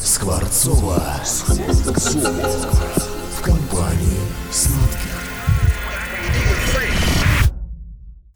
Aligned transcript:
Скворцова. 0.00 1.02
В 3.32 3.42
компании 3.42 4.20
сладких. 4.52 5.10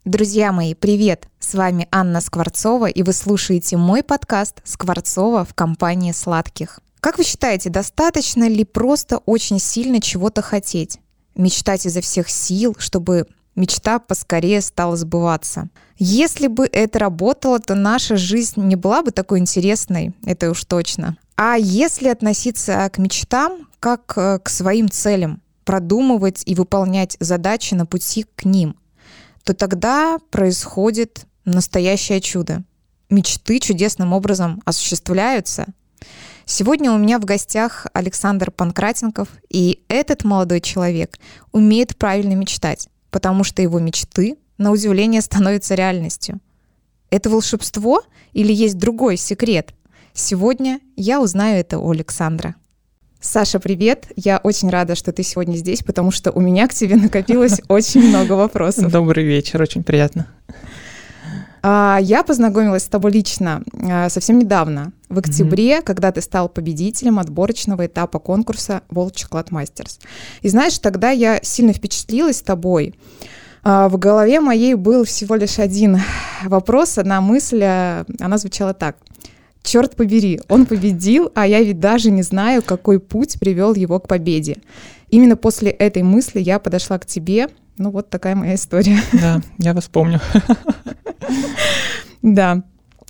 Друзья 0.03 0.51
мои, 0.51 0.73
привет! 0.73 1.29
С 1.39 1.53
вами 1.53 1.87
Анна 1.89 2.19
Скворцова, 2.19 2.87
и 2.87 3.01
вы 3.01 3.13
слушаете 3.13 3.77
мой 3.77 4.03
подкаст 4.03 4.59
«Скворцова 4.65 5.45
в 5.45 5.53
компании 5.53 6.11
сладких». 6.11 6.81
Как 6.99 7.17
вы 7.17 7.23
считаете, 7.23 7.69
достаточно 7.69 8.49
ли 8.49 8.65
просто 8.65 9.19
очень 9.19 9.59
сильно 9.59 10.01
чего-то 10.01 10.41
хотеть? 10.41 10.99
Мечтать 11.35 11.85
изо 11.85 12.01
всех 12.01 12.29
сил, 12.29 12.75
чтобы 12.77 13.27
мечта 13.55 13.99
поскорее 13.99 14.61
стала 14.61 14.95
сбываться. 14.95 15.69
Если 15.97 16.47
бы 16.47 16.67
это 16.71 16.99
работало, 16.99 17.59
то 17.59 17.75
наша 17.75 18.17
жизнь 18.17 18.61
не 18.61 18.75
была 18.75 19.03
бы 19.03 19.11
такой 19.11 19.39
интересной, 19.39 20.13
это 20.25 20.51
уж 20.51 20.63
точно. 20.65 21.17
А 21.35 21.55
если 21.57 22.09
относиться 22.09 22.89
к 22.91 22.97
мечтам 22.97 23.67
как 23.79 24.13
э, 24.15 24.39
к 24.39 24.49
своим 24.49 24.89
целям, 24.89 25.41
продумывать 25.65 26.43
и 26.45 26.55
выполнять 26.55 27.17
задачи 27.19 27.73
на 27.73 27.85
пути 27.85 28.25
к 28.35 28.45
ним, 28.45 28.75
то 29.43 29.53
тогда 29.53 30.19
происходит 30.29 31.25
настоящее 31.45 32.21
чудо. 32.21 32.63
Мечты 33.09 33.59
чудесным 33.59 34.13
образом 34.13 34.61
осуществляются. 34.65 35.67
Сегодня 36.45 36.91
у 36.91 36.97
меня 36.97 37.19
в 37.19 37.25
гостях 37.25 37.87
Александр 37.93 38.51
Панкратенков, 38.51 39.29
и 39.49 39.83
этот 39.87 40.23
молодой 40.23 40.59
человек 40.59 41.17
умеет 41.51 41.95
правильно 41.97 42.33
мечтать 42.33 42.89
потому 43.13 43.43
что 43.43 43.61
его 43.61 43.79
мечты, 43.79 44.35
на 44.57 44.71
удивление, 44.71 45.21
становятся 45.21 45.75
реальностью. 45.75 46.39
Это 47.11 47.29
волшебство 47.29 48.01
или 48.33 48.51
есть 48.51 48.77
другой 48.77 49.17
секрет? 49.17 49.73
Сегодня 50.13 50.79
я 50.95 51.21
узнаю 51.21 51.59
это 51.59 51.77
у 51.77 51.91
Александра. 51.91 52.55
Саша, 53.21 53.59
привет! 53.59 54.07
Я 54.15 54.39
очень 54.43 54.69
рада, 54.69 54.95
что 54.95 55.13
ты 55.13 55.23
сегодня 55.23 55.55
здесь, 55.55 55.83
потому 55.83 56.11
что 56.11 56.31
у 56.31 56.41
меня 56.41 56.67
к 56.67 56.73
тебе 56.73 56.95
накопилось 56.95 57.61
очень 57.69 58.09
много 58.09 58.33
вопросов. 58.33 58.91
Добрый 58.91 59.23
вечер, 59.23 59.61
очень 59.61 59.83
приятно. 59.83 60.27
А, 61.65 61.97
я 62.01 62.23
познакомилась 62.23 62.83
с 62.83 62.89
тобой 62.89 63.13
лично 63.13 63.63
а, 63.89 64.09
совсем 64.09 64.37
недавно, 64.37 64.91
в 65.07 65.17
октябре, 65.17 65.77
mm-hmm. 65.77 65.83
когда 65.83 66.11
ты 66.11 66.21
стал 66.21 66.49
победителем 66.49 67.19
отборочного 67.19 67.85
этапа 67.85 68.19
конкурса 68.19 68.81
World 68.89 69.13
Chocolate 69.13 69.49
Masters. 69.49 69.99
И 70.41 70.49
знаешь, 70.49 70.77
тогда 70.79 71.11
я 71.11 71.39
сильно 71.41 71.71
впечатлилась 71.71 72.41
тобой. 72.41 72.95
А, 73.63 73.87
в 73.87 73.97
голове 73.97 74.41
моей 74.41 74.73
был 74.73 75.05
всего 75.05 75.35
лишь 75.35 75.57
один 75.57 76.01
вопрос, 76.43 76.97
одна 76.97 77.21
мысль, 77.21 77.63
она 77.63 78.37
звучала 78.37 78.73
так. 78.73 78.97
Черт 79.63 79.95
побери, 79.95 80.41
он 80.49 80.65
победил, 80.65 81.31
а 81.33 81.47
я 81.47 81.61
ведь 81.61 81.79
даже 81.79 82.11
не 82.11 82.23
знаю, 82.23 82.61
какой 82.61 82.99
путь 82.99 83.39
привел 83.39 83.73
его 83.73 84.01
к 84.01 84.09
победе. 84.09 84.57
Именно 85.09 85.37
после 85.37 85.71
этой 85.71 86.03
мысли 86.03 86.41
я 86.41 86.59
подошла 86.59 86.99
к 86.99 87.05
тебе. 87.05 87.47
Ну 87.77 87.91
вот 87.91 88.09
такая 88.09 88.35
моя 88.35 88.55
история. 88.55 88.99
Да, 89.13 89.41
я 89.57 89.73
вас 89.73 89.85
помню. 89.85 90.19
Да. 92.21 92.63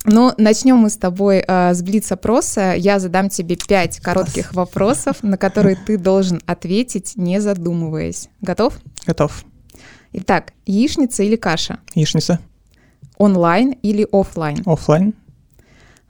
Ну, 0.05 0.33
начнем 0.37 0.77
мы 0.77 0.89
с 0.89 0.97
тобой 0.97 1.43
э, 1.47 1.73
с 1.73 1.81
блиц-опроса. 1.81 2.73
Я 2.75 2.99
задам 2.99 3.29
тебе 3.29 3.55
пять 3.55 3.99
коротких 3.99 4.49
Класс. 4.49 4.55
вопросов, 4.55 5.23
на 5.23 5.37
которые 5.37 5.75
ты 5.77 5.97
должен 5.97 6.41
ответить, 6.45 7.13
не 7.15 7.39
задумываясь. 7.39 8.27
Готов? 8.41 8.79
Готов. 9.05 9.45
Итак, 10.11 10.53
яичница 10.65 11.23
или 11.23 11.35
каша? 11.35 11.79
Яичница. 11.95 12.39
Онлайн 13.17 13.71
или 13.83 14.05
офлайн? 14.11 14.63
Офлайн. 14.65 15.13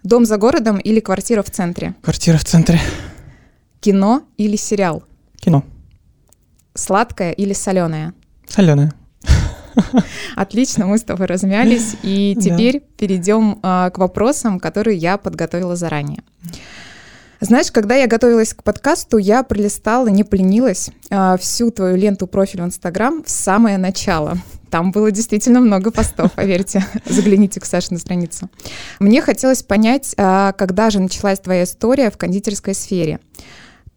Дом 0.04 0.26
за 0.26 0.38
городом 0.38 0.78
или 0.80 1.00
квартира 1.00 1.44
в 1.44 1.52
центре? 1.52 1.94
Квартира 2.02 2.38
в 2.38 2.46
центре. 2.46 2.80
Кино 3.80 4.24
или 4.38 4.56
сериал? 4.56 5.04
Кино. 5.38 5.64
Сладкое 6.74 7.32
или 7.32 7.54
соленое? 7.54 8.14
Соленое. 8.54 8.92
Отлично, 10.36 10.86
мы 10.86 11.00
с 11.00 11.04
тобой 11.04 11.26
размялись, 11.26 11.96
и 12.04 12.38
теперь 12.40 12.82
да. 12.82 12.86
перейдем 12.98 13.58
а, 13.64 13.90
к 13.90 13.98
вопросам, 13.98 14.60
которые 14.60 14.96
я 14.96 15.18
подготовила 15.18 15.76
заранее. 15.76 16.22
Знаешь, 17.40 17.72
когда 17.72 17.96
я 17.96 18.06
готовилась 18.06 18.54
к 18.54 18.62
подкасту, 18.62 19.18
я 19.18 19.42
пролистала, 19.42 20.08
не 20.08 20.24
поленилась, 20.24 20.92
а, 21.10 21.36
всю 21.38 21.72
твою 21.72 21.98
ленту 21.98 22.28
профиль 22.28 22.62
в 22.62 22.66
Инстаграм 22.66 23.24
в 23.24 23.30
самое 23.30 23.80
начало. 23.80 24.38
Там 24.70 24.92
было 24.92 25.10
действительно 25.10 25.60
много 25.60 25.90
постов, 25.90 26.32
поверьте. 26.36 26.86
Загляните 27.06 27.60
к 27.60 27.66
Саше 27.66 27.88
на 27.94 27.98
страницу. 27.98 28.52
Мне 29.00 29.20
хотелось 29.24 29.64
понять, 29.64 30.14
а, 30.16 30.52
когда 30.52 30.92
же 30.92 31.00
началась 31.00 31.40
твоя 31.40 31.64
история 31.64 32.12
в 32.12 32.18
кондитерской 32.18 32.76
сфере. 32.76 33.20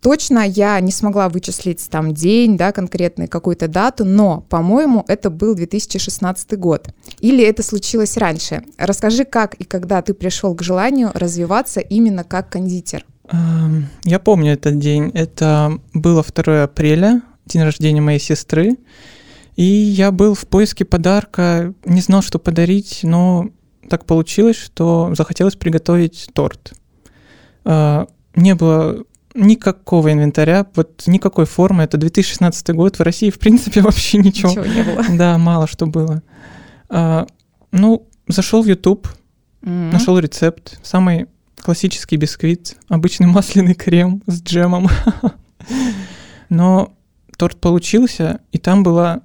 Точно 0.06 0.38
я 0.46 0.78
не 0.78 0.92
смогла 0.92 1.28
вычислить 1.28 1.84
там 1.90 2.14
день, 2.14 2.56
да, 2.56 2.70
конкретный 2.70 3.26
какую-то 3.26 3.66
дату, 3.66 4.04
но, 4.04 4.42
по-моему, 4.48 5.04
это 5.08 5.30
был 5.30 5.56
2016 5.56 6.56
год. 6.56 6.90
Или 7.18 7.42
это 7.42 7.64
случилось 7.64 8.16
раньше. 8.16 8.62
Расскажи, 8.78 9.24
как 9.24 9.54
и 9.54 9.64
когда 9.64 10.02
ты 10.02 10.14
пришел 10.14 10.54
к 10.54 10.62
желанию 10.62 11.10
развиваться 11.12 11.80
именно 11.80 12.22
как 12.22 12.50
кондитер. 12.50 13.04
Эм, 13.32 13.88
я 14.04 14.20
помню 14.20 14.52
этот 14.52 14.78
день. 14.78 15.10
Это 15.12 15.76
было 15.92 16.22
2 16.24 16.62
апреля, 16.62 17.22
день 17.44 17.64
рождения 17.64 18.00
моей 18.00 18.20
сестры. 18.20 18.76
И 19.56 19.64
я 19.64 20.12
был 20.12 20.34
в 20.34 20.46
поиске 20.46 20.84
подарка, 20.84 21.74
не 21.84 22.00
знал, 22.00 22.22
что 22.22 22.38
подарить, 22.38 23.00
но 23.02 23.48
так 23.90 24.04
получилось, 24.04 24.54
что 24.54 25.12
захотелось 25.16 25.56
приготовить 25.56 26.28
торт. 26.32 26.74
Э, 27.64 28.06
не 28.36 28.54
было 28.54 29.04
никакого 29.36 30.12
инвентаря, 30.12 30.66
вот 30.74 31.04
никакой 31.06 31.46
формы. 31.46 31.84
Это 31.84 31.96
2016 31.98 32.70
год. 32.70 32.98
В 32.98 33.02
России, 33.02 33.30
в 33.30 33.38
принципе, 33.38 33.80
вообще 33.82 34.18
ничего. 34.18 34.50
Ничего 34.50 34.66
не 34.66 34.82
было. 34.82 35.04
Да, 35.16 35.38
мало 35.38 35.66
что 35.66 35.86
было. 35.86 36.22
А, 36.88 37.26
ну, 37.70 38.08
зашел 38.26 38.62
в 38.62 38.66
YouTube, 38.66 39.08
mm-hmm. 39.62 39.92
нашел 39.92 40.18
рецепт. 40.18 40.78
Самый 40.82 41.26
классический 41.56 42.16
бисквит, 42.16 42.76
обычный 42.88 43.26
масляный 43.26 43.74
крем 43.74 44.22
с 44.26 44.42
джемом. 44.42 44.88
Но 46.48 46.94
торт 47.36 47.60
получился, 47.60 48.40
и 48.52 48.58
там 48.58 48.82
была 48.82 49.22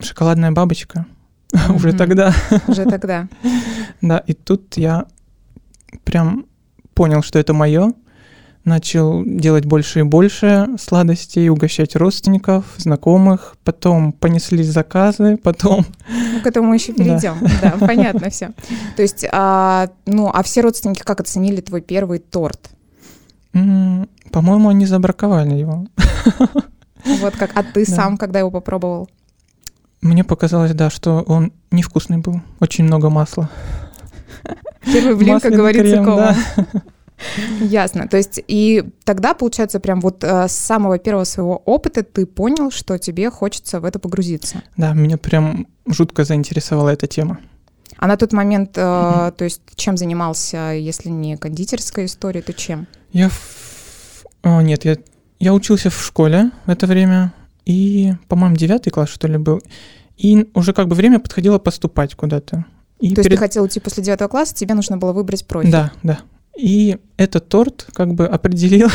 шоколадная 0.00 0.52
бабочка. 0.52 1.06
Mm-hmm. 1.52 1.74
Уже 1.76 1.92
тогда. 1.92 2.34
Уже 2.66 2.84
тогда. 2.84 3.28
Да, 4.00 4.18
и 4.18 4.32
тут 4.32 4.76
я 4.76 5.06
прям 6.04 6.46
понял, 6.94 7.22
что 7.22 7.38
это 7.38 7.54
мое 7.54 7.92
начал 8.64 9.24
делать 9.24 9.64
больше 9.64 10.00
и 10.00 10.02
больше 10.02 10.68
сладостей, 10.78 11.48
угощать 11.48 11.96
родственников, 11.96 12.64
знакомых, 12.76 13.56
потом 13.64 14.12
понеслись 14.12 14.68
заказы, 14.68 15.36
потом... 15.42 15.86
Ну, 16.08 16.40
к 16.40 16.46
этому 16.46 16.68
мы 16.68 16.76
еще 16.76 16.92
перейдем, 16.92 17.38
да, 17.62 17.74
да 17.78 17.86
понятно 17.86 18.30
все. 18.30 18.50
То 18.96 19.02
есть, 19.02 19.26
а, 19.32 19.88
ну, 20.06 20.30
а 20.32 20.42
все 20.42 20.60
родственники 20.60 21.02
как 21.02 21.20
оценили 21.20 21.60
твой 21.60 21.80
первый 21.80 22.18
торт? 22.18 22.70
По-моему, 23.52 24.68
они 24.68 24.86
забраковали 24.86 25.54
его. 25.54 25.86
Вот 27.04 27.36
как, 27.36 27.50
а 27.54 27.62
ты 27.62 27.84
да. 27.88 27.92
сам, 27.94 28.16
когда 28.16 28.38
его 28.38 28.50
попробовал? 28.50 29.08
Мне 30.00 30.22
показалось, 30.22 30.74
да, 30.74 30.90
что 30.90 31.22
он 31.22 31.52
невкусный 31.70 32.18
был, 32.18 32.40
очень 32.60 32.84
много 32.84 33.10
масла. 33.10 33.50
Первый 34.84 35.16
блин, 35.16 35.40
как 35.40 35.52
говорится, 35.52 35.96
крем, 35.96 36.04
да. 36.04 36.36
Ясно. 37.60 38.08
То 38.08 38.16
есть 38.16 38.40
и 38.46 38.84
тогда, 39.04 39.34
получается, 39.34 39.80
прям 39.80 40.00
вот 40.00 40.24
э, 40.24 40.48
с 40.48 40.52
самого 40.52 40.98
первого 40.98 41.24
своего 41.24 41.56
опыта 41.64 42.02
ты 42.02 42.26
понял, 42.26 42.70
что 42.70 42.98
тебе 42.98 43.30
хочется 43.30 43.80
в 43.80 43.84
это 43.84 43.98
погрузиться. 43.98 44.62
Да, 44.76 44.92
меня 44.92 45.18
прям 45.18 45.66
жутко 45.86 46.24
заинтересовала 46.24 46.90
эта 46.90 47.06
тема. 47.06 47.38
А 47.96 48.06
на 48.06 48.16
тот 48.16 48.32
момент, 48.32 48.78
э, 48.78 48.80
mm-hmm. 48.80 49.32
то 49.32 49.44
есть 49.44 49.60
чем 49.74 49.96
занимался, 49.96 50.72
если 50.72 51.08
не 51.08 51.36
кондитерская 51.36 52.04
история, 52.06 52.42
то 52.42 52.52
чем? 52.52 52.86
Я... 53.12 53.28
В... 53.28 54.24
О, 54.42 54.60
нет, 54.60 54.84
я, 54.84 54.96
я 55.40 55.52
учился 55.52 55.90
в 55.90 56.00
школе 56.00 56.52
в 56.66 56.70
это 56.70 56.86
время, 56.86 57.32
и, 57.64 58.14
по-моему, 58.28 58.56
девятый 58.56 58.92
класс, 58.92 59.10
что 59.10 59.26
ли, 59.26 59.36
был. 59.36 59.60
И 60.16 60.48
уже 60.54 60.72
как 60.72 60.88
бы 60.88 60.94
время 60.94 61.18
подходило 61.18 61.58
поступать 61.58 62.14
куда-то. 62.14 62.64
И 62.98 63.10
То 63.10 63.16
перед... 63.16 63.26
есть 63.26 63.30
ты 63.30 63.36
хотел 63.36 63.62
уйти 63.64 63.78
после 63.78 64.02
девятого 64.02 64.28
класса, 64.28 64.54
тебе 64.54 64.74
нужно 64.74 64.96
было 64.96 65.12
выбрать 65.12 65.46
профиль? 65.46 65.70
Да, 65.70 65.92
да. 66.02 66.20
И 66.58 66.98
этот 67.16 67.48
торт 67.48 67.86
как 67.94 68.14
бы 68.14 68.26
определил 68.26 68.88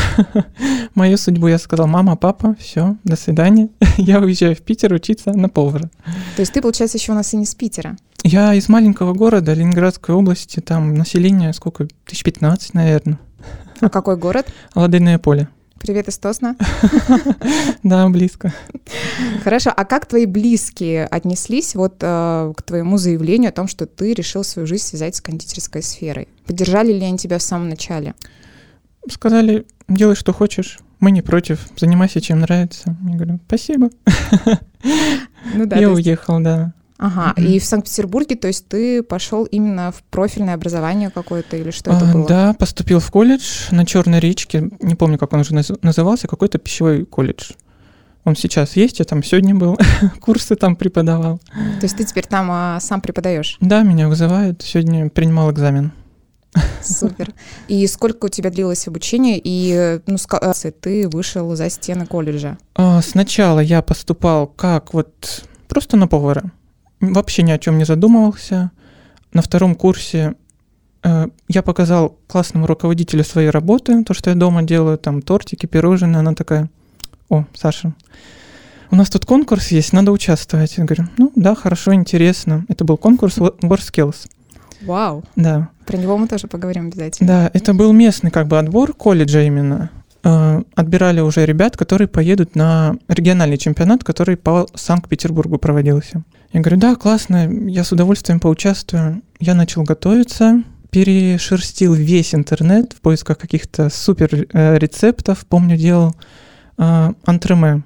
мою 0.94 1.16
судьбу. 1.16 1.48
Я 1.48 1.58
сказал, 1.58 1.86
мама, 1.86 2.14
папа, 2.14 2.54
все, 2.60 2.96
до 3.04 3.16
свидания. 3.16 3.70
я 3.96 4.20
уезжаю 4.20 4.54
в 4.54 4.60
Питер 4.60 4.92
учиться 4.92 5.32
на 5.32 5.48
повара. 5.48 5.90
То 6.36 6.40
есть 6.40 6.52
ты, 6.52 6.60
получается, 6.60 6.98
еще 6.98 7.12
у 7.12 7.14
нас 7.14 7.32
и 7.32 7.38
не 7.38 7.44
из 7.44 7.54
Питера? 7.54 7.96
Я 8.22 8.52
из 8.52 8.68
маленького 8.68 9.14
города, 9.14 9.54
Ленинградской 9.54 10.14
области, 10.14 10.60
там 10.60 10.94
население 10.94 11.54
сколько, 11.54 11.88
тысяч 12.04 12.22
пятнадцать, 12.22 12.74
наверное. 12.74 13.18
А 13.80 13.88
какой 13.88 14.18
город? 14.18 14.46
Ладейное 14.74 15.18
поле. 15.18 15.48
Привет 15.84 16.08
из 16.08 16.16
Тосна. 16.16 16.56
Да, 17.82 18.08
близко. 18.08 18.54
Хорошо, 19.42 19.70
а 19.76 19.84
как 19.84 20.06
твои 20.06 20.24
близкие 20.24 21.04
отнеслись 21.04 21.74
вот 21.74 21.96
э, 22.00 22.54
к 22.56 22.62
твоему 22.62 22.96
заявлению 22.96 23.50
о 23.50 23.52
том, 23.52 23.68
что 23.68 23.84
ты 23.84 24.14
решил 24.14 24.44
свою 24.44 24.66
жизнь 24.66 24.84
связать 24.84 25.16
с 25.16 25.20
кондитерской 25.20 25.82
сферой? 25.82 26.28
Поддержали 26.46 26.90
ли 26.90 27.04
они 27.04 27.18
тебя 27.18 27.36
в 27.36 27.42
самом 27.42 27.68
начале? 27.68 28.14
Сказали, 29.10 29.66
делай, 29.86 30.16
что 30.16 30.32
хочешь. 30.32 30.78
Мы 31.00 31.10
не 31.10 31.20
против. 31.20 31.60
Занимайся, 31.76 32.22
чем 32.22 32.40
нравится. 32.40 32.96
Я 33.06 33.16
говорю, 33.16 33.40
спасибо. 33.46 33.90
Ну 35.54 35.66
да. 35.66 35.76
Я 35.76 35.90
уехал, 35.90 36.40
да. 36.40 36.72
Ага, 36.96 37.34
Мгм. 37.36 37.46
и 37.46 37.58
в 37.58 37.64
Санкт-Петербурге, 37.64 38.36
то 38.36 38.46
есть 38.46 38.68
ты 38.68 39.02
пошел 39.02 39.44
именно 39.44 39.90
в 39.90 40.02
профильное 40.04 40.54
образование 40.54 41.10
какое-то 41.10 41.56
или 41.56 41.70
что 41.72 41.90
это 41.90 42.08
А, 42.08 42.12
было? 42.12 42.26
Да, 42.28 42.52
поступил 42.54 43.00
в 43.00 43.10
колледж 43.10 43.42
на 43.72 43.84
Черной 43.84 44.20
речке. 44.20 44.70
Не 44.80 44.94
помню, 44.94 45.18
как 45.18 45.32
он 45.32 45.40
уже 45.40 45.54
наз- 45.54 45.76
назывался. 45.82 46.28
Какой-то 46.28 46.58
пищевой 46.58 47.04
колледж. 47.04 47.50
Он 48.22 48.36
сейчас 48.36 48.76
есть, 48.76 49.00
я 49.00 49.04
там 49.04 49.22
сегодня 49.24 49.54
был. 49.56 49.76
Курсы 50.20 50.54
там 50.54 50.76
преподавал. 50.76 51.38
То 51.80 51.82
есть 51.84 51.96
ты 51.96 52.04
теперь 52.04 52.26
там 52.26 52.48
а, 52.50 52.78
сам 52.80 53.00
преподаешь? 53.00 53.58
Да, 53.60 53.82
меня 53.82 54.08
вызывают. 54.08 54.62
Сегодня 54.62 55.10
принимал 55.10 55.50
экзамен. 55.50 55.92
Супер. 56.80 57.32
И 57.66 57.84
сколько 57.88 58.26
у 58.26 58.28
тебя 58.28 58.50
длилось 58.50 58.86
обучение, 58.86 59.40
и 59.42 59.98
ну, 60.06 60.16
э, 60.16 60.70
ты 60.80 61.08
вышел 61.08 61.54
за 61.56 61.68
стены 61.68 62.06
колледжа? 62.06 62.56
А, 62.76 63.02
Сначала 63.02 63.58
я 63.58 63.82
поступал 63.82 64.46
как 64.46 64.94
вот 64.94 65.44
просто 65.66 65.96
на 65.96 66.06
повара. 66.06 66.52
Вообще 67.00 67.42
ни 67.42 67.50
о 67.50 67.58
чем 67.58 67.78
не 67.78 67.84
задумывался. 67.84 68.70
На 69.32 69.42
втором 69.42 69.74
курсе 69.74 70.34
э, 71.02 71.26
я 71.48 71.62
показал 71.62 72.16
классному 72.28 72.66
руководителю 72.66 73.24
своей 73.24 73.50
работы, 73.50 74.04
то, 74.04 74.14
что 74.14 74.30
я 74.30 74.36
дома 74.36 74.62
делаю, 74.62 74.96
там 74.98 75.22
тортики, 75.22 75.66
пирожные. 75.66 76.18
Она 76.20 76.34
такая, 76.34 76.70
о, 77.28 77.44
Саша, 77.54 77.94
у 78.90 78.96
нас 78.96 79.10
тут 79.10 79.26
конкурс 79.26 79.68
есть, 79.68 79.92
надо 79.92 80.12
участвовать. 80.12 80.76
Я 80.76 80.84
говорю, 80.84 81.08
ну 81.18 81.32
да, 81.34 81.54
хорошо, 81.54 81.94
интересно. 81.94 82.64
Это 82.68 82.84
был 82.84 82.96
конкурс 82.96 83.38
Wo- 83.38 83.58
WorldSkills. 83.60 84.28
Вау, 84.82 85.24
Да, 85.34 85.70
про 85.86 85.96
него 85.96 86.16
мы 86.18 86.28
тоже 86.28 86.46
поговорим 86.46 86.88
обязательно. 86.88 87.26
да, 87.26 87.50
это 87.54 87.72
был 87.74 87.92
местный 87.92 88.30
как 88.30 88.46
бы 88.48 88.58
отбор 88.58 88.92
колледжа 88.92 89.42
именно. 89.42 89.90
Э, 90.24 90.62
Отбирали 90.74 91.20
уже 91.20 91.44
ребят, 91.44 91.76
которые 91.76 92.08
поедут 92.08 92.56
на 92.56 92.96
региональный 93.08 93.58
чемпионат, 93.58 94.02
который 94.02 94.36
по 94.36 94.66
Санкт-Петербургу 94.74 95.58
проводился. 95.58 96.24
Я 96.52 96.60
говорю, 96.60 96.78
да, 96.78 96.94
классно, 96.94 97.48
я 97.48 97.84
с 97.84 97.92
удовольствием 97.92 98.40
поучаствую. 98.40 99.22
Я 99.38 99.54
начал 99.54 99.82
готовиться, 99.82 100.62
перешерстил 100.90 101.94
весь 101.94 102.34
интернет 102.34 102.92
в 102.92 103.00
поисках 103.00 103.38
каких-то 103.38 103.90
супер 103.90 104.46
э, 104.52 104.78
рецептов. 104.78 105.44
Помню, 105.46 105.76
делал 105.76 106.14
э, 106.78 107.10
антреме. 107.24 107.82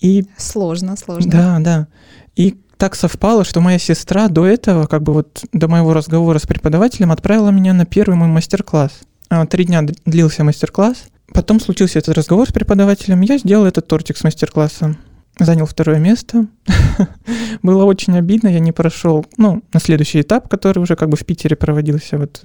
И 0.00 0.26
Сложно, 0.36 0.96
сложно. 0.96 1.30
да, 1.30 1.58
да. 1.60 1.88
И 2.36 2.58
так 2.76 2.94
совпало, 2.94 3.44
что 3.44 3.60
моя 3.60 3.78
сестра 3.78 4.28
до 4.28 4.46
этого, 4.46 4.86
как 4.86 5.02
бы 5.02 5.12
вот 5.12 5.44
до 5.52 5.68
моего 5.68 5.94
разговора 5.94 6.38
с 6.38 6.46
преподавателем, 6.46 7.12
отправила 7.12 7.50
меня 7.50 7.72
на 7.72 7.86
первый 7.86 8.14
мой 8.16 8.28
мастер-класс. 8.28 8.92
А, 9.30 9.46
Три 9.46 9.64
дня 9.64 9.82
длился 10.04 10.44
мастер-класс. 10.44 11.04
Потом 11.34 11.60
случился 11.60 11.98
этот 11.98 12.16
разговор 12.16 12.48
с 12.48 12.52
преподавателем. 12.52 13.20
Я 13.20 13.36
сделал 13.38 13.66
этот 13.66 13.86
тортик 13.88 14.16
с 14.16 14.24
мастер-класса. 14.24 14.96
Занял 15.38 15.66
второе 15.66 15.98
место. 15.98 16.46
Было 17.62 17.84
очень 17.84 18.16
обидно, 18.16 18.46
я 18.48 18.60
не 18.60 18.70
прошел, 18.70 19.26
ну, 19.36 19.62
на 19.72 19.80
следующий 19.80 20.20
этап, 20.20 20.48
который 20.48 20.78
уже 20.78 20.94
как 20.94 21.08
бы 21.08 21.16
в 21.16 21.26
Питере 21.26 21.56
проводился, 21.56 22.18
вот 22.18 22.42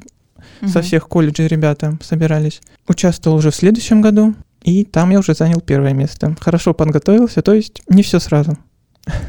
со 0.62 0.80
Мгм. 0.80 0.82
всех 0.82 1.08
колледжей 1.08 1.48
ребята 1.48 1.98
собирались. 2.02 2.62
Участвовал 2.88 3.38
уже 3.38 3.52
в 3.52 3.56
следующем 3.56 4.02
году, 4.02 4.34
и 4.64 4.84
там 4.86 5.12
я 5.12 5.20
уже 5.20 5.36
занял 5.36 5.62
первое 5.62 5.94
место. 5.94 6.36
Хорошо 6.40 6.74
подготовился, 6.74 7.44
то 7.44 7.54
есть 7.54 7.84
не 7.90 8.02
все 8.02 8.20
сразу. 8.20 8.58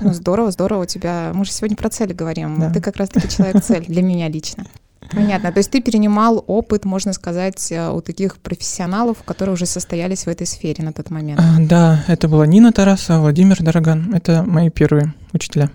Ну, 0.01 0.13
здорово, 0.15 0.51
здорово 0.51 0.83
у 0.83 0.87
тебя. 0.87 1.33
Мы 1.35 1.45
же 1.45 1.53
сегодня 1.53 1.77
про 1.77 1.91
цели 1.91 2.13
говорим. 2.15 2.59
Да. 2.59 2.73
Ты 2.73 2.81
как 2.81 2.97
раз-таки 2.97 3.29
человек-цель 3.29 3.85
для 3.87 4.03
меня 4.03 4.29
лично. 4.29 4.65
Понятно. 5.11 5.53
То 5.53 5.59
есть 5.59 5.71
ты 5.71 5.81
перенимал 5.81 6.45
опыт, 6.47 6.85
можно 6.85 7.12
сказать, 7.12 7.73
э, 7.73 7.91
у 7.91 8.01
таких 8.01 8.39
профессионалов, 8.39 9.19
которые 9.25 9.55
уже 9.55 9.67
состоялись 9.67 10.25
в 10.25 10.29
этой 10.29 10.47
сфере 10.47 10.85
на 10.85 10.93
тот 10.93 11.11
момент. 11.11 11.41
А, 11.41 11.57
Да, 11.59 12.05
это 12.07 12.29
была 12.29 12.47
Нина 12.47 12.73
Тарасова, 12.73 13.21
Владимир 13.21 13.62
Дороган. 13.62 14.15
Это 14.15 14.43
мои 14.43 14.71
первые 14.71 15.15
учителя. 15.33 15.71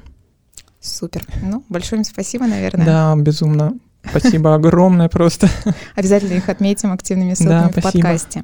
Супер. 0.79 1.23
Ну, 1.41 1.63
большое 1.69 1.99
им 1.99 2.05
спасибо, 2.05 2.45
наверное. 2.45 2.85
Да, 2.85 3.15
безумно. 3.15 3.73
Спасибо 4.09 4.55
огромное 4.55 5.09
просто. 5.09 5.49
Обязательно 5.95 6.33
их 6.33 6.49
отметим 6.49 6.91
активными 6.91 7.33
ссылками 7.33 7.69
в 7.69 7.79
спасибо. 7.79 8.03
подкасте. 8.03 8.43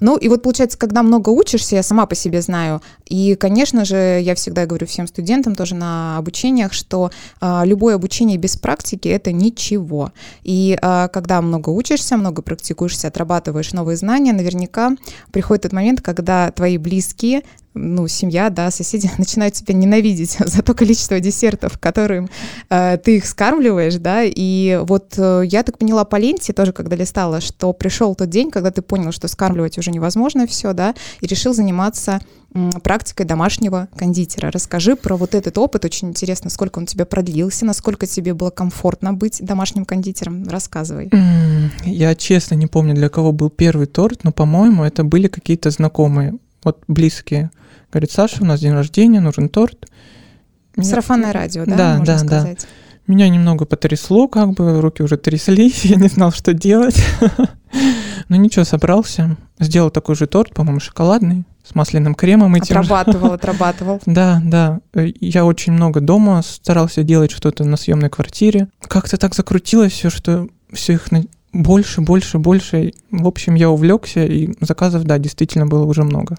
Ну 0.00 0.16
и 0.16 0.28
вот 0.28 0.42
получается, 0.42 0.78
когда 0.78 1.02
много 1.02 1.30
учишься, 1.30 1.76
я 1.76 1.82
сама 1.82 2.06
по 2.06 2.14
себе 2.14 2.42
знаю, 2.42 2.82
и, 3.06 3.34
конечно 3.34 3.84
же, 3.84 4.20
я 4.20 4.34
всегда 4.34 4.66
говорю 4.66 4.86
всем 4.86 5.06
студентам 5.06 5.54
тоже 5.54 5.74
на 5.74 6.18
обучениях, 6.18 6.72
что 6.72 7.10
а, 7.40 7.64
любое 7.64 7.94
обучение 7.94 8.38
без 8.38 8.56
практики 8.56 9.08
это 9.08 9.32
ничего. 9.32 10.12
И 10.42 10.78
а, 10.80 11.08
когда 11.08 11.40
много 11.40 11.70
учишься, 11.70 12.16
много 12.16 12.42
практикуешься, 12.42 13.08
отрабатываешь 13.08 13.72
новые 13.72 13.96
знания, 13.96 14.32
наверняка 14.32 14.92
приходит 15.32 15.62
тот 15.62 15.72
момент, 15.72 16.00
когда 16.00 16.50
твои 16.50 16.78
близкие 16.78 17.42
ну, 17.74 18.06
семья, 18.08 18.50
да, 18.50 18.70
соседи 18.70 19.10
начинают 19.18 19.54
тебя 19.54 19.74
ненавидеть 19.74 20.38
за 20.44 20.62
то 20.62 20.74
количество 20.74 21.20
десертов, 21.20 21.78
которым 21.78 22.30
э, 22.70 22.98
ты 23.02 23.16
их 23.16 23.26
скармливаешь, 23.26 23.96
да, 23.96 24.22
и 24.24 24.80
вот 24.82 25.14
э, 25.16 25.42
я 25.44 25.62
так 25.62 25.78
поняла 25.78 26.04
по 26.04 26.16
ленте 26.16 26.52
тоже, 26.52 26.72
когда 26.72 26.96
листала, 26.96 27.40
что 27.40 27.72
пришел 27.72 28.14
тот 28.14 28.30
день, 28.30 28.50
когда 28.50 28.70
ты 28.70 28.80
понял, 28.82 29.12
что 29.12 29.28
скармливать 29.28 29.78
уже 29.78 29.90
невозможно 29.90 30.46
все, 30.46 30.72
да, 30.72 30.94
и 31.20 31.26
решил 31.26 31.52
заниматься 31.52 32.20
м, 32.54 32.70
практикой 32.82 33.26
домашнего 33.26 33.88
кондитера. 33.96 34.50
Расскажи 34.52 34.94
про 34.94 35.16
вот 35.16 35.34
этот 35.34 35.58
опыт, 35.58 35.84
очень 35.84 36.08
интересно, 36.08 36.50
сколько 36.50 36.78
он 36.78 36.84
у 36.84 36.86
тебя 36.86 37.04
продлился, 37.04 37.64
насколько 37.64 38.06
тебе 38.06 38.34
было 38.34 38.50
комфортно 38.50 39.12
быть 39.12 39.44
домашним 39.44 39.84
кондитером, 39.84 40.48
рассказывай. 40.48 41.10
Я 41.84 42.14
честно 42.14 42.54
не 42.54 42.66
помню, 42.66 42.94
для 42.94 43.08
кого 43.08 43.32
был 43.32 43.50
первый 43.50 43.86
торт, 43.86 44.22
но, 44.22 44.32
по-моему, 44.32 44.84
это 44.84 45.02
были 45.02 45.26
какие-то 45.26 45.70
знакомые, 45.70 46.38
вот 46.62 46.82
близкие. 46.86 47.50
Говорит, 47.94 48.10
Саша, 48.10 48.42
у 48.42 48.44
нас 48.44 48.58
день 48.58 48.72
рождения, 48.72 49.20
нужен 49.20 49.48
торт. 49.48 49.86
Сарафанное 50.76 51.32
радио, 51.32 51.64
да, 51.64 51.76
Да, 51.76 51.98
да, 51.98 52.04
да. 52.04 52.18
сказать? 52.18 52.66
Меня 53.06 53.28
немного 53.28 53.66
потрясло, 53.66 54.26
как 54.26 54.50
бы 54.54 54.80
руки 54.80 55.00
уже 55.04 55.16
тряслись, 55.16 55.84
я 55.84 55.94
не 55.94 56.08
знал, 56.08 56.32
что 56.32 56.52
делать. 56.54 57.00
Но 58.28 58.34
ничего, 58.34 58.64
собрался. 58.64 59.36
Сделал 59.60 59.90
такой 59.90 60.16
же 60.16 60.26
торт, 60.26 60.52
по-моему, 60.54 60.80
шоколадный, 60.80 61.44
с 61.62 61.76
масляным 61.76 62.16
кремом 62.16 62.56
этим 62.56 62.74
же. 62.74 62.80
Отрабатывал, 62.80 63.32
отрабатывал. 63.34 64.00
Да, 64.06 64.42
да. 64.44 64.80
Э, 64.92 65.06
Я 65.20 65.44
очень 65.44 65.72
много 65.72 66.00
дома 66.00 66.42
старался 66.42 67.04
делать 67.04 67.30
что-то 67.30 67.62
на 67.62 67.76
съемной 67.76 68.10
квартире. 68.10 68.66
Как-то 68.88 69.18
так 69.18 69.36
закрутилось 69.36 69.92
все, 69.92 70.10
что 70.10 70.48
все 70.72 70.94
их 70.94 71.06
больше, 71.52 72.00
больше, 72.00 72.38
больше. 72.40 72.92
В 73.12 73.28
общем, 73.28 73.54
я 73.54 73.70
увлекся, 73.70 74.24
и 74.24 74.52
заказов, 74.60 75.04
да, 75.04 75.18
действительно 75.18 75.66
было 75.68 75.84
уже 75.84 76.02
много. 76.02 76.34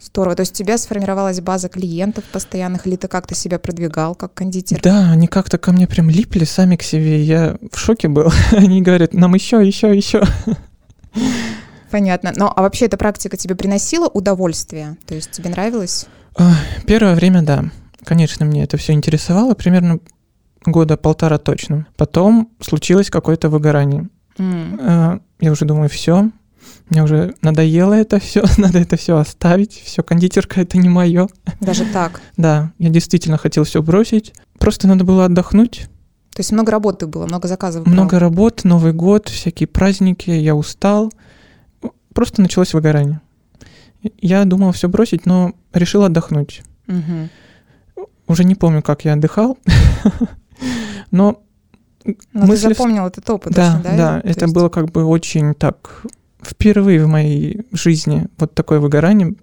Здорово. 0.00 0.36
То 0.36 0.40
есть 0.42 0.52
у 0.52 0.64
тебя 0.64 0.78
сформировалась 0.78 1.40
база 1.40 1.68
клиентов 1.68 2.24
постоянных, 2.24 2.86
или 2.86 2.96
ты 2.96 3.08
как-то 3.08 3.34
себя 3.34 3.58
продвигал 3.58 4.14
как 4.14 4.32
кондитер? 4.34 4.80
Да, 4.80 5.10
они 5.10 5.26
как-то 5.26 5.58
ко 5.58 5.72
мне 5.72 5.86
прям 5.88 6.08
липли 6.08 6.44
сами 6.44 6.76
к 6.76 6.82
себе. 6.82 7.22
Я 7.22 7.56
в 7.72 7.78
шоке 7.78 8.08
был. 8.08 8.30
Они 8.52 8.80
говорят, 8.82 9.12
нам 9.14 9.34
еще, 9.34 9.66
еще, 9.66 9.94
еще. 9.96 10.22
Понятно. 11.90 12.32
Ну, 12.36 12.50
а 12.54 12.62
вообще 12.62 12.86
эта 12.86 12.96
практика 12.96 13.36
тебе 13.36 13.54
приносила 13.54 14.08
удовольствие? 14.08 14.96
То 15.06 15.14
есть 15.14 15.30
тебе 15.30 15.50
нравилось? 15.50 16.06
Первое 16.86 17.14
время, 17.14 17.42
да. 17.42 17.64
Конечно, 18.04 18.44
мне 18.44 18.64
это 18.64 18.76
все 18.76 18.92
интересовало, 18.92 19.54
примерно 19.54 20.00
года 20.66 20.96
полтора 20.96 21.38
точно. 21.38 21.86
Потом 21.96 22.50
случилось 22.60 23.10
какое-то 23.10 23.48
выгорание. 23.48 24.08
Э, 24.38 25.18
Я 25.40 25.52
уже 25.52 25.64
думаю, 25.64 25.88
все, 25.88 26.30
мне 26.90 27.02
уже 27.02 27.34
надоело 27.42 27.94
это 27.94 28.18
все, 28.20 28.44
надо 28.58 28.78
это 28.78 28.96
все 28.96 29.16
оставить, 29.16 29.72
все, 29.72 30.02
кондитерка 30.02 30.60
это 30.60 30.78
не 30.78 30.88
мое. 30.88 31.28
Даже 31.60 31.84
так. 31.86 32.20
Да, 32.36 32.72
я 32.78 32.90
действительно 32.90 33.38
хотел 33.38 33.64
все 33.64 33.82
бросить. 33.82 34.32
Просто 34.58 34.86
надо 34.88 35.04
было 35.04 35.24
отдохнуть. 35.26 35.88
То 36.34 36.40
есть 36.40 36.50
много 36.52 36.72
работы 36.72 37.06
было, 37.06 37.26
много 37.26 37.46
заказов 37.48 37.84
было. 37.84 37.92
Много 37.92 38.18
работ, 38.18 38.64
Новый 38.64 38.92
год, 38.92 39.28
всякие 39.28 39.66
праздники, 39.68 40.30
я 40.30 40.54
устал. 40.56 41.12
Просто 42.12 42.42
началось 42.42 42.74
выгорание. 42.74 43.20
Я 44.20 44.44
думал 44.44 44.72
все 44.72 44.88
бросить, 44.88 45.26
но 45.26 45.52
решил 45.72 46.02
отдохнуть. 46.04 46.62
Мгм. 46.86 47.30
Уже 48.26 48.44
не 48.44 48.54
помню, 48.54 48.82
как 48.82 49.04
я 49.04 49.12
отдыхал, 49.14 49.58
но 51.10 51.40
Но 52.04 52.12
ты 52.42 52.46
мысли 52.46 52.66
в- 52.66 52.68
запомнил 52.76 53.06
этот 53.06 53.28
опыт 53.30 53.52
Да, 53.54 53.74
очень, 53.74 53.82
да? 53.82 53.96
да, 53.96 54.20
То 54.20 54.28
это 54.28 54.44
есть- 54.44 54.54
было 54.54 54.68
как 54.68 54.90
бы 54.92 55.04
очень 55.04 55.54
так 55.54 56.02
впервые 56.44 57.04
в 57.04 57.08
моей 57.08 57.66
жизни 57.72 58.26
вот 58.38 58.54
такое 58.54 58.80
выгорание. 58.80 59.34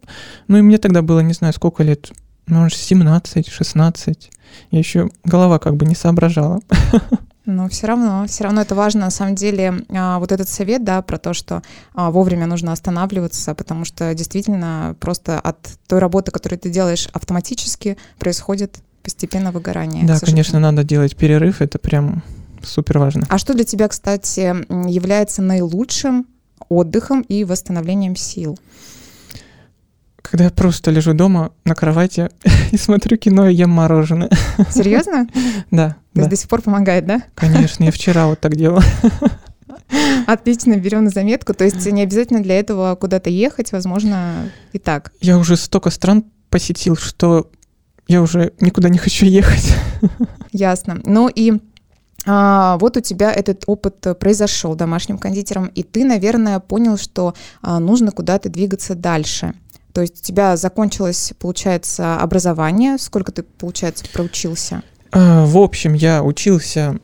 Ну 0.47 0.57
и 0.57 0.61
мне 0.61 0.77
тогда 0.77 1.01
было, 1.01 1.19
не 1.19 1.33
знаю, 1.33 1.53
сколько 1.53 1.83
лет, 1.83 2.11
ну, 2.47 2.61
может, 2.61 2.77
17, 2.77 3.47
16. 3.47 4.31
Я 4.71 4.79
еще 4.79 5.09
голова 5.23 5.59
как 5.59 5.75
бы 5.75 5.85
не 5.85 5.95
соображала. 5.95 6.59
Но 7.45 7.67
все 7.69 7.87
равно, 7.87 8.25
все 8.27 8.43
равно 8.43 8.61
это 8.61 8.75
важно, 8.75 9.01
на 9.01 9.09
самом 9.09 9.33
деле, 9.35 9.83
а, 9.89 10.19
вот 10.19 10.31
этот 10.31 10.47
совет, 10.47 10.83
да, 10.83 11.01
про 11.01 11.17
то, 11.17 11.33
что 11.33 11.63
а, 11.95 12.11
вовремя 12.11 12.45
нужно 12.45 12.71
останавливаться, 12.71 13.55
потому 13.55 13.83
что 13.83 14.13
действительно 14.13 14.95
просто 14.99 15.39
от 15.39 15.57
той 15.87 15.99
работы, 15.99 16.31
которую 16.31 16.59
ты 16.59 16.69
делаешь 16.69 17.09
автоматически, 17.13 17.97
происходит 18.19 18.77
постепенно 19.01 19.51
выгорание. 19.51 20.05
Да, 20.05 20.19
конечно, 20.19 20.59
надо 20.59 20.83
делать 20.83 21.15
перерыв, 21.15 21.61
это 21.61 21.79
прям 21.79 22.23
супер 22.63 22.99
важно. 22.99 23.25
А 23.29 23.39
что 23.39 23.53
для 23.55 23.63
тебя, 23.63 23.87
кстати, 23.87 24.55
является 24.87 25.41
наилучшим 25.41 26.27
отдыхом 26.69 27.21
и 27.21 27.43
восстановлением 27.43 28.15
сил? 28.15 28.57
Когда 30.21 30.45
я 30.45 30.49
просто 30.49 30.91
лежу 30.91 31.13
дома 31.13 31.51
на 31.65 31.75
кровати 31.75 32.29
и 32.71 32.77
смотрю 32.77 33.17
кино 33.17 33.47
и 33.47 33.55
ем 33.55 33.71
мороженое. 33.71 34.29
Серьезно? 34.69 35.25
То 35.27 35.33
Да, 35.71 35.95
да, 36.13 36.21
есть 36.21 36.29
до 36.29 36.35
сих 36.35 36.49
пор 36.49 36.61
помогает, 36.61 37.05
да? 37.05 37.23
конечно, 37.35 37.83
я 37.83 37.91
вчера 37.91 38.27
вот 38.27 38.39
так 38.39 38.55
делала. 38.55 38.83
Отлично, 40.27 40.77
берем 40.77 41.03
на 41.03 41.09
заметку. 41.09 41.53
То 41.53 41.65
есть 41.65 41.85
не 41.91 42.03
обязательно 42.03 42.41
для 42.41 42.59
этого 42.59 42.95
куда-то 42.95 43.29
ехать, 43.29 43.71
возможно, 43.71 44.49
и 44.71 44.79
так. 44.79 45.11
Я 45.19 45.37
уже 45.37 45.57
столько 45.57 45.89
стран 45.89 46.23
посетил, 46.49 46.95
что 46.95 47.49
я 48.07 48.21
уже 48.21 48.53
никуда 48.59 48.89
не 48.89 48.97
хочу 48.97 49.25
ехать. 49.25 49.75
Ясно. 50.51 51.01
Ну 51.05 51.29
и 51.33 51.59
а, 52.25 52.77
вот 52.77 52.97
у 52.97 53.01
тебя 53.01 53.31
этот 53.31 53.63
опыт 53.65 54.05
э, 54.05 54.13
произошел 54.13 54.75
домашним 54.75 55.17
кондитером, 55.17 55.67
и 55.67 55.83
ты, 55.83 56.05
наверное, 56.05 56.59
понял, 56.59 56.97
что 56.97 57.33
а, 57.61 57.79
нужно 57.79 58.11
куда-то 58.11 58.49
двигаться 58.49 58.93
дальше. 58.93 59.53
То 59.93 60.01
есть 60.01 60.21
у 60.21 60.23
тебя 60.23 60.55
закончилось, 60.55 61.33
получается, 61.39 62.17
образование. 62.17 62.97
Сколько 62.97 63.31
ты, 63.31 63.43
получается, 63.43 64.05
проучился? 64.13 64.83
А, 65.11 65.45
В 65.45 65.57
общем, 65.57 65.93
я 65.93 66.23
учился 66.23 66.99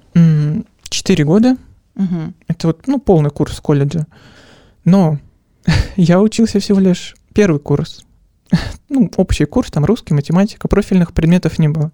4 0.90 1.24
года. 1.26 1.58
Мгм. 1.96 2.36
Это 2.48 2.68
вот, 2.68 2.86
ну, 2.88 3.00
полный 3.00 3.32
курс 3.32 3.60
колледжа. 3.60 4.06
Но 4.86 5.18
я 5.96 6.22
учился 6.22 6.60
всего 6.60 6.80
лишь 6.80 7.16
первый 7.34 7.60
курс. 7.60 8.02
Ну, 8.90 9.12
общий 9.18 9.44
курс, 9.44 9.70
там 9.70 9.84
русский, 9.84 10.14
математика, 10.14 10.70
профильных 10.70 11.12
предметов 11.12 11.60
не 11.60 11.68
было. 11.68 11.92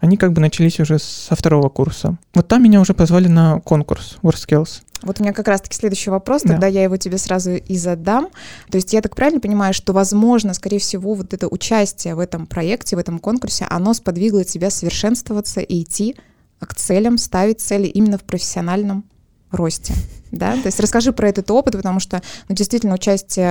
Они 0.00 0.16
как 0.16 0.32
бы 0.32 0.40
начались 0.40 0.80
уже 0.80 0.98
со 0.98 1.34
второго 1.36 1.68
курса. 1.68 2.16
Вот 2.34 2.48
там 2.48 2.62
меня 2.62 2.80
уже 2.80 2.94
позвали 2.94 3.28
на 3.28 3.60
конкурс 3.60 4.16
WorldSkills. 4.22 4.82
Вот 5.02 5.20
у 5.20 5.22
меня 5.22 5.32
как 5.32 5.48
раз-таки 5.48 5.76
следующий 5.76 6.10
вопрос, 6.10 6.42
Да. 6.42 6.50
тогда 6.50 6.66
я 6.66 6.82
его 6.82 6.96
тебе 6.96 7.18
сразу 7.18 7.52
и 7.52 7.76
задам. 7.76 8.28
То 8.70 8.76
есть 8.76 8.92
я 8.92 9.02
так 9.02 9.14
правильно 9.14 9.40
понимаю, 9.40 9.74
что, 9.74 9.92
возможно, 9.92 10.54
скорее 10.54 10.78
всего, 10.78 11.14
вот 11.14 11.34
это 11.34 11.46
участие 11.48 12.14
в 12.14 12.18
этом 12.18 12.46
проекте, 12.46 12.96
в 12.96 12.98
этом 12.98 13.18
конкурсе, 13.18 13.66
оно 13.68 13.92
сподвигло 13.92 14.44
тебя 14.44 14.70
совершенствоваться 14.70 15.60
и 15.60 15.82
идти 15.82 16.16
к 16.60 16.74
целям, 16.74 17.18
ставить 17.18 17.60
цели 17.60 17.86
именно 17.86 18.16
в 18.16 18.22
профессиональном 18.22 19.04
росте. 19.50 19.94
Да? 20.34 20.54
То 20.54 20.66
есть 20.66 20.80
расскажи 20.80 21.12
про 21.12 21.28
этот 21.28 21.48
опыт, 21.52 21.74
потому 21.76 22.00
что 22.00 22.20
ну, 22.48 22.56
действительно 22.56 22.94
участие 22.94 23.46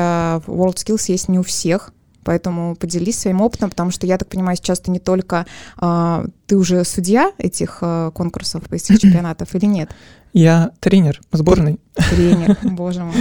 в 0.45 0.49
WorldSkills 0.49 1.05
есть 1.07 1.29
не 1.29 1.39
у 1.39 1.43
всех. 1.43 1.93
Поэтому 2.23 2.75
поделись 2.75 3.19
своим 3.19 3.41
опытом, 3.41 3.69
потому 3.69 3.91
что 3.91 4.07
я 4.07 4.17
так 4.17 4.29
понимаю, 4.29 4.57
сейчас 4.57 4.79
ты 4.79 4.91
не 4.91 4.99
только 4.99 5.45
а, 5.77 6.25
ты 6.47 6.57
уже 6.57 6.83
судья 6.83 7.31
этих 7.37 7.79
а, 7.81 8.11
конкурсов, 8.11 8.63
этих 8.71 8.99
чемпионатов 9.01 9.53
или 9.55 9.65
нет? 9.65 9.89
Я 10.33 10.71
тренер 10.79 11.21
сборной. 11.31 11.79
Тренер, 11.93 12.57
боже 12.63 13.03
мой. 13.03 13.15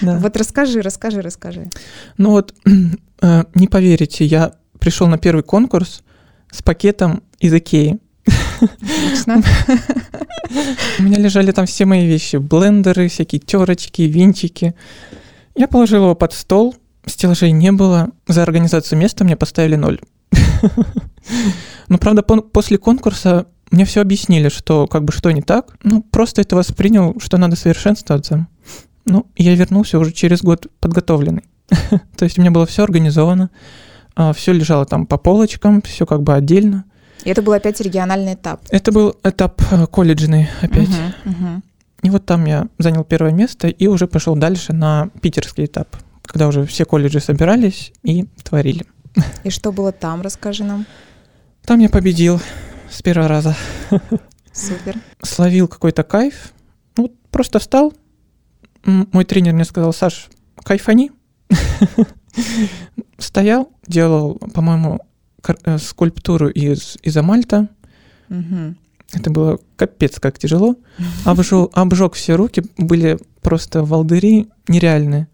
Да. 0.00 0.18
Вот 0.18 0.36
расскажи, 0.36 0.80
расскажи, 0.80 1.20
расскажи. 1.20 1.70
Ну 2.16 2.30
вот, 2.30 2.54
э, 3.22 3.44
не 3.54 3.68
поверите, 3.68 4.24
я 4.24 4.54
пришел 4.78 5.06
на 5.06 5.18
первый 5.18 5.42
конкурс 5.42 6.02
с 6.50 6.62
пакетом 6.62 7.22
из 7.38 7.52
Икеи. 7.52 7.98
Отлично. 8.60 9.42
У 10.98 11.02
меня 11.02 11.18
лежали 11.18 11.52
там 11.52 11.66
все 11.66 11.84
мои 11.84 12.06
вещи. 12.06 12.36
Блендеры, 12.36 13.08
всякие 13.08 13.40
терочки, 13.40 14.02
винчики. 14.02 14.74
Я 15.54 15.68
положил 15.68 16.04
его 16.04 16.14
под 16.14 16.32
стол. 16.32 16.74
Стеллажей 17.06 17.52
не 17.52 17.72
было. 17.72 18.10
За 18.26 18.42
организацию 18.42 18.98
места 18.98 19.24
мне 19.24 19.36
поставили 19.36 19.76
ноль. 19.76 20.00
Но, 21.88 21.98
правда, 21.98 22.22
после 22.22 22.78
конкурса 22.78 23.46
мне 23.70 23.84
все 23.84 24.00
объяснили, 24.00 24.48
что 24.48 24.86
как 24.86 25.04
бы 25.04 25.12
что 25.12 25.30
не 25.30 25.42
так. 25.42 25.76
Ну, 25.82 26.02
просто 26.02 26.40
это 26.40 26.56
воспринял, 26.56 27.14
что 27.20 27.36
надо 27.36 27.56
совершенствоваться. 27.56 28.46
Ну, 29.04 29.26
я 29.36 29.54
вернулся 29.54 29.98
уже 29.98 30.12
через 30.12 30.42
год 30.42 30.66
подготовленный. 30.80 31.44
То 32.16 32.24
есть 32.24 32.38
у 32.38 32.40
меня 32.40 32.50
было 32.50 32.66
все 32.66 32.82
организовано, 32.84 33.50
все 34.34 34.52
лежало 34.52 34.86
там 34.86 35.06
по 35.06 35.16
полочкам, 35.16 35.82
все 35.82 36.06
как 36.06 36.22
бы 36.22 36.34
отдельно. 36.34 36.84
И 37.24 37.30
это 37.30 37.42
был 37.42 37.52
опять 37.52 37.80
региональный 37.80 38.34
этап. 38.34 38.60
Это 38.70 38.92
был 38.92 39.16
этап 39.24 39.60
э, 39.72 39.86
колледжный 39.86 40.48
опять. 40.60 40.88
Мгм, 40.88 41.32
мгм. 41.32 41.62
И 42.02 42.10
вот 42.10 42.24
там 42.24 42.44
я 42.44 42.68
занял 42.78 43.04
первое 43.04 43.32
место 43.32 43.68
и 43.68 43.86
уже 43.88 44.06
пошел 44.06 44.36
дальше 44.36 44.72
на 44.72 45.08
питерский 45.20 45.64
этап, 45.64 45.88
когда 46.26 46.48
уже 46.48 46.64
все 46.66 46.84
колледжи 46.84 47.20
собирались 47.20 47.92
и 48.02 48.26
творили. 48.42 48.84
И 49.44 49.50
что 49.50 49.72
было 49.72 49.92
там, 49.92 50.22
расскажи 50.22 50.64
нам. 50.64 50.86
Там 51.64 51.80
я 51.80 51.88
победил 51.88 52.40
с 52.90 53.02
первого 53.02 53.28
раза. 53.28 53.56
Супер. 54.52 54.96
Словил 55.22 55.68
какой-то 55.68 56.02
кайф. 56.02 56.52
Ну, 56.96 57.12
просто 57.30 57.58
встал. 57.58 57.92
Мой 58.84 59.24
тренер 59.24 59.54
мне 59.54 59.64
сказал, 59.64 59.92
Саш, 59.92 60.28
кайфани. 60.62 61.10
Стоял, 63.18 63.70
делал, 63.86 64.34
по-моему, 64.34 65.00
э, 65.64 65.78
скульптуру 65.78 66.48
из 66.48 66.98
изомальта. 67.02 67.68
Это 69.12 69.30
было 69.30 69.58
капец 69.76 70.18
как 70.18 70.38
тяжело. 70.38 70.76
Обжег, 71.24 71.70
обжег 71.72 72.14
все 72.14 72.34
руки, 72.34 72.62
были 72.76 73.18
просто 73.40 73.84
волдыри 73.84 74.48
нереальные. 74.68 75.28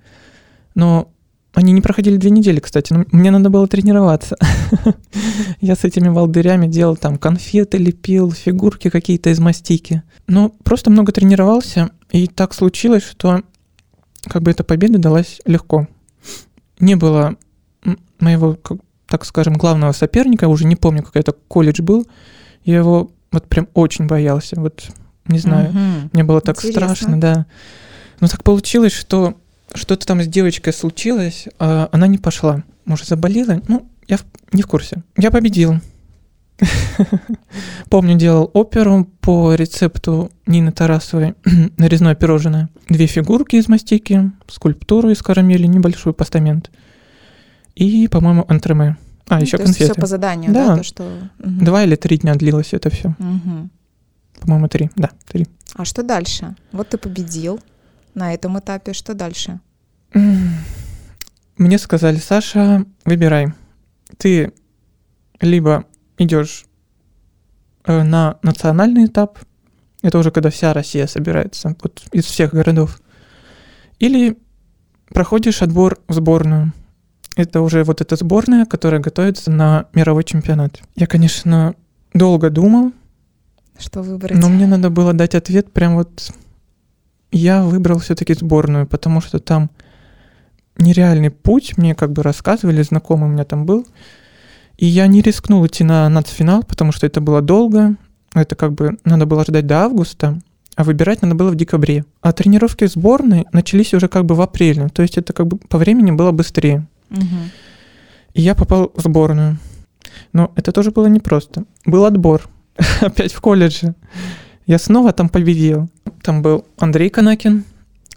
Но 0.75 1.13
они 1.55 1.73
не 1.73 1.83
проходили 1.83 2.17
две 2.17 2.31
недели, 2.31 2.61
кстати. 2.61 2.93
Но 2.93 3.05
мне 3.13 3.31
надо 3.31 3.51
было 3.51 3.67
тренироваться. 3.69 4.37
Я 5.61 5.77
с 5.77 5.85
этими 5.85 6.09
волдырями 6.09 6.67
делал 6.67 6.97
там 6.97 7.19
конфеты, 7.19 7.79
лепил, 7.79 8.33
фигурки 8.33 8.89
какие-то 8.89 9.31
из 9.31 9.39
мастики. 9.39 10.03
Но 10.27 10.49
просто 10.49 10.91
много 10.91 11.13
тренировался, 11.13 11.91
и 12.11 12.27
так 12.27 12.55
случилось, 12.55 13.05
что 13.05 13.43
как 14.25 14.43
бы 14.43 14.51
эта 14.51 14.65
победа 14.65 14.99
далась 14.99 15.41
легко. 15.45 15.89
Не 16.79 16.95
было 16.95 17.37
моего, 18.19 18.57
так 19.07 19.25
скажем, 19.25 19.55
главного 19.55 19.93
соперника, 19.93 20.49
уже 20.49 20.65
не 20.65 20.77
помню, 20.77 21.03
какой 21.03 21.21
это 21.21 21.33
колледж 21.49 21.83
был. 21.83 22.07
Я 22.65 22.77
его 22.79 23.11
вот 23.31 23.49
прям 23.49 23.69
очень 23.75 24.07
боялся. 24.07 24.59
Вот 24.59 24.85
не 25.27 25.39
знаю, 25.39 25.73
мне 26.13 26.25
было 26.25 26.41
так 26.41 26.61
страшно, 26.61 27.21
да. 27.21 27.47
Но 28.21 28.29
так 28.29 28.43
получилось, 28.43 28.93
что 28.93 29.37
что-то 29.75 30.07
там 30.07 30.23
с 30.23 30.27
девочкой 30.27 30.73
случилось, 30.73 31.47
а 31.59 31.89
она 31.93 32.07
не 32.07 32.19
пошла. 32.19 32.63
Может, 32.85 33.07
заболела? 33.09 33.61
Ну, 33.69 33.89
я 34.09 34.17
в- 34.19 34.25
не 34.53 34.63
в 34.63 34.67
курсе. 34.67 35.03
Я 35.17 35.31
победил. 35.31 35.81
Помню, 37.91 38.17
делал 38.17 38.51
оперу 38.55 39.07
по 39.21 39.55
рецепту 39.55 40.31
Нины 40.47 40.73
Тарасовой, 40.73 41.35
нарезное 41.77 42.15
пирожное. 42.15 42.69
Две 42.89 43.07
фигурки 43.07 43.57
из 43.57 43.69
мастики, 43.69 44.31
скульптуру 44.49 45.11
из 45.11 45.23
карамели, 45.23 45.67
небольшой 45.67 46.13
постамент. 46.13 46.71
И, 47.75 48.07
по-моему, 48.09 48.45
антреме. 48.49 48.97
А, 49.29 49.37
Ну, 49.37 49.43
еще 49.43 49.57
то 49.57 49.65
конфеты. 49.65 49.93
все 49.93 50.01
по 50.01 50.07
заданию, 50.07 50.53
да? 50.53 50.69
Да. 50.69 50.77
то, 50.79 50.83
что... 50.83 51.19
Два 51.39 51.85
или 51.85 51.97
три 51.97 52.19
дня 52.19 52.35
длилось 52.35 52.73
это 52.75 52.91
все. 52.91 53.15
По-моему, 54.41 54.69
три. 54.69 54.91
Да, 54.97 55.11
три. 55.27 55.47
А 55.75 55.85
что 55.85 56.03
дальше? 56.03 56.55
Вот 56.73 56.89
ты 56.91 56.99
победил 56.99 57.61
на 58.15 58.35
этом 58.35 58.59
этапе. 58.59 58.93
Что 58.93 59.15
дальше? 59.15 59.61
Мне 61.57 61.79
сказали, 61.79 62.17
Саша, 62.17 62.85
выбирай. 63.05 63.53
Ты 64.19 64.53
либо 65.41 65.85
идешь 66.19 66.67
э, 67.85 68.03
на 68.03 68.39
национальный 68.43 69.07
этап, 69.07 69.39
это 70.03 70.19
уже 70.19 70.31
когда 70.31 70.51
вся 70.51 70.73
Россия 70.73 71.07
собирается, 71.07 71.77
вот 71.83 72.03
из 72.13 72.25
всех 72.25 72.53
городов, 72.53 73.01
или 73.99 74.39
проходишь 75.09 75.63
отбор 75.63 75.99
в 76.09 76.15
сборную. 76.15 76.73
Это 77.37 77.61
уже 77.61 77.83
вот 77.85 78.01
эта 78.01 78.17
сборная, 78.17 78.67
которая 78.67 79.01
готовится 79.01 79.51
на 79.51 79.87
мировой 79.95 80.25
чемпионат. 80.25 80.83
Я, 80.97 81.07
конечно, 81.07 81.75
долго 82.13 82.51
думал, 82.51 82.93
Что 83.79 84.03
выбрать? 84.03 84.37
но 84.39 84.49
мне 84.49 84.67
надо 84.67 84.91
было 84.91 85.13
дать 85.13 85.35
ответ 85.35 85.73
прям 85.73 85.95
вот... 85.95 86.33
Я 87.33 87.63
выбрал 87.65 87.99
все-таки 87.99 88.35
сборную, 88.35 88.87
потому 88.87 89.21
что 89.21 89.39
там 89.39 89.71
нереальный 90.77 91.31
путь, 91.31 91.77
мне 91.79 91.95
как 91.95 92.13
бы 92.13 92.23
рассказывали, 92.23 92.83
знакомый 92.83 93.29
у 93.29 93.33
меня 93.33 93.45
там 93.45 93.67
был. 93.67 93.87
И 94.77 94.87
я 94.87 95.07
не 95.07 95.23
рискнул 95.23 95.67
идти 95.67 95.85
на 95.85 96.09
нацфинал, 96.09 96.63
потому 96.63 96.93
что 96.93 97.07
это 97.07 97.21
было 97.21 97.41
долго. 97.41 97.97
Это 98.35 98.55
как 98.55 98.73
бы 98.73 98.99
надо 99.05 99.27
было 99.27 99.45
ждать 99.45 99.67
до 99.67 99.85
августа, 99.85 100.39
а 100.77 100.85
выбирать 100.85 101.23
надо 101.23 101.35
было 101.35 101.51
в 101.51 101.57
декабре. 101.57 102.05
А 102.21 102.33
тренировки 102.33 102.87
сборной 102.87 103.47
начались 103.53 103.95
уже 103.95 104.09
как 104.09 104.25
бы 104.25 104.35
в 104.35 104.41
апреле. 104.41 104.89
То 104.89 105.03
есть 105.03 105.19
это 105.19 105.33
как 105.33 105.47
бы 105.47 105.57
по 105.57 105.79
времени 105.79 106.11
было 106.11 106.33
быстрее. 106.33 106.87
Мгм. 107.11 107.51
И 108.35 108.41
я 108.41 108.55
попал 108.55 108.91
в 108.95 109.01
сборную. 109.01 109.59
Но 110.33 110.53
это 110.57 110.73
тоже 110.73 110.91
было 110.91 111.07
непросто. 111.07 111.65
Был 111.85 112.05
отбор. 112.05 112.49
Опять 113.01 113.33
в 113.33 113.41
колледже. 113.41 113.95
Я 114.67 114.79
снова 114.79 115.13
там 115.13 115.29
победил. 115.29 115.91
Там 116.23 116.43
был 116.43 116.65
Андрей 116.79 117.11
Канакин, 117.11 117.65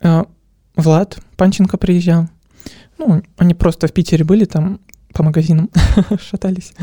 э, 0.02 0.24
Влад 0.76 1.18
Панченко 1.38 1.78
приезжал. 1.78 2.28
Ну, 2.98 3.24
они 3.38 3.54
просто 3.54 3.88
в 3.88 3.94
Питере 3.94 4.24
были, 4.24 4.46
там 4.46 4.80
по 5.14 5.24
магазинам 5.24 5.70
шатались. 6.20 6.74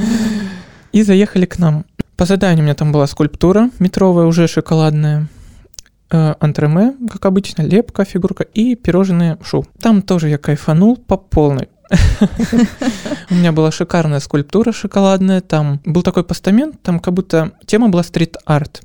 И 0.93 1.03
заехали 1.03 1.47
к 1.47 1.59
нам. 1.59 1.85
По 2.17 2.27
заданию 2.27 2.61
у 2.61 2.65
меня 2.65 2.75
там 2.75 2.93
была 2.93 3.07
скульптура 3.07 3.71
метровая, 3.79 4.27
уже 4.27 4.47
шоколадная. 4.47 5.29
э, 6.11 6.35
Антреме, 6.41 6.95
как 7.11 7.25
обычно, 7.27 7.63
лепка, 7.63 8.05
фигурка 8.05 8.45
и 8.45 8.75
пирожные 8.75 9.39
шу. 9.43 9.65
Там 9.81 10.03
тоже 10.03 10.29
я 10.29 10.39
кайфанул 10.39 10.97
по 10.97 11.17
полной. 11.17 11.69
У 13.31 13.35
меня 13.35 13.53
была 13.53 13.71
шикарная 13.71 14.21
скульптура 14.21 14.73
шоколадная, 14.73 15.41
там 15.41 15.81
был 15.85 16.03
такой 16.03 16.25
постамент, 16.25 16.81
там 16.83 17.01
как 17.01 17.15
будто 17.15 17.53
тема 17.67 17.89
была 17.89 18.03
стрит-арт. 18.03 18.83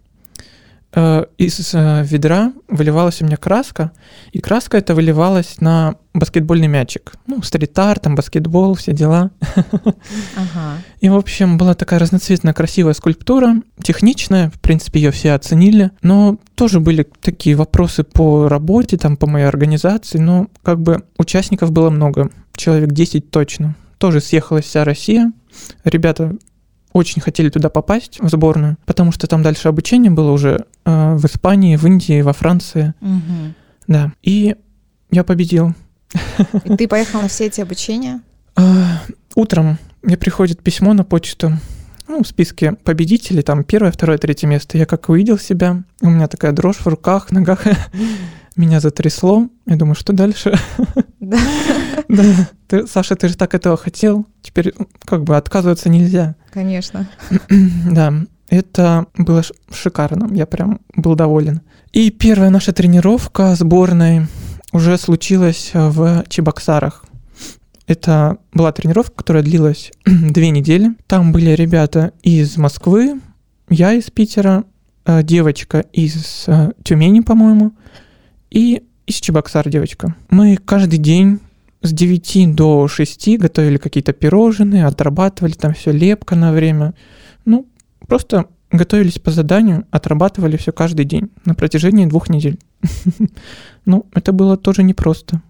Э, 0.97 1.25
Из 1.37 1.75
э, 1.75 2.03
ведра 2.03 2.53
выливалась 2.67 3.21
у 3.21 3.25
меня 3.25 3.37
краска, 3.37 3.91
и 4.31 4.39
краска 4.39 4.79
эта 4.79 4.95
выливалась 4.95 5.61
на 5.61 5.93
баскетбольный 6.15 6.65
мячик. 6.65 7.13
Ну, 7.27 7.43
стрит-арт, 7.43 8.01
там 8.01 8.15
баскетбол, 8.15 8.73
все 8.73 8.93
дела. 8.93 9.29
Ага. 9.55 10.77
И, 10.99 11.09
в 11.09 11.15
общем, 11.15 11.59
была 11.59 11.75
такая 11.75 11.99
разноцветная 11.99 12.55
красивая 12.55 12.93
скульптура, 12.93 13.61
техничная, 13.83 14.49
в 14.49 14.59
принципе, 14.59 14.99
ее 14.99 15.11
все 15.11 15.33
оценили, 15.33 15.91
но 16.01 16.39
тоже 16.55 16.79
были 16.79 17.07
такие 17.21 17.55
вопросы 17.55 18.03
по 18.03 18.47
работе, 18.47 18.97
там, 18.97 19.17
по 19.17 19.27
моей 19.27 19.45
организации, 19.45 20.17
но 20.17 20.47
как 20.63 20.81
бы 20.81 21.03
участников 21.19 21.71
было 21.71 21.91
много, 21.91 22.31
человек 22.55 22.91
10 22.91 23.29
точно. 23.29 23.75
Тоже 23.99 24.19
съехалась 24.19 24.65
вся 24.65 24.83
Россия, 24.83 25.31
ребята 25.83 26.35
очень 26.97 27.21
хотели 27.21 27.49
туда 27.49 27.69
попасть, 27.69 28.19
в 28.19 28.29
сборную, 28.29 28.77
потому 28.85 29.11
что 29.11 29.27
там 29.27 29.43
дальше 29.43 29.67
обучение 29.69 30.11
было 30.11 30.31
уже 30.31 30.65
э, 30.85 31.15
в 31.15 31.25
Испании, 31.25 31.75
в 31.75 31.85
Индии, 31.85 32.21
во 32.21 32.33
Франции, 32.33 32.93
Мгм. 32.99 33.53
да. 33.87 34.11
И 34.23 34.55
я 35.11 35.23
победил. 35.23 35.73
И 36.65 36.75
ты 36.75 36.87
поехал 36.87 37.21
на 37.21 37.27
все 37.27 37.45
эти 37.45 37.61
обучения? 37.61 38.21
А, 38.55 39.01
Утром 39.35 39.77
мне 40.01 40.17
приходит 40.17 40.61
письмо 40.61 40.93
на 40.93 41.03
почту, 41.03 41.53
ну, 42.07 42.23
в 42.23 42.27
списке 42.27 42.71
победителей, 42.71 43.41
там 43.41 43.63
первое, 43.63 43.91
второе, 43.91 44.17
третье 44.17 44.47
место. 44.47 44.77
Я 44.77 44.85
как 44.85 45.09
увидел 45.09 45.37
себя, 45.37 45.83
у 46.01 46.09
меня 46.09 46.27
такая 46.27 46.53
дрожь 46.53 46.77
в 46.77 46.87
руках, 46.87 47.31
ногах, 47.31 47.65
меня 48.57 48.79
затрясло. 48.79 49.47
Я 49.65 49.75
думаю, 49.75 49.95
что 49.95 50.13
дальше? 50.13 50.57
Да. 51.19 51.37
Да, 52.07 52.23
ты, 52.67 52.87
Саша, 52.87 53.15
ты 53.15 53.27
же 53.27 53.35
так 53.35 53.53
этого 53.53 53.77
хотел, 53.77 54.25
теперь 54.41 54.73
как 55.03 55.23
бы 55.23 55.35
отказываться 55.35 55.89
нельзя. 55.89 56.35
Конечно. 56.51 57.07
Да, 57.91 58.13
это 58.49 59.07
было 59.17 59.43
шикарно, 59.71 60.33
я 60.33 60.45
прям 60.45 60.79
был 60.95 61.15
доволен. 61.15 61.61
И 61.91 62.11
первая 62.11 62.49
наша 62.49 62.71
тренировка 62.71 63.55
сборной 63.55 64.27
уже 64.71 64.97
случилась 64.97 65.71
э, 65.73 65.89
в 65.89 66.25
Чебоксарах. 66.29 67.03
Это 67.87 68.37
была 68.53 68.71
тренировка, 68.71 69.15
которая 69.15 69.43
длилась 69.43 69.91
две 70.05 70.49
недели. 70.49 70.91
Там 71.07 71.31
были 71.31 71.51
ребята 71.51 72.13
из 72.21 72.57
Москвы, 72.57 73.19
я 73.69 73.93
из 73.93 74.09
Питера, 74.11 74.63
э, 75.05 75.23
девочка 75.23 75.79
из 75.91 76.45
э, 76.47 76.71
Тюмени, 76.83 77.19
по-моему, 77.19 77.73
и 78.49 78.83
из 79.05 79.15
Чебоксар 79.15 79.67
девочка. 79.69 80.15
Мы 80.29 80.57
каждый 80.57 80.99
день 80.99 81.39
с 81.81 81.91
9 81.91 82.55
до 82.55 82.87
6 82.87 83.37
готовили 83.37 83.77
какие-то 83.77 84.13
пирожные, 84.13 84.85
отрабатывали 84.85 85.53
там 85.53 85.73
все 85.73 85.91
лепка 85.91 86.35
на 86.35 86.51
время. 86.51 86.93
Ну, 87.45 87.67
просто 88.07 88.45
готовились 88.71 89.19
по 89.19 89.31
заданию, 89.31 89.85
отрабатывали 89.91 90.57
все 90.57 90.71
каждый 90.71 91.05
день 91.05 91.29
на 91.45 91.55
протяжении 91.55 92.05
двух 92.05 92.29
недель. 92.29 92.59
Ну, 93.85 94.05
это 94.13 94.33
было 94.33 94.57
тоже 94.57 94.83
непросто. 94.83 95.41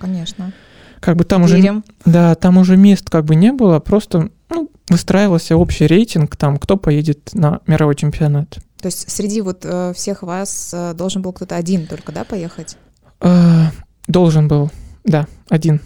Конечно. 0.00 0.52
Как 0.98 1.16
бы 1.16 1.22
там 1.22 1.44
уже, 1.44 1.82
да, 2.04 2.34
там 2.34 2.58
уже 2.58 2.76
мест 2.76 3.08
как 3.08 3.24
бы 3.24 3.36
не 3.36 3.52
было, 3.52 3.78
просто 3.78 4.30
ну, 4.50 4.72
выстраивался 4.88 5.56
общий 5.56 5.86
рейтинг, 5.86 6.34
там, 6.34 6.56
кто 6.56 6.76
поедет 6.76 7.30
на 7.32 7.60
мировой 7.68 7.94
чемпионат. 7.94 8.58
То 8.86 8.88
есть 8.88 9.10
среди 9.10 9.40
вот 9.40 9.64
э, 9.64 9.92
всех 9.96 10.22
вас 10.22 10.70
э, 10.72 10.94
должен 10.94 11.20
был 11.20 11.32
кто-то 11.32 11.56
один 11.56 11.88
только, 11.88 12.12
да, 12.12 12.22
поехать? 12.22 12.76
А, 13.18 13.72
Должен 14.06 14.46
был, 14.46 14.70
да, 15.02 15.26
один. 15.48 15.80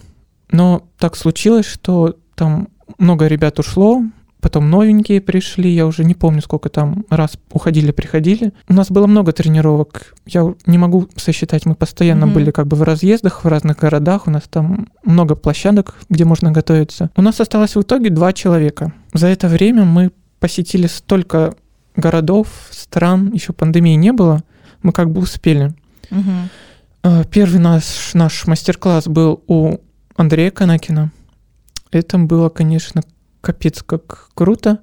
Но 0.51 0.83
так 0.99 1.15
случилось, 1.15 1.65
что 1.65 2.15
там 2.35 2.67
много 2.99 3.25
ребят 3.25 3.57
ушло, 3.57 4.03
потом 4.39 4.69
новенькие 4.69 5.19
пришли, 5.19 5.71
я 5.71 5.87
уже 5.87 6.03
не 6.03 6.13
помню, 6.13 6.43
сколько 6.43 6.69
там 6.69 7.03
раз 7.09 7.39
уходили, 7.51 7.89
приходили. 7.91 8.53
У 8.69 8.75
нас 8.75 8.91
было 8.91 9.07
много 9.07 9.31
тренировок, 9.31 10.13
я 10.27 10.53
не 10.67 10.77
могу 10.77 11.07
сосчитать, 11.15 11.65
мы 11.65 11.73
постоянно 11.73 12.27
Мгм. 12.27 12.35
были 12.35 12.51
как 12.51 12.67
бы 12.67 12.77
в 12.77 12.83
разъездах, 12.83 13.43
в 13.43 13.47
разных 13.47 13.79
городах, 13.79 14.27
у 14.27 14.29
нас 14.29 14.43
там 14.47 14.89
много 15.03 15.33
площадок, 15.33 15.95
где 16.07 16.23
можно 16.23 16.51
готовиться. 16.51 17.09
У 17.15 17.23
нас 17.23 17.39
осталось 17.39 17.75
в 17.75 17.81
итоге 17.81 18.11
два 18.11 18.31
человека. 18.31 18.93
За 19.11 19.25
это 19.25 19.47
время 19.47 19.85
мы 19.85 20.11
посетили 20.39 20.85
столько 20.85 21.55
городов, 21.95 22.47
стран, 22.71 23.31
еще 23.33 23.53
пандемии 23.53 23.95
не 23.95 24.11
было, 24.11 24.43
мы 24.83 24.91
как 24.91 25.11
бы 25.11 25.21
успели. 25.21 25.73
Э, 27.03 27.23
Первый 27.31 27.59
наш, 27.59 28.13
наш 28.13 28.45
мастер-класс 28.47 29.07
был 29.07 29.43
у 29.47 29.77
Андрея 30.15 30.51
Канакина. 30.51 31.11
Это 31.91 32.17
было, 32.17 32.49
конечно, 32.49 33.01
капец 33.41 33.83
как 33.83 34.29
круто. 34.33 34.79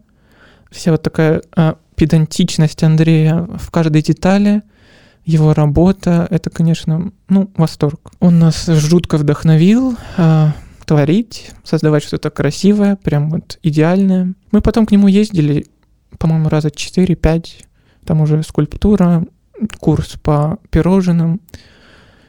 Вся 0.71 0.91
вот 0.91 1.03
такая 1.03 1.43
э, 1.57 1.75
педантичность 1.95 2.83
Андрея 2.83 3.47
в 3.59 3.71
каждой 3.71 4.03
детали, 4.03 4.63
его 5.25 5.53
работа, 5.53 6.27
это, 6.31 6.51
конечно, 6.51 7.13
ну, 7.29 7.51
восторг. 7.57 8.13
Он 8.19 8.39
нас 8.39 8.67
жутко 8.67 9.19
вдохновил 9.19 9.97
э, 10.17 10.49
творить, 10.87 11.51
создавать 11.65 12.03
что-то 12.03 12.31
красивое, 12.31 12.97
прям 12.97 13.31
вот 13.31 13.59
идеальное. 13.63 14.33
Мы 14.53 14.61
потом 14.63 14.87
к 14.87 14.91
нему 14.91 15.07
ездили, 15.07 15.67
по-моему, 16.19 16.49
раза 16.49 16.69
4-5. 16.69 17.65
Там 18.05 18.21
уже 18.21 18.43
скульптура, 18.43 19.27
курс 19.79 20.17
по 20.23 20.59
пирожным. 20.71 21.41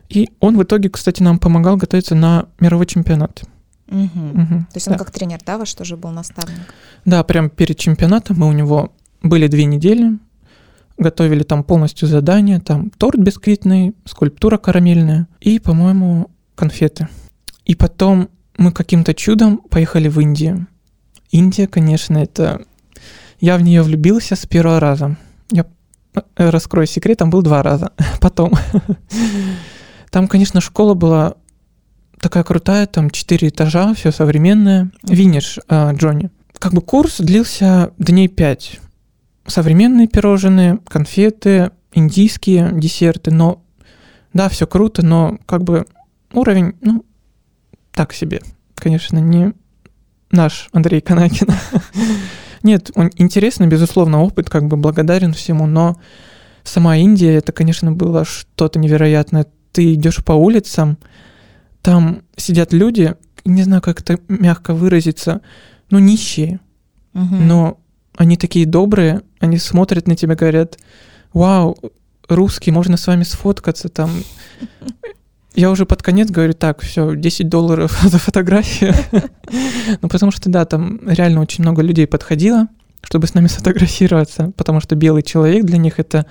И 0.09 0.29
он 0.39 0.57
в 0.57 0.63
итоге, 0.63 0.89
кстати, 0.89 1.21
нам 1.21 1.39
помогал 1.39 1.77
готовиться 1.77 2.15
на 2.15 2.47
мировой 2.59 2.85
чемпионат. 2.87 3.43
Мгм. 3.87 4.09
Мгм. 4.13 4.59
То 4.65 4.75
есть 4.75 4.87
он 4.87 4.93
Да. 4.93 4.99
как 4.99 5.11
тренер, 5.11 5.39
да, 5.45 5.57
ваш 5.57 5.73
тоже 5.73 5.97
был 5.97 6.11
наставник? 6.11 6.73
Да, 7.05 7.23
прям 7.23 7.49
перед 7.49 7.77
чемпионатом 7.77 8.37
мы 8.39 8.47
у 8.47 8.51
него 8.51 8.93
были 9.23 9.47
две 9.47 9.65
недели, 9.65 10.17
готовили 10.97 11.43
там 11.43 11.63
полностью 11.63 12.07
задания, 12.07 12.59
там 12.59 12.91
торт 12.91 13.19
бисквитный, 13.19 13.93
скульптура 14.05 14.57
карамельная 14.57 15.27
и, 15.39 15.59
по-моему, 15.59 16.29
конфеты. 16.55 17.07
И 17.65 17.75
потом 17.75 18.29
мы 18.57 18.71
каким-то 18.71 19.13
чудом 19.13 19.57
поехали 19.57 20.07
в 20.09 20.19
Индию. 20.19 20.67
Индия, 21.31 21.67
конечно, 21.67 22.17
это... 22.17 22.65
Я 23.39 23.57
в 23.57 23.61
нее 23.61 23.81
влюбился 23.81 24.35
с 24.35 24.45
первого 24.45 24.79
раза. 24.79 25.17
Я 25.51 25.65
э, 26.13 26.49
раскрою 26.49 26.87
секрет, 26.87 27.19
там 27.19 27.29
был 27.29 27.41
два 27.41 27.63
раза. 27.63 27.91
Потом. 28.21 28.53
Там, 30.11 30.27
конечно, 30.27 30.59
школа 30.59 30.93
была 30.93 31.35
такая 32.19 32.43
крутая, 32.43 32.85
там 32.87 33.09
четыре 33.09 33.49
этажа, 33.49 33.93
все 33.93 34.11
современное. 34.11 34.91
Винишь, 35.03 35.59
э, 35.69 35.93
Джонни. 35.93 36.29
Как 36.57 36.73
бы 36.73 36.81
курс 36.81 37.17
длился 37.19 37.91
дней 37.97 38.27
пять. 38.27 38.79
Современные 39.47 40.07
пирожные, 40.07 40.79
конфеты, 40.87 41.71
индийские 41.93 42.71
десерты, 42.73 43.31
но 43.31 43.63
да, 44.33 44.49
все 44.49 44.67
круто, 44.67 45.03
но 45.03 45.39
как 45.45 45.63
бы 45.63 45.85
уровень, 46.33 46.73
ну, 46.81 47.05
так 47.93 48.13
себе. 48.13 48.41
Конечно, 48.75 49.17
не 49.17 49.53
наш 50.31 50.69
Андрей 50.73 51.01
Канакин. 51.01 51.47
Нет, 52.63 52.91
он 52.95 53.09
интересно, 53.17 53.67
безусловно, 53.67 54.21
опыт, 54.21 54.49
как 54.49 54.67
бы 54.67 54.77
благодарен 54.77 55.33
всему, 55.33 55.65
но 55.65 55.97
сама 56.63 56.97
Индия, 56.97 57.35
это, 57.35 57.51
конечно, 57.51 57.91
было 57.91 58.25
что-то 58.25 58.79
невероятное. 58.79 59.45
Ты 59.71 59.93
идешь 59.93 60.23
по 60.23 60.33
улицам, 60.33 60.97
там 61.81 62.23
сидят 62.35 62.73
люди, 62.73 63.15
не 63.45 63.63
знаю, 63.63 63.81
как 63.81 64.01
это 64.01 64.19
мягко 64.27 64.73
выразиться, 64.73 65.41
ну, 65.89 65.99
нищие, 65.99 66.59
Мгм. 67.13 67.47
но 67.47 67.79
они 68.17 68.35
такие 68.35 68.65
добрые, 68.65 69.21
они 69.39 69.57
смотрят 69.57 70.07
на 70.07 70.15
тебя, 70.15 70.35
говорят, 70.35 70.77
вау, 71.33 71.77
русский, 72.27 72.71
можно 72.71 72.97
с 72.97 73.07
вами 73.07 73.23
сфоткаться 73.23 73.89
там. 73.89 74.11
Я 75.55 75.71
уже 75.71 75.85
под 75.85 76.03
конец 76.03 76.29
говорю, 76.29 76.53
так, 76.53 76.81
все, 76.81 77.15
10 77.15 77.49
долларов 77.49 77.99
за 78.03 78.17
фотографию. 78.17 78.93
Ну, 80.01 80.07
потому 80.07 80.31
что, 80.31 80.49
да, 80.49 80.65
там 80.65 80.99
реально 81.07 81.41
очень 81.41 81.63
много 81.63 81.81
людей 81.81 82.07
подходило, 82.07 82.67
чтобы 83.01 83.27
с 83.27 83.33
нами 83.33 83.47
сфотографироваться, 83.47 84.51
потому 84.55 84.79
что 84.79 84.95
белый 84.95 85.23
человек 85.23 85.65
для 85.65 85.77
них 85.77 85.99
это 85.99 86.25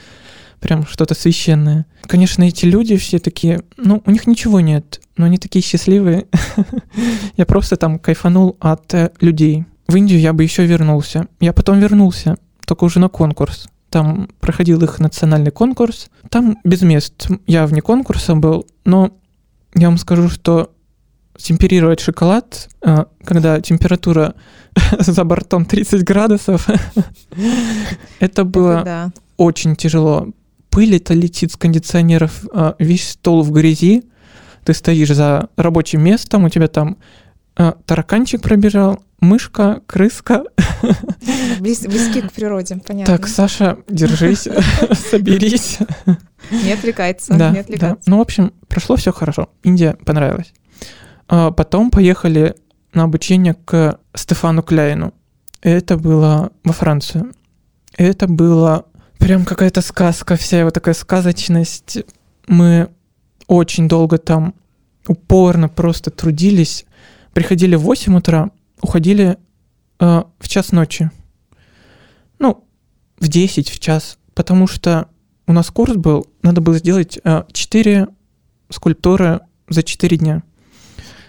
прям 0.61 0.87
что-то 0.87 1.15
священное. 1.15 1.87
Конечно, 2.03 2.43
эти 2.43 2.67
люди 2.67 2.97
все 2.97 3.19
такие, 3.19 3.63
ну, 3.77 4.03
у 4.05 4.11
них 4.11 4.27
ничего 4.27 4.61
нет, 4.61 5.01
но 5.17 5.27
они 5.27 5.39
такие 5.39 5.63
счастливые. 5.63 6.27
Я 7.37 7.47
просто 7.47 7.77
там 7.77 7.99
кайфанул 7.99 8.57
от 8.61 8.93
э, 8.95 9.11
людей. 9.21 9.65
В 9.87 9.97
Индию 9.97 10.21
я 10.21 10.35
бы 10.35 10.43
еще 10.43 10.67
вернулся. 10.67 11.29
Я 11.41 11.55
потом 11.55 11.81
вернулся, 11.81 12.37
только 12.67 12.85
уже 12.85 13.01
на 13.01 13.09
конкурс. 13.09 13.69
Там 13.91 14.29
проходил 14.41 14.83
их 14.83 14.99
национальный 14.99 15.51
конкурс. 15.51 16.11
Там 16.31 16.59
без 16.65 16.83
мест. 16.83 17.29
Я 17.47 17.67
вне 17.67 17.81
конкурса 17.81 18.35
был, 18.35 18.67
но 18.85 19.13
я 19.75 19.89
вам 19.89 19.99
скажу, 19.99 20.29
что 20.29 20.73
темперировать 21.37 22.01
шоколад, 22.01 22.69
э, 22.83 23.05
когда 23.25 23.61
температура 23.61 24.35
за 24.99 25.25
бортом 25.25 25.65
30 25.65 26.05
градусов, 26.05 26.69
это 28.21 28.45
было 28.45 29.13
очень 29.37 29.77
тяжело. 29.77 30.29
Пыль 30.71 30.97
это 30.97 31.15
летит 31.15 31.53
с 31.53 31.57
кондиционеров, 31.57 32.45
а, 32.53 32.75
весь 32.79 33.11
стол 33.11 33.43
в 33.43 33.51
грязи. 33.53 34.05
Ты 34.65 34.75
стоишь 34.75 35.15
за 35.15 35.49
рабочим 35.57 36.03
местом, 36.03 36.45
у 36.45 36.51
тебя 36.51 36.69
там 36.69 36.99
а, 37.57 37.73
тараканчик 37.87 38.43
пробежал, 38.43 39.03
мышка, 39.21 39.81
крыска. 39.87 40.45
Близ- 41.61 41.87
близки 41.87 42.21
к 42.23 42.33
природе, 42.33 42.77
понятно. 42.87 43.17
Так, 43.17 43.27
Саша, 43.29 43.79
держись, 43.89 44.49
соберись. 45.11 45.79
Не 46.51 46.73
отвлекается, 46.73 47.35
Да, 47.35 47.49
не 47.51 47.55
да. 47.57 47.61
отвлекается. 47.61 48.03
Ну, 48.11 48.19
в 48.19 48.21
общем, 48.21 48.53
прошло 48.69 48.97
все 48.97 49.13
хорошо. 49.13 49.51
Индия 49.65 49.97
понравилась. 50.05 50.53
А 51.29 51.51
Потом 51.51 51.91
поехали 51.91 52.55
на 52.95 53.05
обучение 53.05 53.55
к 53.55 53.99
Стефану 54.15 54.63
Кляйну. 54.63 55.13
Это 55.61 55.97
было 55.97 56.53
во 56.65 56.73
Францию. 56.73 57.33
Это 57.97 58.29
было 58.29 58.87
прям 59.19 59.45
какая-то 59.45 59.81
сказка, 59.83 60.37
вся 60.37 60.61
его 60.61 60.71
такая 60.71 60.95
сказочность. 60.95 61.99
Мы 62.47 62.89
очень 63.49 63.89
долго 63.89 64.19
там 64.19 64.55
упорно 65.09 65.69
просто 65.69 66.11
трудились. 66.11 66.87
Приходили 67.33 67.75
в 67.75 67.81
8 67.81 68.17
утра, 68.17 68.51
уходили 68.81 69.39
э, 70.01 70.23
в 70.39 70.49
час 70.49 70.73
ночи. 70.73 71.11
Ну, 72.39 72.65
в 73.19 73.29
10, 73.29 73.69
в 73.69 73.79
час. 73.79 74.19
Потому 74.35 74.67
что 74.67 75.09
у 75.47 75.53
нас 75.53 75.71
курс 75.71 75.97
был, 75.97 76.27
надо 76.43 76.61
было 76.61 76.79
сделать 76.79 77.19
4 77.53 78.09
скульптуры 78.71 79.41
за 79.69 79.83
4 79.83 80.17
дня. 80.17 80.43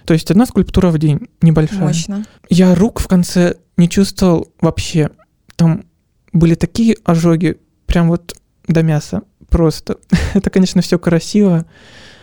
То 0.05 0.13
есть 0.13 0.29
одна 0.31 0.45
скульптура 0.45 0.89
в 0.89 0.97
день, 0.97 1.29
небольшая. 1.41 1.79
Мощно. 1.79 2.25
Я 2.49 2.75
рук 2.75 2.99
в 2.99 3.07
конце 3.07 3.57
не 3.77 3.88
чувствовал 3.88 4.51
вообще. 4.59 5.12
Там 5.55 5.85
были 6.33 6.55
такие 6.55 6.97
ожоги, 7.03 7.59
прям 7.85 8.09
вот 8.09 8.35
до 8.67 8.83
мяса. 8.83 9.21
Просто. 9.49 9.97
Это, 10.33 10.49
конечно, 10.49 10.81
все 10.81 10.99
красиво, 10.99 11.65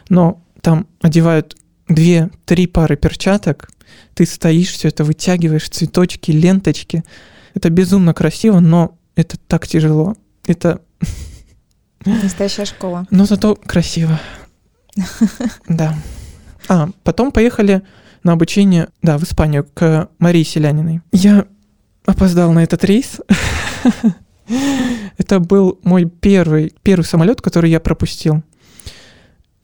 но 0.08 0.42
там 0.60 0.86
одевают 1.00 1.56
две-три 1.88 2.66
пары 2.66 2.96
перчаток, 2.96 3.70
ты 4.14 4.26
стоишь, 4.26 4.70
все 4.72 4.88
это 4.88 5.04
вытягиваешь, 5.04 5.68
цветочки, 5.68 6.30
ленточки. 6.30 7.04
Это 7.54 7.70
безумно 7.70 8.14
красиво, 8.14 8.60
но 8.60 8.98
это 9.14 9.36
так 9.46 9.66
тяжело. 9.66 10.14
Это, 10.46 10.80
Настоящая 12.04 12.66
школа. 12.66 13.06
но 13.10 13.24
зато 13.26 13.54
красиво. 13.56 14.20
Да. 15.68 15.96
А, 16.68 16.88
потом 17.04 17.30
поехали 17.32 17.82
на 18.22 18.32
обучение, 18.32 18.88
да, 19.02 19.18
в 19.18 19.22
Испанию, 19.24 19.66
к 19.74 20.08
Марии 20.18 20.42
Селяниной. 20.42 21.00
Я 21.12 21.46
опоздал 22.04 22.52
на 22.52 22.62
этот 22.62 22.84
рейс. 22.84 23.20
Это 25.18 25.40
был 25.40 25.78
мой 25.82 26.04
первый, 26.06 26.72
первый 26.82 27.04
самолет, 27.04 27.40
который 27.40 27.70
я 27.70 27.80
пропустил. 27.80 28.42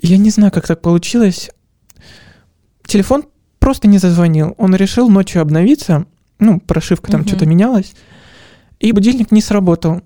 Я 0.01 0.17
не 0.17 0.31
знаю, 0.31 0.51
как 0.53 0.67
так 0.67 0.81
получилось. 0.81 1.51
Телефон 2.87 3.25
просто 3.63 3.87
не 3.89 3.99
зазвонил. 3.99 4.55
Он 4.59 4.75
решил 4.75 5.09
ночью 5.09 5.41
обновиться. 5.41 6.05
Ну, 6.41 6.59
прошивка 6.61 7.11
там 7.13 7.21
Мгм. 7.21 7.29
что-то 7.29 7.47
менялась. 7.47 7.95
И 8.81 8.91
будильник 8.93 9.31
не 9.31 9.41
сработал. 9.41 10.03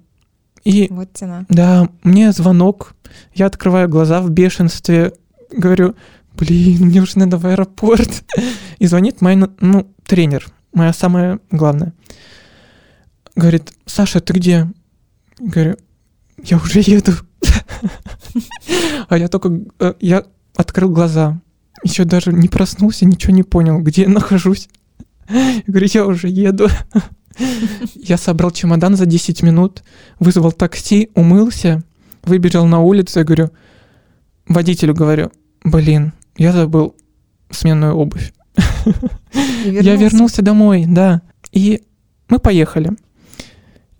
И 0.64 0.88
Вот 0.90 1.12
тена. 1.14 1.46
да, 1.48 1.88
мне 2.02 2.32
звонок, 2.32 2.94
я 3.34 3.46
открываю 3.46 3.88
глаза 3.88 4.20
в 4.20 4.28
бешенстве, 4.30 5.12
говорю, 5.50 5.94
блин, 6.36 6.86
мне 6.86 7.00
уже 7.00 7.18
надо 7.18 7.38
в 7.38 7.46
аэропорт. 7.46 8.24
И 8.78 8.86
звонит 8.86 9.22
мой, 9.22 9.36
ну, 9.36 9.86
тренер, 10.04 10.46
моя 10.74 10.92
самая 10.92 11.38
главная. 11.50 11.94
Говорит, 13.34 13.72
Саша, 13.86 14.20
ты 14.20 14.34
где? 14.34 14.70
Говорю, 15.38 15.76
я 16.44 16.58
уже 16.58 16.80
еду. 16.80 17.12
А 19.08 19.16
я 19.16 19.28
только, 19.28 19.50
э, 19.78 19.94
я 20.00 20.24
открыл 20.56 20.90
глаза, 20.90 21.40
еще 21.82 22.04
даже 22.04 22.32
не 22.32 22.48
проснулся, 22.48 23.04
ничего 23.04 23.32
не 23.32 23.42
понял, 23.42 23.78
где 23.80 24.02
я 24.02 24.08
нахожусь. 24.08 24.68
Я 25.28 25.62
говорю, 25.66 25.88
я 25.92 26.06
уже 26.06 26.28
еду. 26.28 26.68
Я 27.94 28.16
собрал 28.16 28.50
чемодан 28.50 28.96
за 28.96 29.04
10 29.06 29.42
минут, 29.42 29.82
вызвал 30.18 30.52
такси, 30.52 31.10
умылся, 31.14 31.82
выбежал 32.22 32.66
на 32.66 32.80
улицу 32.80 33.20
и 33.20 33.24
говорю, 33.24 33.50
водителю 34.48 34.94
говорю, 34.94 35.30
блин, 35.64 36.12
я 36.36 36.52
забыл 36.52 36.96
сменную 37.50 37.94
обувь. 37.94 38.32
Я 39.64 39.96
вернулся 39.96 40.42
домой, 40.42 40.84
да. 40.86 41.22
И 41.52 41.82
мы 42.28 42.38
поехали. 42.38 42.92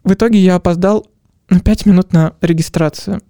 В 0.05 0.13
итоге 0.13 0.39
я 0.39 0.55
опоздал 0.55 1.07
на 1.51 1.61
5 1.61 1.87
минут 1.87 2.13
на 2.13 2.35
регистрацию. 2.41 3.21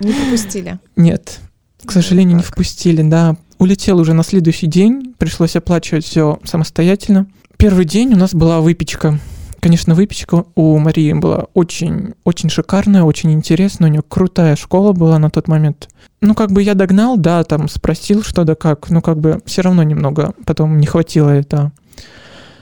Не 0.00 0.12
пропустили. 0.12 0.78
Нет, 0.96 1.40
к 1.80 1.86
Ну, 1.86 1.90
сожалению, 1.92 2.36
не 2.36 2.42
впустили, 2.42 3.02
да. 3.02 3.36
Улетел 3.62 4.00
уже 4.00 4.12
на 4.12 4.24
следующий 4.24 4.66
день, 4.66 5.14
пришлось 5.18 5.54
оплачивать 5.54 6.04
все 6.04 6.40
самостоятельно. 6.42 7.28
Первый 7.58 7.84
день 7.84 8.12
у 8.12 8.16
нас 8.16 8.34
была 8.34 8.60
выпечка. 8.60 9.20
Конечно, 9.60 9.94
выпечка 9.94 10.46
у 10.56 10.78
Марии 10.78 11.12
была 11.12 11.46
очень, 11.54 12.14
очень 12.24 12.50
шикарная, 12.50 13.04
очень 13.04 13.30
интересная. 13.30 13.88
У 13.88 13.92
нее 13.92 14.02
крутая 14.02 14.56
школа 14.56 14.92
была 14.92 15.20
на 15.20 15.30
тот 15.30 15.46
момент. 15.46 15.88
Ну, 16.20 16.34
как 16.34 16.50
бы 16.50 16.60
я 16.60 16.74
догнал, 16.74 17.16
да, 17.16 17.44
там 17.44 17.68
спросил, 17.68 18.24
что 18.24 18.42
да 18.42 18.56
как. 18.56 18.90
Ну, 18.90 19.00
как 19.00 19.20
бы 19.20 19.40
все 19.46 19.62
равно 19.62 19.84
немного 19.84 20.34
потом 20.44 20.78
не 20.78 20.86
хватило 20.88 21.30
это. 21.30 21.70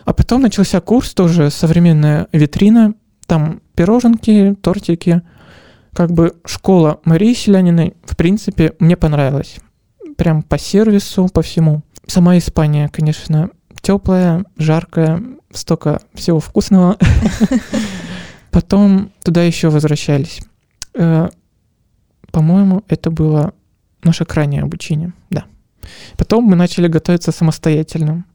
А 0.05 0.13
потом 0.13 0.43
начался 0.43 0.83
курс 0.83 1.15
тоже 1.15 1.51
современная 1.51 2.29
витрина. 2.33 2.93
Там 3.25 3.63
пироженки, 3.75 4.55
тортики. 4.61 5.23
Как 5.95 6.13
бы 6.13 6.35
школа 6.45 7.01
Марии 7.07 7.33
Селяниной, 7.33 7.95
в 8.05 8.19
принципе, 8.19 8.75
мне 8.79 8.99
понравилась. 8.99 9.57
Прям 10.21 10.43
по 10.43 10.59
сервису, 10.59 11.31
по 11.33 11.41
всему. 11.41 11.81
Сама 12.07 12.37
Испания, 12.37 12.91
конечно, 12.93 13.49
теплая, 13.81 14.45
жаркая, 14.59 15.23
столько 15.51 16.03
всего 16.13 16.41
вкусного. 16.41 16.99
Потом 18.51 19.13
туда 19.25 19.43
еще 19.43 19.71
возвращались. 19.71 20.43
Э, 20.93 21.31
По-моему, 22.31 22.85
это 22.89 23.11
было 23.11 23.55
наше 24.03 24.27
крайнее 24.27 24.61
обучение, 24.61 25.15
да. 25.31 25.47
Потом 26.19 26.45
мы 26.45 26.55
начали 26.55 26.87
готовиться 26.87 27.33
самостоятельно. 27.33 28.27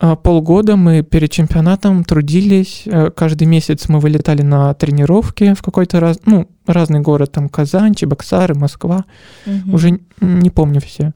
А, 0.00 0.14
Полгода 0.14 0.76
мы 0.76 1.02
перед 1.02 1.30
чемпионатом 1.32 2.04
трудились. 2.04 2.82
э, 2.86 3.10
Каждый 3.10 3.46
месяц 3.48 3.88
мы 3.88 3.98
вылетали 3.98 4.42
на 4.42 4.72
тренировки 4.74 5.54
в 5.54 5.62
какой-то 5.62 5.98
раз, 5.98 6.18
ну, 6.24 6.48
разный 6.66 7.00
город, 7.00 7.32
там 7.32 7.48
Казань, 7.48 7.94
Чебоксары, 7.94 8.54
Москва. 8.54 9.04
Мгм. 9.44 9.74
Уже 9.74 10.00
не 10.20 10.50
помню 10.50 10.80
все. 10.80 11.12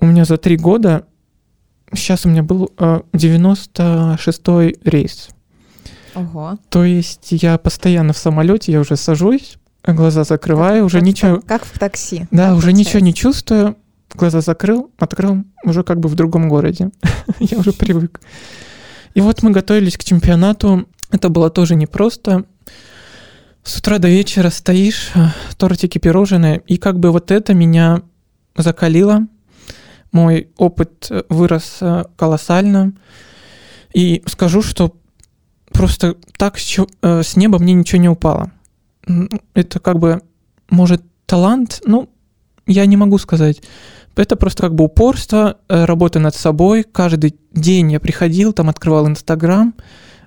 У 0.00 0.06
меня 0.06 0.24
за 0.24 0.36
три 0.36 0.56
года, 0.56 1.06
сейчас 1.92 2.24
у 2.24 2.28
меня 2.28 2.42
был 2.44 2.70
э, 2.78 3.00
96-й 3.12 4.76
рейс. 4.84 5.28
Ого. 6.14 6.58
То 6.68 6.84
есть 6.84 7.28
я 7.30 7.58
постоянно 7.58 8.12
в 8.12 8.18
самолете, 8.18 8.70
я 8.72 8.80
уже 8.80 8.96
сажусь, 8.96 9.56
глаза 9.84 10.24
закрываю, 10.24 10.84
уже 10.84 10.98
Как 10.98 11.06
ничего, 11.08 11.40
Как 11.46 11.64
в 11.64 11.78
такси. 11.78 12.26
да, 12.30 12.54
уже 12.54 12.72
ничего 12.72 13.00
получается. 13.00 13.04
не 13.04 13.14
чувствую, 13.14 13.76
глаза 14.16 14.40
закрыл, 14.40 14.90
открыл, 14.98 15.44
уже 15.64 15.82
как 15.82 16.00
бы 16.00 16.08
в 16.08 16.14
другом 16.14 16.48
городе. 16.48 16.90
я 17.38 17.58
уже 17.58 17.72
привык. 17.72 18.20
И 19.14 19.20
вот 19.20 19.42
мы 19.42 19.50
готовились 19.50 19.96
к 19.96 20.04
чемпионату. 20.04 20.88
Это 21.10 21.28
было 21.28 21.50
тоже 21.50 21.74
непросто. 21.74 22.44
С 23.62 23.78
утра 23.78 23.98
до 23.98 24.08
вечера 24.08 24.50
стоишь, 24.50 25.10
э, 25.14 25.26
тортики, 25.56 25.98
пирожные, 25.98 26.62
и 26.66 26.78
как 26.78 26.98
бы 26.98 27.10
вот 27.10 27.30
это 27.30 27.54
меня 27.54 28.02
закалило. 28.56 29.26
Мой 30.10 30.50
опыт 30.56 31.06
э, 31.10 31.22
вырос 31.28 31.78
э, 31.80 32.04
колоссально. 32.16 32.92
И 33.94 34.22
скажу, 34.26 34.62
что 34.62 34.94
просто 35.72 36.16
так 36.36 36.58
с, 36.58 36.78
э, 37.02 37.22
неба 37.36 37.58
мне 37.58 37.74
ничего 37.74 38.00
не 38.00 38.08
упало. 38.08 38.50
Это 39.54 39.80
как 39.80 39.98
бы, 39.98 40.22
может, 40.70 41.02
талант, 41.26 41.82
ну, 41.84 42.08
я 42.66 42.86
не 42.86 42.96
могу 42.96 43.18
сказать. 43.18 43.62
Это 44.14 44.36
просто 44.36 44.62
как 44.62 44.74
бы 44.74 44.84
упорство, 44.84 45.58
э, 45.68 45.84
работа 45.84 46.18
над 46.18 46.34
собой. 46.34 46.84
Каждый 46.84 47.34
день 47.52 47.92
я 47.92 48.00
приходил, 48.00 48.52
там 48.52 48.68
открывал 48.68 49.08
Инстаграм, 49.08 49.74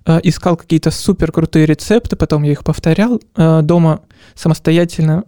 э, 0.05 0.19
искал 0.23 0.57
какие-то 0.57 0.91
супер 0.91 1.31
крутые 1.31 1.65
рецепты, 1.65 2.15
потом 2.15 2.43
я 2.43 2.51
их 2.51 2.63
повторял 2.63 3.21
э, 3.35 3.61
дома 3.61 4.01
самостоятельно, 4.33 5.23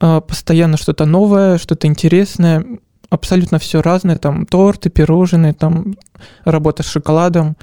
э, 0.00 0.20
постоянно 0.26 0.76
что-то 0.76 1.04
новое, 1.04 1.58
что-то 1.58 1.86
интересное, 1.86 2.64
абсолютно 3.10 3.58
все 3.58 3.82
разное, 3.82 4.16
там 4.16 4.46
торты, 4.46 4.88
пирожные, 4.88 5.52
там 5.52 5.96
работа 6.44 6.82
с 6.82 6.86
шоколадом. 6.86 7.56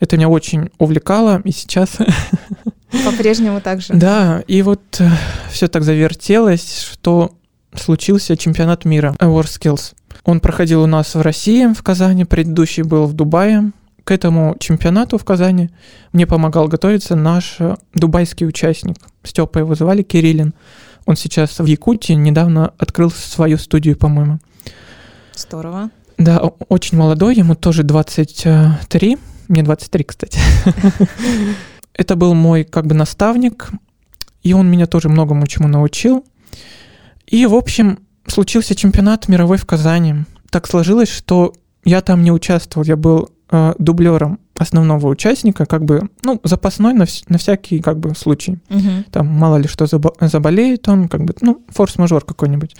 Это 0.00 0.16
меня 0.16 0.28
очень 0.28 0.70
увлекало, 0.78 1.40
и 1.44 1.50
сейчас... 1.50 1.96
По-прежнему 3.04 3.60
так 3.60 3.80
же. 3.80 3.94
Да, 3.94 4.44
и 4.46 4.62
вот 4.62 5.00
все 5.50 5.66
так 5.68 5.82
завертелось, 5.82 6.80
что 6.92 7.32
случился 7.76 8.36
чемпионат 8.36 8.84
мира 8.84 9.14
WorldSkills. 9.18 9.94
Он 10.24 10.40
проходил 10.40 10.82
у 10.82 10.86
нас 10.86 11.14
в 11.14 11.20
России, 11.20 11.72
в 11.72 11.82
Казани, 11.82 12.24
предыдущий 12.24 12.82
был 12.82 13.06
в 13.06 13.12
Дубае. 13.12 13.72
К 14.04 14.10
этому 14.10 14.56
чемпионату 14.58 15.16
в 15.18 15.24
Казани 15.24 15.70
мне 16.12 16.26
помогал 16.26 16.68
готовиться 16.68 17.16
наш 17.16 17.56
э, 17.58 17.76
дубайский 17.94 18.46
участник. 18.46 18.96
Степа 19.22 19.58
его 19.58 19.74
звали, 19.74 20.02
Кириллин. 20.02 20.52
Он 21.06 21.16
сейчас 21.16 21.58
в 21.58 21.64
Якутии, 21.64 22.12
недавно 22.12 22.72
открыл 22.78 23.10
свою 23.10 23.56
студию, 23.56 23.96
по-моему. 23.96 24.40
Здорово. 25.34 25.90
Да, 26.18 26.38
очень 26.68 26.98
молодой, 26.98 27.34
ему 27.34 27.54
тоже 27.54 27.82
23. 27.82 29.18
Мне 29.48 29.62
23, 29.62 30.04
кстати. 30.04 30.38
Это 31.94 32.16
был 32.16 32.34
мой 32.34 32.64
как 32.64 32.86
бы 32.86 32.94
наставник, 32.94 33.70
и 34.42 34.52
он 34.52 34.70
меня 34.70 34.86
тоже 34.86 35.08
многому 35.08 35.46
чему 35.46 35.68
научил. 35.68 36.24
И, 37.26 37.46
в 37.46 37.54
общем, 37.54 37.98
случился 38.26 38.74
чемпионат 38.74 39.28
мировой 39.28 39.58
в 39.58 39.66
Казани. 39.66 40.14
Так 40.50 40.66
сложилось, 40.66 41.08
что 41.10 41.52
я 41.84 42.00
там 42.00 42.22
не 42.22 42.32
участвовал, 42.32 42.86
я 42.86 42.96
был 42.96 43.30
э, 43.50 43.74
дублером 43.78 44.38
основного 44.56 45.08
участника, 45.08 45.66
как 45.66 45.84
бы, 45.84 46.08
ну, 46.22 46.40
запасной 46.44 46.94
на, 46.94 47.02
вс- 47.02 47.24
на 47.28 47.38
всякий, 47.38 47.80
как 47.80 47.98
бы, 47.98 48.14
случай. 48.14 48.58
Мгм. 48.68 49.04
Там 49.10 49.26
мало 49.26 49.56
ли 49.56 49.66
что 49.68 49.84
забо- 49.86 50.14
заболеет 50.20 50.88
он, 50.88 51.08
как 51.08 51.24
бы, 51.24 51.34
ну, 51.40 51.64
форс-мажор 51.68 52.24
какой-нибудь. 52.24 52.76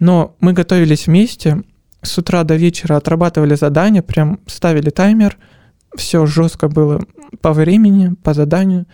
Но 0.00 0.36
мы 0.40 0.52
готовились 0.52 1.06
вместе, 1.06 1.62
с 2.02 2.18
утра 2.18 2.44
до 2.44 2.56
вечера 2.56 2.96
отрабатывали 2.96 3.54
задания, 3.54 4.02
прям 4.02 4.40
ставили 4.46 4.90
таймер, 4.90 5.38
все 5.96 6.26
жестко 6.26 6.68
было 6.68 7.00
по 7.40 7.52
времени, 7.52 8.14
по 8.22 8.34
заданию. 8.34 8.86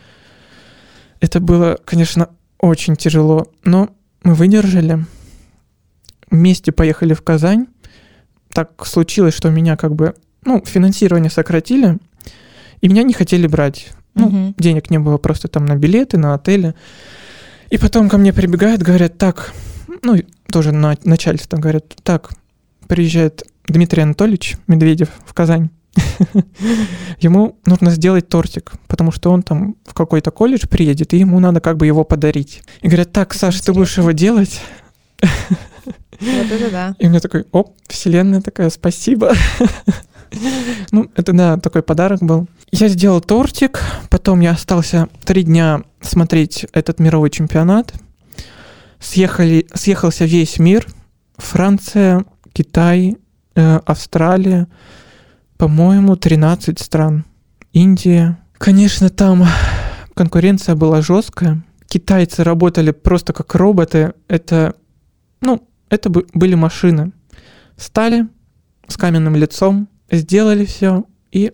Это 1.20 1.40
было, 1.40 1.78
конечно, 1.84 2.28
очень 2.60 2.96
тяжело, 2.96 3.46
но 3.64 3.88
мы 4.22 4.34
выдержали. 4.34 5.04
Вместе 6.30 6.72
поехали 6.72 7.14
в 7.14 7.22
Казань. 7.22 7.66
Так 8.52 8.84
случилось, 8.86 9.34
что 9.34 9.50
меня 9.50 9.76
как 9.76 9.94
бы, 9.94 10.14
ну, 10.44 10.62
финансирование 10.64 11.30
сократили, 11.30 11.98
и 12.80 12.88
меня 12.88 13.02
не 13.02 13.12
хотели 13.12 13.46
брать. 13.46 13.88
Ну, 14.14 14.28
Мгм. 14.28 14.54
денег 14.58 14.90
не 14.90 14.98
было 14.98 15.16
просто 15.18 15.48
там 15.48 15.64
на 15.64 15.76
билеты, 15.76 16.18
на 16.18 16.34
отели. 16.34 16.74
И 17.70 17.78
потом 17.78 18.08
ко 18.08 18.18
мне 18.18 18.32
прибегают, 18.32 18.82
говорят, 18.82 19.16
так, 19.18 19.52
ну, 20.02 20.16
тоже 20.50 20.72
на, 20.72 20.96
начальство 21.04 21.56
говорят, 21.56 21.94
так, 22.02 22.30
приезжает 22.88 23.42
Дмитрий 23.66 24.02
Анатольевич 24.02 24.56
Медведев 24.66 25.10
в 25.26 25.34
Казань. 25.34 25.70
Ему 27.20 27.58
нужно 27.66 27.90
сделать 27.90 28.28
тортик, 28.28 28.72
потому 28.86 29.12
что 29.12 29.30
он 29.30 29.42
там 29.42 29.76
в 29.84 29.94
какой-то 29.94 30.30
колледж 30.30 30.66
приедет, 30.66 31.14
и 31.14 31.18
ему 31.18 31.40
надо 31.40 31.60
как 31.60 31.76
бы 31.76 31.86
его 31.86 32.04
подарить. 32.04 32.62
И 32.82 32.88
говорят, 32.88 33.12
так, 33.12 33.28
Как 33.28 33.38
Саш, 33.38 33.60
ты 33.60 33.72
будешь 33.72 33.98
его 33.98 34.12
делать? 34.12 34.60
Вот 35.20 36.50
это 36.50 36.70
да. 36.70 36.96
И 36.98 37.06
у 37.06 37.10
меня 37.10 37.20
такой, 37.20 37.46
оп, 37.52 37.76
вселенная 37.86 38.40
такая, 38.40 38.70
спасибо. 38.70 39.32
Ну, 40.90 41.10
это, 41.16 41.32
да, 41.32 41.56
такой 41.56 41.82
подарок 41.82 42.20
был. 42.20 42.48
Я 42.70 42.88
сделал 42.88 43.22
тортик, 43.22 43.80
потом 44.10 44.40
я 44.40 44.50
остался 44.50 45.08
три 45.24 45.42
дня 45.42 45.80
смотреть 46.02 46.66
этот 46.74 47.00
мировой 47.00 47.30
чемпионат. 47.30 47.94
Съехали, 49.00 49.66
съехался 49.72 50.26
весь 50.26 50.58
мир. 50.58 50.86
Франция, 51.38 52.26
Китай, 52.52 53.16
э, 53.54 53.80
Австралия, 53.86 54.66
по-моему, 55.58 56.16
13 56.16 56.78
стран. 56.78 57.24
Индия. 57.72 58.38
Конечно, 58.56 59.10
там 59.10 59.44
конкуренция 60.14 60.74
была 60.74 61.02
жесткая. 61.02 61.62
Китайцы 61.86 62.42
работали 62.44 62.92
просто 62.92 63.32
как 63.32 63.54
роботы. 63.54 64.14
Это, 64.28 64.74
ну, 65.40 65.68
это 65.90 66.08
бы- 66.10 66.26
были 66.32 66.54
машины. 66.54 67.12
Встали 67.76 68.26
с 68.86 68.96
каменным 68.96 69.36
лицом, 69.36 69.88
сделали 70.10 70.64
все 70.64 71.04
и 71.30 71.52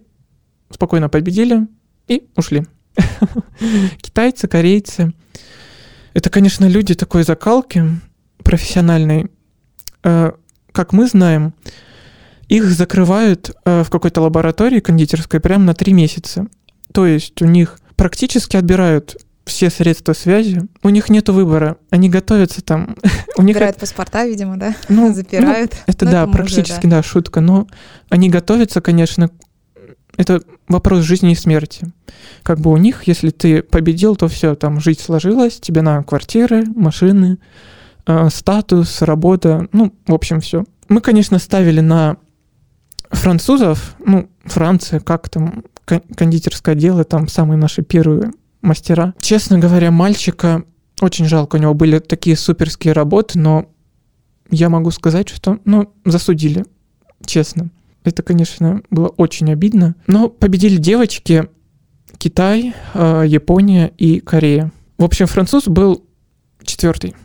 спокойно 0.70 1.08
победили 1.08 1.66
и 2.08 2.28
ушли. 2.36 2.64
Китайцы, 4.00 4.48
корейцы. 4.48 5.12
Это, 6.14 6.30
конечно, 6.30 6.66
люди 6.68 6.94
такой 6.94 7.24
закалки 7.24 7.84
профессиональной. 8.42 9.30
Э, 10.04 10.32
Как 10.72 10.92
мы 10.92 11.06
знаем, 11.08 11.54
их 12.48 12.64
закрывают 12.64 13.54
э, 13.64 13.82
в 13.84 13.90
какой-то 13.90 14.20
лаборатории 14.20 14.80
кондитерской 14.80 15.40
прямо 15.40 15.64
на 15.64 15.74
три 15.74 15.92
месяца. 15.92 16.46
То 16.92 17.06
есть 17.06 17.40
у 17.42 17.46
них 17.46 17.78
практически 17.96 18.56
отбирают 18.56 19.16
все 19.44 19.70
средства 19.70 20.14
связи. 20.14 20.62
У 20.82 20.88
них 20.88 21.10
нет 21.10 21.28
выбора. 21.28 21.76
Они 21.90 22.08
готовятся 22.08 22.62
там. 22.62 22.96
У 23.36 23.42
них 23.42 23.56
Убирают 23.56 23.76
паспорта, 23.76 24.26
видимо, 24.26 24.56
да? 24.56 24.74
ну, 24.88 25.12
Запирают. 25.14 25.74
это 25.86 26.04
Ну, 26.04 26.10
да, 26.10 26.22
это 26.22 26.26
мы 26.26 26.32
уже, 26.32 26.42
практически 26.42 26.86
да. 26.86 27.02
шутка, 27.02 27.40
но 27.40 27.66
они 28.08 28.30
готовятся, 28.30 28.80
конечно, 28.80 29.30
это 30.16 30.42
вопрос 30.68 31.00
жизни 31.00 31.32
и 31.32 31.36
смерти. 31.36 31.92
Как 32.42 32.60
бы 32.60 32.70
у 32.70 32.76
них, 32.76 33.04
если 33.04 33.30
ты 33.30 33.62
победил, 33.62 34.16
то 34.16 34.28
все, 34.28 34.54
там 34.54 34.80
жизнь 34.80 35.00
сложилась, 35.00 35.60
тебе 35.60 35.82
на 35.82 36.02
квартиры, 36.02 36.64
машины, 36.74 37.38
э, 38.06 38.28
статус, 38.32 39.02
работа, 39.02 39.68
ну, 39.72 39.92
в 40.06 40.14
общем, 40.14 40.40
все. 40.40 40.64
Мы, 40.88 41.00
конечно, 41.00 41.38
ставили 41.38 41.80
на 41.80 42.16
французов, 43.14 43.96
ну, 44.04 44.28
Франция, 44.44 45.00
как 45.00 45.28
там, 45.28 45.64
кон- 45.84 46.02
кондитерское 46.16 46.74
дело, 46.74 47.04
там 47.04 47.28
самые 47.28 47.58
наши 47.58 47.82
первые 47.82 48.32
мастера. 48.62 49.14
Честно 49.20 49.58
говоря, 49.58 49.90
мальчика 49.90 50.64
очень 51.00 51.26
жалко, 51.26 51.56
у 51.56 51.58
него 51.58 51.74
были 51.74 51.98
такие 51.98 52.36
суперские 52.36 52.92
работы, 52.92 53.38
но 53.38 53.66
я 54.50 54.68
могу 54.68 54.90
сказать, 54.90 55.28
что, 55.28 55.58
ну, 55.64 55.92
засудили, 56.04 56.64
честно. 57.24 57.70
Это, 58.04 58.22
конечно, 58.22 58.82
было 58.90 59.08
очень 59.08 59.50
обидно. 59.50 59.96
Но 60.06 60.28
победили 60.28 60.76
девочки 60.76 61.48
Китай, 62.18 62.74
э, 62.92 63.24
Япония 63.26 63.90
и 63.96 64.20
Корея. 64.20 64.72
В 64.98 65.04
общем, 65.04 65.26
француз 65.26 65.66
был 65.66 66.04
четвертый. 66.62 67.16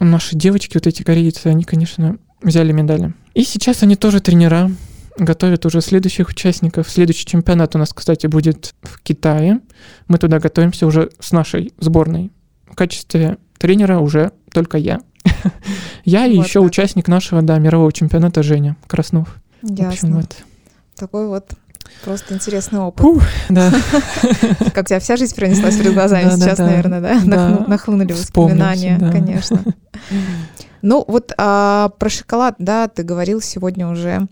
Наши 0.00 0.36
девочки, 0.36 0.74
вот 0.74 0.86
эти 0.86 1.02
корейцы, 1.02 1.46
они, 1.46 1.64
конечно, 1.64 2.18
взяли 2.42 2.72
медали. 2.72 3.14
И 3.34 3.44
сейчас 3.44 3.82
они 3.82 3.96
тоже 3.96 4.20
тренера, 4.20 4.70
готовят 5.16 5.66
уже 5.66 5.80
следующих 5.80 6.28
участников. 6.28 6.88
Следующий 6.88 7.26
чемпионат 7.26 7.74
у 7.74 7.78
нас, 7.78 7.92
кстати, 7.92 8.26
будет 8.26 8.74
в 8.82 9.00
Китае. 9.02 9.60
Мы 10.08 10.18
туда 10.18 10.38
готовимся 10.38 10.86
уже 10.86 11.10
с 11.20 11.32
нашей 11.32 11.72
сборной. 11.78 12.30
В 12.66 12.74
качестве 12.74 13.38
тренера 13.58 13.98
уже 13.98 14.32
только 14.52 14.78
я. 14.78 15.00
Я 16.04 16.26
и 16.26 16.36
еще 16.36 16.60
участник 16.60 17.08
нашего, 17.08 17.42
да, 17.42 17.58
мирового 17.58 17.92
чемпионата 17.92 18.42
Женя 18.42 18.76
Краснов. 18.86 19.36
Ясно. 19.62 20.22
Такой 20.96 21.26
вот 21.26 21.50
просто 22.04 22.34
интересный 22.34 22.80
опыт. 22.80 23.06
Да. 23.48 23.72
Как 24.74 24.86
тебя 24.86 25.00
вся 25.00 25.16
жизнь 25.16 25.34
пронеслась 25.34 25.76
перед 25.76 25.94
глазами 25.94 26.24
Да, 26.24 26.36
сейчас, 26.36 26.58
да. 26.58 26.66
наверное, 26.66 27.00
да? 27.00 27.64
Нахлынули 27.66 28.12
воспоминания, 28.12 28.98
да. 28.98 29.10
конечно. 29.10 29.62
Ну 30.86 31.02
вот 31.08 31.32
а, 31.38 31.88
про 31.98 32.10
шоколад, 32.10 32.56
да, 32.58 32.88
ты 32.88 33.04
говорил 33.04 33.40
сегодня 33.40 33.88
уже 33.88 34.28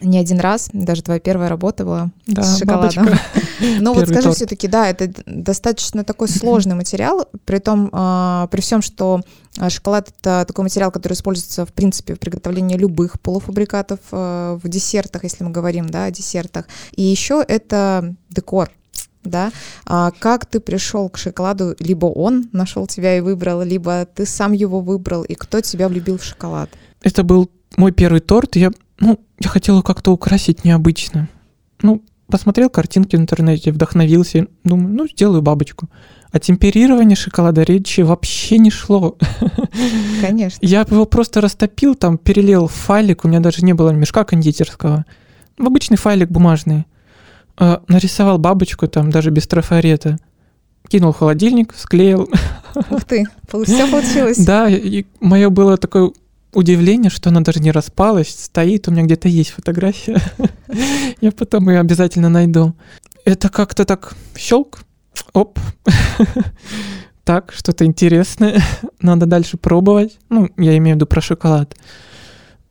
не 0.00 0.18
один 0.18 0.40
раз, 0.40 0.68
даже 0.72 1.02
твоя 1.02 1.20
первая 1.20 1.48
работа 1.48 1.84
была 1.84 2.10
Да, 2.26 2.42
с 2.42 2.58
шоколадом. 2.58 3.08
Ну 3.80 3.94
вот 3.94 4.08
скажи 4.08 4.30
все-таки, 4.32 4.68
да, 4.68 4.88
это 4.88 5.10
достаточно 5.24 6.04
такой 6.04 6.28
сложный 6.28 6.74
материал, 6.74 7.26
при 7.46 7.58
том, 7.58 7.88
а, 7.92 8.48
при 8.48 8.60
всем, 8.60 8.82
что 8.82 9.22
а, 9.56 9.70
шоколад 9.70 10.10
это 10.20 10.44
такой 10.46 10.64
материал, 10.64 10.90
который 10.90 11.14
используется 11.14 11.64
в 11.64 11.72
принципе 11.72 12.14
в 12.14 12.20
приготовлении 12.20 12.76
любых 12.76 13.18
полуфабрикатов 13.20 14.00
а, 14.12 14.58
в 14.62 14.68
десертах, 14.68 15.24
если 15.24 15.44
мы 15.44 15.50
говорим, 15.50 15.88
да, 15.88 16.04
о 16.04 16.10
десертах. 16.10 16.66
И 16.94 17.02
еще 17.02 17.42
это 17.46 18.14
декор. 18.28 18.70
Да, 19.24 19.50
а 19.86 20.12
как 20.12 20.46
ты 20.46 20.60
пришел 20.60 21.08
к 21.08 21.18
шоколаду? 21.18 21.74
Либо 21.80 22.06
он 22.06 22.48
нашел 22.52 22.86
тебя 22.86 23.16
и 23.16 23.20
выбрал, 23.20 23.62
либо 23.62 24.06
ты 24.06 24.24
сам 24.24 24.52
его 24.52 24.80
выбрал, 24.80 25.24
и 25.24 25.34
кто 25.34 25.60
тебя 25.60 25.88
влюбил 25.88 26.18
в 26.18 26.22
шоколад? 26.22 26.70
Это 27.02 27.24
был 27.24 27.50
мой 27.76 27.90
первый 27.90 28.20
торт. 28.20 28.54
Я, 28.54 28.70
ну, 28.98 29.20
я 29.38 29.48
хотел 29.48 29.76
его 29.76 29.82
как-то 29.82 30.12
украсить 30.12 30.64
необычно. 30.64 31.28
Ну, 31.82 32.02
посмотрел 32.28 32.70
картинки 32.70 33.16
в 33.16 33.20
интернете, 33.20 33.72
вдохновился. 33.72 34.46
Думаю, 34.64 34.94
ну, 34.94 35.06
сделаю 35.06 35.42
бабочку. 35.42 35.88
А 36.32 36.40
темперирование 36.40 37.16
шоколада 37.16 37.62
речи 37.62 38.00
вообще 38.00 38.58
не 38.58 38.70
шло. 38.70 39.16
Конечно. 40.20 40.64
Я 40.64 40.80
его 40.80 41.04
просто 41.04 41.40
растопил, 41.40 41.94
там 41.94 42.18
перелил 42.18 42.66
в 42.66 42.72
файлик, 42.72 43.24
у 43.24 43.28
меня 43.28 43.40
даже 43.40 43.64
не 43.64 43.74
было 43.74 43.90
мешка 43.90 44.24
кондитерского. 44.24 45.04
В 45.58 45.66
обычный 45.66 45.96
файлик 45.96 46.30
бумажный. 46.30 46.86
А, 47.56 47.82
нарисовал 47.88 48.38
бабочку 48.38 48.86
там 48.88 49.10
даже 49.10 49.30
без 49.30 49.46
трафарета. 49.46 50.18
Кинул 50.88 51.12
в 51.12 51.18
холодильник, 51.18 51.74
склеил. 51.74 52.28
Ух 52.90 53.04
ты, 53.04 53.24
все 53.64 53.86
получилось. 53.90 54.38
Да, 54.38 54.68
и 54.68 55.06
мое 55.20 55.48
было 55.48 55.76
такое 55.76 56.12
удивление, 56.56 57.10
что 57.10 57.28
она 57.30 57.42
даже 57.42 57.60
не 57.60 57.70
распалась, 57.70 58.30
стоит, 58.30 58.88
у 58.88 58.90
меня 58.90 59.02
где-то 59.02 59.28
есть 59.28 59.50
фотография. 59.50 60.20
Я 61.20 61.30
потом 61.30 61.68
ее 61.68 61.80
обязательно 61.80 62.28
найду. 62.28 62.74
Это 63.24 63.48
как-то 63.50 63.84
так 63.84 64.14
щелк, 64.36 64.80
оп. 65.32 65.58
Так, 67.24 67.52
что-то 67.52 67.84
интересное. 67.84 68.62
Надо 69.00 69.26
дальше 69.26 69.56
пробовать. 69.56 70.16
Ну, 70.28 70.48
я 70.58 70.78
имею 70.78 70.94
в 70.94 70.98
виду 70.98 71.06
про 71.06 71.20
шоколад. 71.20 71.74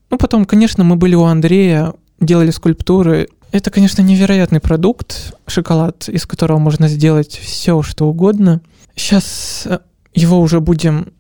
Ну, 0.10 0.17
потом, 0.17 0.45
конечно, 0.45 0.86
мы 0.86 0.95
были 0.95 1.13
у 1.13 1.24
Андрея, 1.24 1.93
делали 2.21 2.52
скульптуры. 2.52 3.28
Это, 3.52 3.69
конечно, 3.69 4.02
невероятный 4.02 4.62
продукт, 4.62 5.36
шоколад, 5.45 6.08
из 6.08 6.26
которого 6.26 6.58
можно 6.58 6.88
сделать 6.88 7.34
все, 7.34 7.82
что 7.82 8.08
угодно. 8.08 8.62
Сейчас 8.95 9.67
его 10.13 10.39
уже 10.39 10.62
будем 10.62 11.12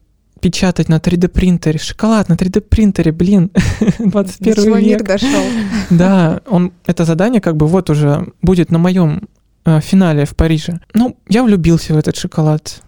печатать 0.45 0.89
на 0.89 0.97
3D 0.97 1.27
принтере. 1.27 1.79
Шоколад 1.79 2.29
на 2.29 2.35
3D 2.35 2.61
принтере, 2.61 3.11
блин, 3.11 3.49
21 3.97 4.53
До 4.55 4.61
чего 4.63 4.75
век. 4.77 4.85
мир 4.87 5.03
дошел. 5.03 5.43
Да, 5.89 6.41
он, 6.47 6.71
это 6.85 7.03
задание 7.03 7.41
как 7.41 7.55
бы 7.57 7.65
вот 7.65 7.89
уже 7.89 8.27
будет 8.43 8.69
на 8.69 8.77
моем 8.77 9.27
э, 9.65 9.79
финале 9.81 10.25
в 10.25 10.35
Париже. 10.35 10.79
Ну, 10.93 11.17
я 11.27 11.41
влюбился 11.43 11.95
в 11.95 11.97
этот 11.97 12.15
шоколад. 12.15 12.83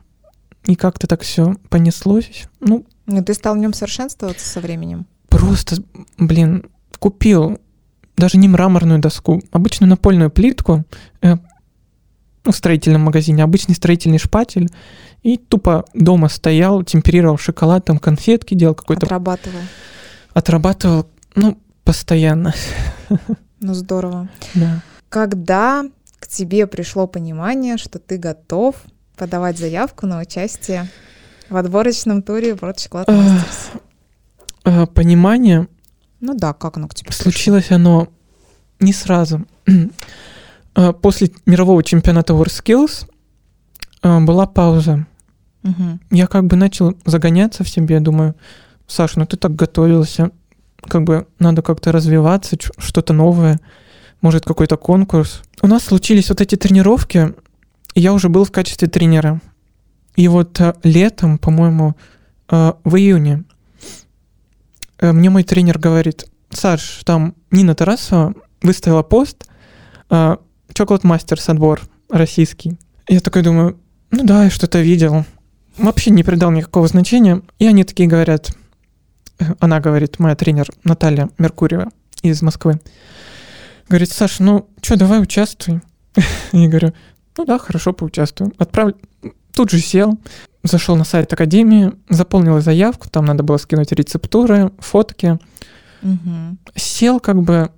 И 0.67 0.75
как-то 0.75 1.07
так 1.07 1.21
все 1.23 1.55
понеслось. 1.69 2.43
Ну, 2.59 2.85
Ну, 3.07 3.23
ты 3.23 3.33
стал 3.33 3.55
в 3.55 3.57
нем 3.57 3.73
совершенствоваться 3.73 4.45
со 4.47 4.59
временем. 4.59 5.07
просто, 5.29 5.77
блин, 6.19 6.63
купил 6.99 7.57
даже 8.17 8.37
не 8.37 8.47
мраморную 8.47 8.99
доску, 8.99 9.41
обычную 9.51 9.89
напольную 9.89 10.29
плитку 10.29 10.83
э, 11.23 11.37
ну, 12.47 12.53
в 12.53 12.55
строительном 12.55 13.01
магазине, 13.01 13.43
обычный 13.43 13.75
строительный 13.75 14.19
шпатель, 14.19 14.69
и 15.21 15.35
тупо 15.37 15.83
дома 15.93 16.29
стоял, 16.29 16.81
темперировал 16.81 17.37
шоколад, 17.37 17.83
там 17.83 17.99
конфетки 17.99 18.53
делал, 18.53 18.73
какой-то 18.73 19.05
Отрабатывал. 19.05 19.59
отрабатывал, 20.33 21.09
ну, 21.35 21.57
постоянно, 21.83 22.53
Ну, 23.59 23.73
здорово. 23.73 24.29
да. 24.53 24.81
Когда 25.09 25.83
к 26.19 26.27
тебе 26.29 26.67
пришло 26.67 27.05
понимание, 27.05 27.75
что 27.77 27.99
ты 27.99 28.17
готов 28.17 28.75
подавать 29.17 29.57
заявку 29.57 30.05
на 30.05 30.21
участие 30.21 30.87
в 31.49 31.57
отборочном 31.57 32.21
туре 32.21 32.51
World 32.53 32.75
Chocolate 32.77 33.03
Ах. 33.07 33.15
Masters? 33.15 33.81
Э, 34.63 34.85
понимание 34.87 35.67
Ну 36.21 36.33
да, 36.33 36.53
как 36.53 36.77
оно 36.77 36.87
к 36.87 36.95
тебе 36.95 37.07
пришло? 37.07 37.23
случилось 37.23 37.71
оно 37.71 38.07
не 38.79 38.93
сразу. 38.93 39.45
Э, 40.77 40.93
После 40.93 41.31
мирового 41.45 41.83
чемпионата 41.83 42.33
WorldSkills 42.33 43.07
э, 44.03 44.19
была 44.19 44.45
пауза. 44.45 45.07
Мгм. 45.63 45.99
Я 46.11 46.27
как 46.27 46.45
бы 46.45 46.55
начал 46.55 46.95
загоняться 47.03 47.63
в 47.63 47.69
себе, 47.69 47.99
думаю, 47.99 48.35
Саша, 48.85 49.19
ну 49.19 49.25
ты 49.25 49.35
так 49.37 49.55
готовился, 49.55 50.29
как 50.81 51.03
бы 51.03 51.27
надо 51.39 51.61
как-то 51.61 51.91
развиваться, 51.91 52.57
что-то 52.77 53.11
новое, 53.11 53.59
может 54.21 54.45
какой-то 54.45 54.77
конкурс. 54.77 55.41
У 55.61 55.67
нас 55.67 55.83
случились 55.83 56.29
вот 56.29 56.41
эти 56.41 56.55
тренировки, 56.55 57.33
и 57.95 58.01
я 58.01 58.13
уже 58.13 58.29
был 58.29 58.45
в 58.45 58.51
качестве 58.51 58.87
тренера. 58.87 59.41
И 60.15 60.27
вот 60.27 60.61
э, 60.61 60.75
летом, 60.83 61.39
по-моему, 61.39 61.95
в 62.49 62.95
июне, 62.95 63.43
э, 64.99 65.11
мне 65.11 65.29
мой 65.29 65.43
тренер 65.43 65.79
говорит, 65.79 66.27
Саш, 66.51 67.01
там 67.03 67.33
Нина 67.51 67.75
Тарасова 67.75 68.35
выставила 68.61 69.03
пост 69.03 69.43
Chocolate 70.73 71.03
Masters 71.03 71.49
отбор 71.51 71.81
российский. 72.09 72.77
Я 73.07 73.19
такой 73.19 73.41
думаю, 73.41 73.79
ну 74.11 74.23
да, 74.23 74.45
я 74.45 74.49
что-то 74.49 74.79
видел. 74.79 75.25
Вообще 75.77 76.11
не 76.11 76.23
придал 76.23 76.51
никакого 76.51 76.87
значения. 76.87 77.41
И 77.59 77.67
они 77.67 77.83
такие 77.83 78.09
говорят, 78.09 78.51
э, 79.39 79.45
она 79.59 79.79
говорит, 79.79 80.19
моя 80.19 80.35
тренер 80.35 80.67
Наталья 80.83 81.29
Меркурьева 81.37 81.89
из 82.23 82.41
Москвы, 82.41 82.79
говорит, 83.87 84.11
Саш, 84.11 84.39
ну 84.39 84.69
что, 84.81 84.97
давай 84.97 85.21
участвуй. 85.21 85.81
Я 86.51 86.67
говорю, 86.67 86.93
ну 87.37 87.45
да, 87.45 87.57
хорошо, 87.59 87.93
поучаствую. 87.93 88.53
Отправлю. 88.57 88.95
Тут 89.53 89.71
же 89.71 89.79
сел, 89.79 90.19
зашел 90.63 90.95
на 90.95 91.03
сайт 91.03 91.31
Академии, 91.33 91.93
заполнил 92.09 92.59
заявку, 92.61 93.09
там 93.09 93.25
надо 93.25 93.43
было 93.43 93.57
скинуть 93.57 93.91
рецептуры, 93.91 94.71
фотки. 94.79 95.39
Мгм. 96.01 96.59
Сел 96.75 97.19
как 97.19 97.41
бы, 97.41 97.71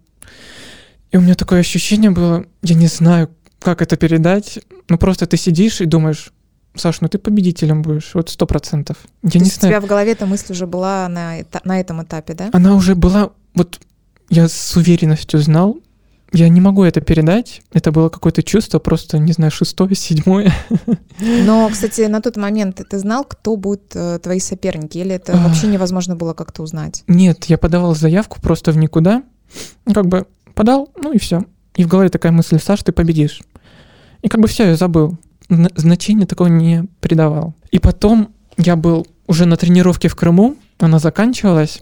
и 1.12 1.17
у 1.17 1.22
меня 1.22 1.36
такое 1.36 1.60
ощущение 1.60 2.12
было, 2.12 2.45
я 2.62 2.76
не 2.76 2.88
знаю, 2.88 3.30
как 3.60 3.82
это 3.82 3.98
передать, 3.98 4.60
ну 4.89 4.98
просто 4.98 5.26
ты 5.26 5.38
сидишь 5.38 5.82
и 5.82 5.86
думаешь, 5.86 6.32
Саш, 6.76 7.02
ну 7.02 7.10
ты 7.10 7.17
победителем 7.17 7.82
будешь, 7.82 8.12
вот 8.13 8.30
сто 8.30 8.45
процентов. 8.45 8.98
Я 9.24 9.32
То 9.32 9.39
не 9.39 9.45
есть 9.45 9.58
у 9.58 9.60
знаю, 9.62 9.74
тебя 9.76 9.82
в 9.82 9.89
голове 9.89 10.12
эта 10.12 10.26
мысль 10.28 10.54
уже 10.54 10.67
была 10.67 11.08
на, 11.10 11.39
эта- 11.39 11.62
на 11.63 11.80
этом 11.80 12.04
этапе, 12.04 12.34
да? 12.36 12.50
она 12.54 12.76
уже 12.76 12.95
была, 12.95 13.32
вот 13.56 13.80
я 14.30 14.48
с 14.48 14.76
уверенностью 14.78 15.39
знал, 15.41 15.80
я 16.32 16.48
не 16.48 16.62
могу 16.62 16.84
это 16.84 17.02
передать, 17.02 17.63
это 17.74 17.91
было 17.91 18.10
какое-то 18.10 18.43
чувство, 18.43 18.78
просто, 18.78 19.17
не 19.17 19.32
знаю, 19.32 19.50
шестое, 19.52 19.95
седьмое. 19.95 20.54
Но, 21.19 21.67
кстати, 21.69 22.02
на 22.02 22.22
тот 22.22 22.38
момент 22.38 22.80
ты 22.88 23.00
знал, 23.00 23.24
кто 23.26 23.56
будут 23.56 23.95
э, 23.95 24.19
твои 24.22 24.39
соперники, 24.39 25.00
или 25.00 25.15
это 25.15 25.34
Ах. 25.34 25.45
вообще 25.48 25.65
невозможно 25.65 26.15
было 26.15 26.36
как-то 26.36 26.62
узнать? 26.62 27.04
Нет, 27.08 27.45
я 27.45 27.58
подавал 27.58 27.95
заявку 27.95 28.39
просто 28.41 28.72
в 28.72 28.78
никуда. 28.78 29.24
Как 29.91 30.06
бы 30.06 30.28
подал, 30.60 30.89
ну 31.02 31.13
и 31.13 31.17
все. 31.17 31.45
И 31.78 31.86
в 31.86 31.88
голове 31.88 32.10
такая 32.10 32.34
мысль, 32.34 32.60
Саш, 32.60 32.84
ты 32.84 32.91
победишь. 32.91 33.39
И 34.22 34.28
как 34.28 34.41
бы 34.41 34.50
все, 34.50 34.65
я 34.65 34.76
забыл. 34.76 35.17
Зна- 35.48 35.69
Значения 35.78 36.26
такого 36.26 36.50
не 36.50 36.84
придавал. 37.00 37.56
И 37.72 37.80
потом 37.80 38.34
я 38.58 38.76
был 38.76 39.08
уже 39.26 39.45
на 39.45 39.56
тренировке 39.56 40.10
в 40.10 40.17
Крыму, 40.17 40.58
она 40.78 41.00
заканчивалась. 41.00 41.82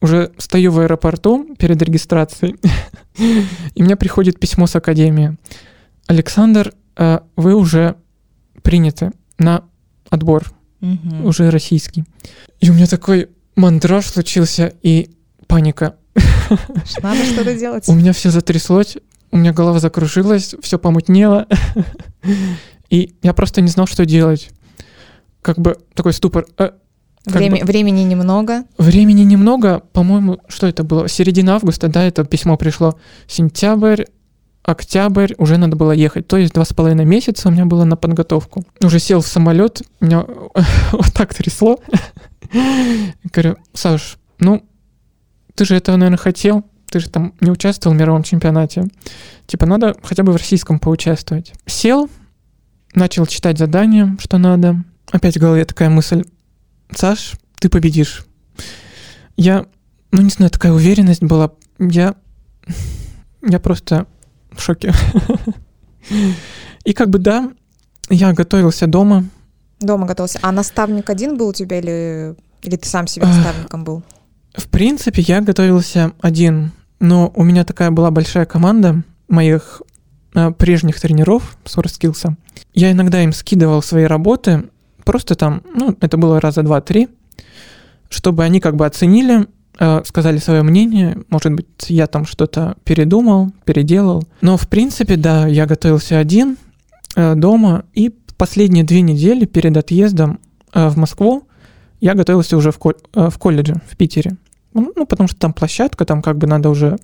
Уже 0.00 0.32
стою 0.38 0.72
в 0.72 0.80
аэропорту 0.80 1.54
перед 1.56 1.80
регистрацией, 1.82 2.56
и 3.76 3.82
мне 3.82 3.94
приходит 3.94 4.40
письмо 4.40 4.66
с 4.66 4.74
академии. 4.74 5.36
Александр, 6.08 6.72
э, 6.96 7.20
вы 7.36 7.54
уже 7.54 7.94
приняты 8.62 9.12
на 9.38 9.62
отбор 10.08 10.50
уже 11.22 11.50
российский. 11.50 12.04
И 12.58 12.70
у 12.70 12.72
меня 12.72 12.86
такой 12.86 13.28
мандраж 13.54 14.06
случился 14.06 14.72
и 14.82 15.10
паника. 15.46 15.94
Надо 17.02 17.24
что-то 17.24 17.54
делать. 17.54 17.88
У 17.88 17.92
меня 17.94 18.12
все 18.12 18.30
затряслось, 18.30 18.96
у 19.30 19.36
меня 19.36 19.52
голова 19.52 19.78
закружилась, 19.78 20.54
все 20.62 20.78
помутнело. 20.78 21.46
И 22.90 23.14
я 23.22 23.32
просто 23.32 23.60
не 23.60 23.68
знал, 23.68 23.86
что 23.86 24.04
делать. 24.04 24.50
Как 25.42 25.58
бы 25.58 25.76
такой 25.94 26.12
ступор. 26.12 26.46
Э, 26.58 26.70
как 27.24 27.36
Время- 27.36 27.60
бы- 27.60 27.66
Времени 27.66 28.00
немного. 28.02 28.64
Времени 28.78 29.22
немного, 29.22 29.80
по-моему, 29.92 30.38
что 30.48 30.66
это 30.66 30.82
было? 30.84 31.08
Середина 31.08 31.54
августа, 31.54 31.88
да, 31.88 32.02
это 32.04 32.24
письмо 32.24 32.56
пришло. 32.56 32.98
Сентябрь, 33.28 34.04
октябрь, 34.64 35.34
уже 35.38 35.56
надо 35.56 35.76
было 35.76 35.92
ехать. 35.92 36.26
То 36.26 36.36
есть 36.36 36.52
два 36.54 36.64
с 36.64 36.72
половиной 36.72 37.04
месяца 37.04 37.48
у 37.48 37.52
меня 37.52 37.64
было 37.66 37.84
на 37.84 37.96
подготовку. 37.96 38.64
Уже 38.82 38.98
сел 38.98 39.20
в 39.20 39.26
самолет, 39.26 39.82
меня 40.00 40.24
вот 40.92 41.12
так 41.14 41.32
трясло. 41.34 41.78
Говорю, 43.32 43.56
Саш, 43.72 44.18
ну, 44.40 44.62
ты 45.60 45.66
же 45.66 45.76
этого, 45.76 45.96
наверное, 45.96 46.16
хотел. 46.16 46.64
Ты 46.90 47.00
же 47.00 47.10
там 47.10 47.34
не 47.40 47.50
участвовал 47.50 47.94
в 47.94 47.98
мировом 47.98 48.22
чемпионате. 48.22 48.86
Типа, 49.46 49.66
надо 49.66 49.94
хотя 50.02 50.22
бы 50.22 50.32
в 50.32 50.36
российском 50.36 50.78
поучаствовать. 50.78 51.52
Сел, 51.66 52.08
начал 52.94 53.26
читать 53.26 53.58
задания, 53.58 54.16
что 54.20 54.38
надо. 54.38 54.82
Опять 55.12 55.36
в 55.36 55.40
голове 55.40 55.66
такая 55.66 55.90
мысль. 55.90 56.24
Саш, 56.96 57.34
ты 57.58 57.68
победишь. 57.68 58.24
Я, 59.36 59.66
ну 60.12 60.22
не 60.22 60.30
знаю, 60.30 60.50
такая 60.50 60.72
уверенность 60.72 61.22
была. 61.22 61.50
Я, 61.78 62.14
я 63.46 63.60
просто 63.60 64.06
в 64.52 64.62
шоке. 64.62 64.94
И 66.84 66.94
как 66.94 67.10
бы 67.10 67.18
да, 67.18 67.52
я 68.08 68.32
готовился 68.32 68.86
дома. 68.86 69.26
Дома 69.78 70.06
готовился. 70.06 70.38
А 70.40 70.52
наставник 70.52 71.10
один 71.10 71.36
был 71.36 71.48
у 71.48 71.52
тебя 71.52 71.80
или, 71.80 72.34
или 72.62 72.76
ты 72.76 72.88
сам 72.88 73.06
себе 73.06 73.26
наставником 73.26 73.84
был? 73.84 74.02
В 74.54 74.68
принципе, 74.68 75.22
я 75.22 75.40
готовился 75.40 76.12
один, 76.20 76.72
но 76.98 77.32
у 77.34 77.44
меня 77.44 77.64
такая 77.64 77.90
была 77.90 78.10
большая 78.10 78.46
команда 78.46 79.02
моих 79.28 79.82
э, 80.34 80.50
прежних 80.52 81.00
тренеров 81.00 81.56
с. 81.64 81.76
Я 82.74 82.92
иногда 82.92 83.22
им 83.22 83.32
скидывал 83.32 83.82
свои 83.82 84.04
работы, 84.04 84.64
просто 85.04 85.34
там, 85.34 85.62
ну, 85.74 85.96
это 86.00 86.16
было 86.16 86.40
раза 86.40 86.62
два-три, 86.62 87.08
чтобы 88.08 88.44
они 88.44 88.60
как 88.60 88.76
бы 88.76 88.86
оценили, 88.86 89.46
э, 89.78 90.02
сказали 90.04 90.38
свое 90.38 90.62
мнение, 90.62 91.18
может 91.30 91.52
быть, 91.52 91.66
я 91.88 92.06
там 92.06 92.26
что-то 92.26 92.76
передумал, 92.84 93.52
переделал. 93.64 94.24
Но, 94.40 94.56
в 94.56 94.68
принципе, 94.68 95.16
да, 95.16 95.46
я 95.46 95.66
готовился 95.66 96.18
один 96.18 96.56
э, 97.16 97.34
дома, 97.34 97.84
и 97.94 98.12
последние 98.36 98.84
две 98.84 99.00
недели 99.00 99.44
перед 99.44 99.76
отъездом 99.76 100.40
э, 100.72 100.88
в 100.88 100.96
Москву 100.96 101.46
я 102.00 102.14
готовился 102.14 102.56
уже 102.56 102.70
в, 102.72 102.78
кол- 102.78 102.94
э, 103.14 103.28
в 103.30 103.38
колледже 103.38 103.74
в 103.90 103.96
Питере. 103.96 104.36
Ну, 104.74 104.92
ну, 104.96 105.06
потому 105.06 105.28
что 105.28 105.38
там 105.38 105.52
площадка, 105.52 106.04
там 106.04 106.22
как 106.22 106.38
бы 106.38 106.46
надо 106.46 106.68
уже 106.70 106.98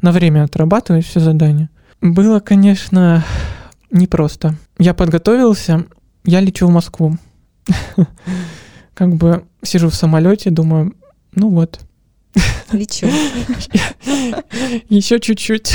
на 0.00 0.12
время 0.12 0.44
отрабатывать 0.44 1.06
все 1.06 1.20
задания. 1.20 1.70
Было, 2.00 2.40
конечно, 2.40 3.24
непросто. 3.90 4.56
Я 4.78 4.92
подготовился, 4.94 5.86
я 6.24 6.40
лечу 6.40 6.66
в 6.66 6.70
Москву. 6.70 7.16
Как 8.94 9.14
бы 9.14 9.44
сижу 9.62 9.88
в 9.88 9.94
самолете, 9.94 10.50
думаю, 10.50 10.94
ну 11.34 11.48
вот, 11.48 11.80
Лечу. 12.72 13.06
Еще 14.88 15.20
чуть-чуть. 15.20 15.74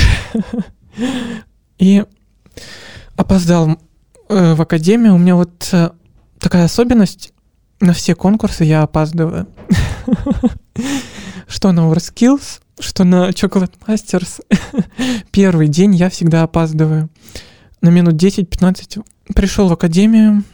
И 1.78 2.04
опоздал 3.16 3.78
э, 4.28 4.54
в 4.54 4.62
академию. 4.62 5.14
У 5.14 5.18
меня 5.18 5.36
вот 5.36 5.68
э, 5.72 5.90
такая 6.38 6.64
особенность. 6.64 7.32
На 7.80 7.92
все 7.92 8.14
конкурсы 8.14 8.64
я 8.64 8.82
опаздываю. 8.82 9.46
Что 11.46 11.72
на 11.72 11.80
WorldSkills, 11.80 12.60
что 12.78 13.04
на 13.04 13.30
Chocolate 13.30 13.72
Masters. 13.86 14.40
Первый 15.30 15.68
день 15.68 15.94
я 15.94 16.10
всегда 16.10 16.42
опаздываю. 16.42 17.08
На 17.80 17.88
минут 17.88 18.14
10-15 18.14 19.04
пришел 19.34 19.68
в 19.68 19.72
академию 19.72 20.44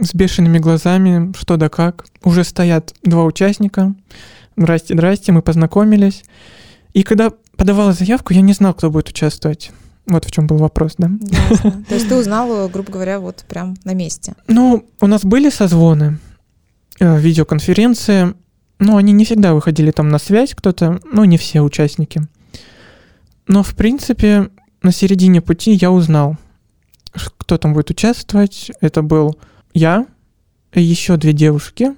с 0.00 0.14
бешеными 0.14 0.58
глазами, 0.58 1.32
что 1.36 1.56
да 1.56 1.68
как. 1.68 2.06
Уже 2.22 2.44
стоят 2.44 2.94
два 3.02 3.24
участника. 3.24 3.94
Здрасте, 4.56 4.94
здрасте, 4.94 5.32
мы 5.32 5.42
познакомились. 5.42 6.24
И 6.92 7.02
когда 7.02 7.32
подавала 7.56 7.92
заявку, 7.92 8.32
я 8.32 8.40
не 8.40 8.52
знал, 8.52 8.74
кто 8.74 8.90
будет 8.90 9.08
участвовать. 9.08 9.72
Вот 10.06 10.24
в 10.26 10.30
чем 10.30 10.46
был 10.46 10.58
вопрос, 10.58 10.94
да? 10.98 11.10
Ясно. 11.20 11.84
То 11.88 11.94
есть 11.94 12.08
ты 12.08 12.14
узнал, 12.14 12.68
грубо 12.68 12.92
говоря, 12.92 13.20
вот 13.20 13.44
прям 13.48 13.76
на 13.84 13.94
месте. 13.94 14.34
Ну, 14.48 14.84
у 15.00 15.06
нас 15.06 15.24
были 15.24 15.48
созвоны, 15.48 16.04
э, 16.04 16.33
видеоконференции, 17.00 18.34
но 18.78 18.96
они 18.96 19.12
не 19.12 19.24
всегда 19.24 19.54
выходили 19.54 19.90
там 19.90 20.08
на 20.08 20.18
связь 20.18 20.54
кто-то, 20.54 21.00
ну, 21.10 21.24
не 21.24 21.38
все 21.38 21.60
участники. 21.60 22.22
Но, 23.46 23.62
в 23.62 23.74
принципе, 23.74 24.50
на 24.82 24.92
середине 24.92 25.40
пути 25.40 25.72
я 25.72 25.90
узнал, 25.90 26.36
кто 27.38 27.58
там 27.58 27.72
будет 27.74 27.90
участвовать. 27.90 28.70
Это 28.80 29.02
был 29.02 29.38
я, 29.72 30.06
еще 30.72 31.16
две 31.16 31.32
девушки, 31.32 31.94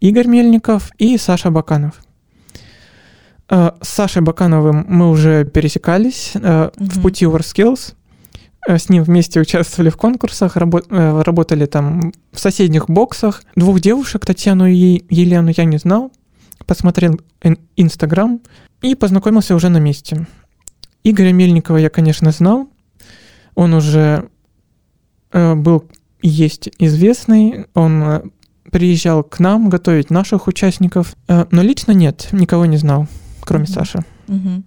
Игорь 0.00 0.26
Мельников 0.26 0.90
и 0.98 1.18
Саша 1.18 1.50
Баканов. 1.50 2.00
Э, 3.50 3.72
С 3.80 3.88
Сашей 3.88 4.22
Бакановым 4.22 4.84
мы 4.88 5.10
уже 5.10 5.44
пересекались 5.44 6.32
э, 6.34 6.70
в 6.76 7.02
пути 7.02 7.24
WorldSkills. 7.24 7.94
Э, 8.68 8.76
С 8.78 8.90
ним 8.90 9.02
вместе 9.02 9.40
участвовали 9.40 9.88
в 9.90 9.96
конкурсах, 9.96 10.56
рабо- 10.58 10.84
э, 10.90 11.22
работали 11.22 11.64
там 11.66 12.12
в 12.32 12.38
соседних 12.38 12.88
боксах. 12.90 13.42
Двух 13.56 13.80
девушек, 13.80 14.26
Татьяну 14.26 14.66
и 14.66 15.04
Елену, 15.08 15.50
я 15.56 15.64
не 15.64 15.78
знал. 15.78 16.12
Посмотрел 16.66 17.18
ин- 17.42 17.58
Инстаграм 17.76 18.40
и 18.82 18.94
познакомился 18.94 19.54
уже 19.54 19.70
на 19.70 19.78
месте. 19.78 20.26
Игоря 21.02 21.32
Мельникова 21.32 21.78
я, 21.78 21.88
конечно, 21.88 22.30
знал. 22.30 22.68
Он 23.54 23.72
уже 23.72 24.28
э, 25.32 25.54
был 25.54 25.84
и 26.20 26.28
есть 26.28 26.68
известный. 26.78 27.66
Он 27.74 28.30
приезжал 28.70 29.22
к 29.24 29.40
нам 29.40 29.70
готовить 29.70 30.10
наших 30.10 30.46
участников. 30.46 31.16
Но 31.26 31.62
лично 31.62 31.92
нет, 31.92 32.28
никого 32.32 32.66
не 32.66 32.76
знал, 32.76 33.06
кроме 33.40 33.64
Мгм. 33.64 33.72
Саши. 33.72 34.04
Мгм. 34.26 34.64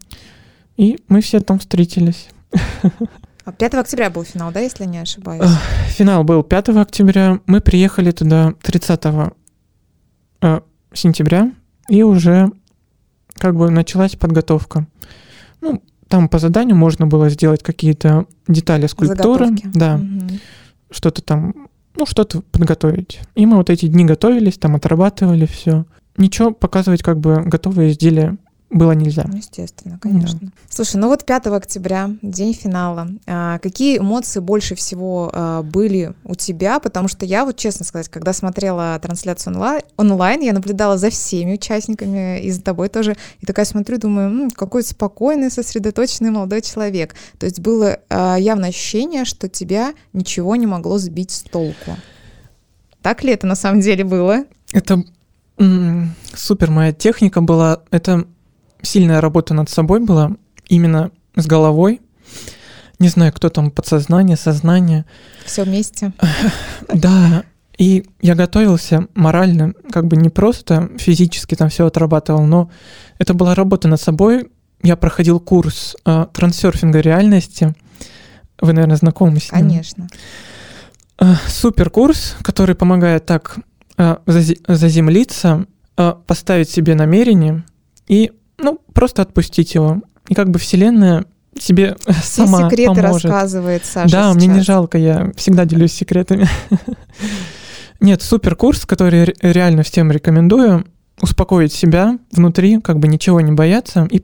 И 0.77 0.97
мы 1.07 1.21
все 1.21 1.39
там 1.39 1.59
встретились. 1.59 2.29
А 3.51 3.53
5 3.53 3.73
октября 3.73 4.09
был 4.09 4.23
финал, 4.23 4.51
да, 4.53 4.61
если 4.61 4.85
не 4.85 4.99
ошибаюсь? 4.99 5.43
Финал 5.89 6.23
был 6.23 6.41
5 6.41 6.69
октября. 6.69 7.39
Мы 7.47 7.59
приехали 7.59 8.11
туда 8.11 8.53
30 8.61 9.33
э, 10.41 10.61
сентября, 10.93 11.51
и 11.89 12.01
уже 12.03 12.49
как 13.35 13.57
бы 13.57 13.69
началась 13.69 14.15
подготовка. 14.15 14.87
Ну, 15.59 15.83
там 16.07 16.29
по 16.29 16.39
заданию 16.39 16.77
можно 16.77 17.07
было 17.07 17.29
сделать 17.29 17.61
какие-то 17.61 18.25
детали 18.47 18.87
скульптуры, 18.87 19.47
Заготовки. 19.47 19.77
да, 19.77 19.97
Мгм. 19.97 20.29
что-то 20.89 21.21
там, 21.21 21.53
ну, 21.97 22.05
что-то 22.05 22.41
подготовить. 22.51 23.19
И 23.35 23.45
мы 23.45 23.57
вот 23.57 23.69
эти 23.69 23.87
дни 23.87 24.05
готовились, 24.05 24.57
там 24.57 24.75
отрабатывали 24.77 25.45
все. 25.45 25.85
Ничего 26.15 26.51
показывать 26.51 27.03
как 27.03 27.19
бы 27.19 27.41
готовые 27.43 27.91
изделия 27.91 28.37
было 28.71 28.93
нельзя. 28.93 29.25
Ну, 29.27 29.35
естественно, 29.35 29.99
конечно. 29.99 30.49
Слушай, 30.69 30.95
ну 30.95 31.09
вот 31.09 31.25
5 31.25 31.47
октября, 31.47 32.09
день 32.21 32.53
финала. 32.53 33.09
А, 33.27 33.59
какие 33.59 33.97
эмоции 33.97 34.39
больше 34.39 34.75
всего 34.75 35.29
а, 35.33 35.61
были 35.61 36.13
у 36.23 36.35
тебя? 36.35 36.79
Потому 36.79 37.09
что 37.09 37.25
я, 37.25 37.43
вот 37.43 37.57
честно 37.57 37.83
сказать, 37.83 38.07
когда 38.07 38.31
смотрела 38.31 38.97
трансляцию 39.01 39.55
онлайн, 39.55 39.81
онлайн 39.97 40.39
я 40.39 40.53
наблюдала 40.53 40.97
за 40.97 41.09
всеми 41.09 41.55
участниками 41.55 42.39
и 42.39 42.49
за 42.49 42.61
тобой 42.61 42.87
тоже. 42.87 43.17
И 43.41 43.45
такая 43.45 43.65
смотрю, 43.65 43.97
думаю, 43.97 44.29
«М, 44.29 44.51
какой 44.51 44.83
спокойный, 44.83 45.51
сосредоточенный 45.51 46.31
молодой 46.31 46.61
человек. 46.61 47.13
То 47.39 47.47
есть 47.47 47.59
было 47.59 47.99
а, 48.09 48.37
явное 48.37 48.69
ощущение, 48.69 49.25
что 49.25 49.49
тебя 49.49 49.93
ничего 50.13 50.55
не 50.55 50.65
могло 50.65 50.97
сбить 50.97 51.31
с 51.31 51.41
толку. 51.41 51.97
Так 53.01 53.25
ли 53.25 53.33
это 53.33 53.47
на 53.47 53.55
самом 53.55 53.81
деле 53.81 54.05
было? 54.05 54.45
Это 54.71 55.03
супер 56.33 56.71
моя 56.71 56.93
техника 56.93 57.41
была. 57.41 57.81
Это 57.91 58.25
сильная 58.81 59.21
работа 59.21 59.53
над 59.53 59.69
собой 59.69 59.99
была, 59.99 60.31
именно 60.67 61.11
с 61.35 61.45
головой. 61.45 62.01
Не 62.99 63.07
знаю, 63.07 63.33
кто 63.33 63.49
там, 63.49 63.71
подсознание, 63.71 64.37
сознание. 64.37 65.05
Все 65.45 65.63
вместе. 65.63 66.13
Да, 66.93 67.43
и 67.77 68.05
я 68.21 68.35
готовился 68.35 69.07
морально, 69.15 69.73
как 69.91 70.05
бы 70.05 70.15
не 70.15 70.29
просто 70.29 70.89
физически 70.97 71.55
там 71.55 71.69
все 71.69 71.87
отрабатывал, 71.87 72.43
но 72.45 72.69
это 73.17 73.33
была 73.33 73.55
работа 73.55 73.87
над 73.87 73.99
собой. 73.99 74.51
Я 74.83 74.95
проходил 74.95 75.39
курс 75.39 75.95
э, 76.05 76.25
трансерфинга 76.33 76.99
реальности. 76.99 77.73
Вы, 78.59 78.73
наверное, 78.73 78.97
знакомы 78.97 79.39
с 79.39 79.51
ним. 79.51 79.61
Конечно. 79.61 80.07
Э, 81.19 81.33
Супер 81.47 81.89
курс, 81.89 82.35
который 82.43 82.75
помогает 82.75 83.25
так 83.25 83.57
э, 83.97 84.17
зази- 84.27 84.59
заземлиться, 84.67 85.65
э, 85.97 86.13
поставить 86.27 86.69
себе 86.69 86.93
намерение 86.95 87.63
и, 88.07 88.31
ну, 88.61 88.79
просто 88.93 89.21
отпустить 89.21 89.73
его. 89.75 90.01
И 90.27 90.33
как 90.35 90.49
бы 90.49 90.59
Вселенная 90.59 91.25
себе 91.59 91.95
Все 92.21 92.45
сама 92.45 92.69
секреты 92.69 92.93
поможет. 92.95 93.25
рассказывает 93.25 93.85
Саша 93.85 94.11
да, 94.11 94.33
мне 94.33 94.47
не 94.47 94.55
сейчас. 94.55 94.65
жалко, 94.65 94.97
я 94.97 95.31
всегда 95.35 95.65
делюсь 95.65 95.93
секретами. 95.93 96.47
Нет, 97.99 98.21
супер 98.21 98.55
курс, 98.55 98.85
который 98.85 99.25
ре- 99.25 99.35
реально 99.41 99.83
всем 99.83 100.11
рекомендую. 100.11 100.85
Успокоить 101.21 101.71
себя 101.73 102.17
внутри, 102.31 102.79
как 102.81 102.97
бы 102.97 103.07
ничего 103.07 103.41
не 103.41 103.51
бояться 103.51 104.07
и 104.09 104.23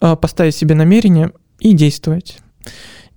э, 0.00 0.16
поставить 0.16 0.56
себе 0.56 0.74
намерение 0.74 1.32
и 1.58 1.74
действовать. 1.74 2.38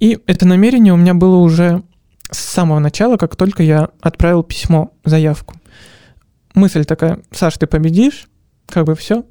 И 0.02 0.20
это 0.28 0.46
намерение 0.46 0.94
у 0.94 0.98
меня 0.98 1.14
было 1.14 1.38
уже 1.38 1.84
с 2.30 2.38
самого 2.40 2.80
начала, 2.80 3.16
как 3.16 3.38
только 3.38 3.64
я 3.64 3.90
отправил 4.02 4.44
письмо, 4.44 4.92
заявку. 5.06 5.56
Мысль 6.54 6.84
такая, 6.84 7.20
Саш, 7.32 7.58
ты 7.58 7.66
победишь, 7.68 8.28
как 8.68 8.86
бы 8.86 8.96
все, 8.96 9.24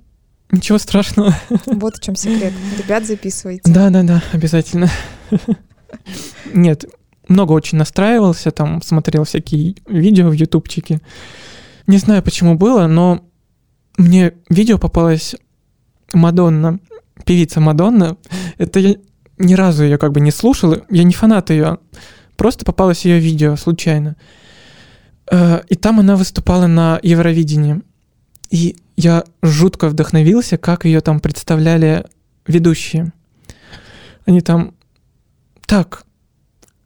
ничего 0.51 0.79
страшного. 0.79 1.35
Вот 1.67 1.97
в 1.97 2.03
чем 2.03 2.17
секрет. 2.17 2.53
Ребят, 2.79 3.07
записывайте. 3.07 3.71
Да, 3.71 3.91
да, 3.91 4.03
да, 4.03 4.23
обязательно. 4.33 4.89
Нет, 6.53 6.85
много 7.29 7.53
очень 7.53 7.79
настраивался, 7.79 8.51
там 8.51 8.83
смотрел 8.83 9.25
всякие 9.25 9.77
видео 9.87 10.29
в 10.29 10.33
ютубчике. 10.33 11.01
Не 11.87 11.99
знаю, 11.99 12.23
почему 12.23 12.57
было, 12.57 12.87
но 12.87 13.25
мне 13.97 14.33
видео 14.49 14.79
попалось 14.79 15.35
Мадонна, 16.13 16.81
певица 17.25 17.61
Мадонна. 17.61 18.17
Это 18.59 18.81
я 18.81 18.97
ни 19.39 19.55
разу 19.55 19.85
ее 19.85 19.99
как 19.99 20.13
бы 20.13 20.21
не 20.21 20.31
слушал, 20.31 20.77
я 20.91 21.03
не 21.05 21.13
фанат 21.13 21.51
ее, 21.51 21.79
просто 22.37 22.65
попалось 22.65 23.05
ее 23.05 23.19
видео 23.19 23.57
случайно. 23.57 24.17
Э, 25.31 25.63
И 25.69 25.75
там 25.75 26.01
она 26.01 26.17
выступала 26.17 26.67
на 26.67 27.01
Евровидении. 27.03 27.81
И 28.51 28.77
я 28.97 29.25
жутко 29.43 29.89
вдохновился, 29.89 30.57
как 30.59 30.85
ее 30.85 31.01
там 31.01 31.21
представляли 31.21 32.05
ведущие. 32.47 33.13
Они 34.27 34.41
там, 34.41 34.75
так, 35.67 36.05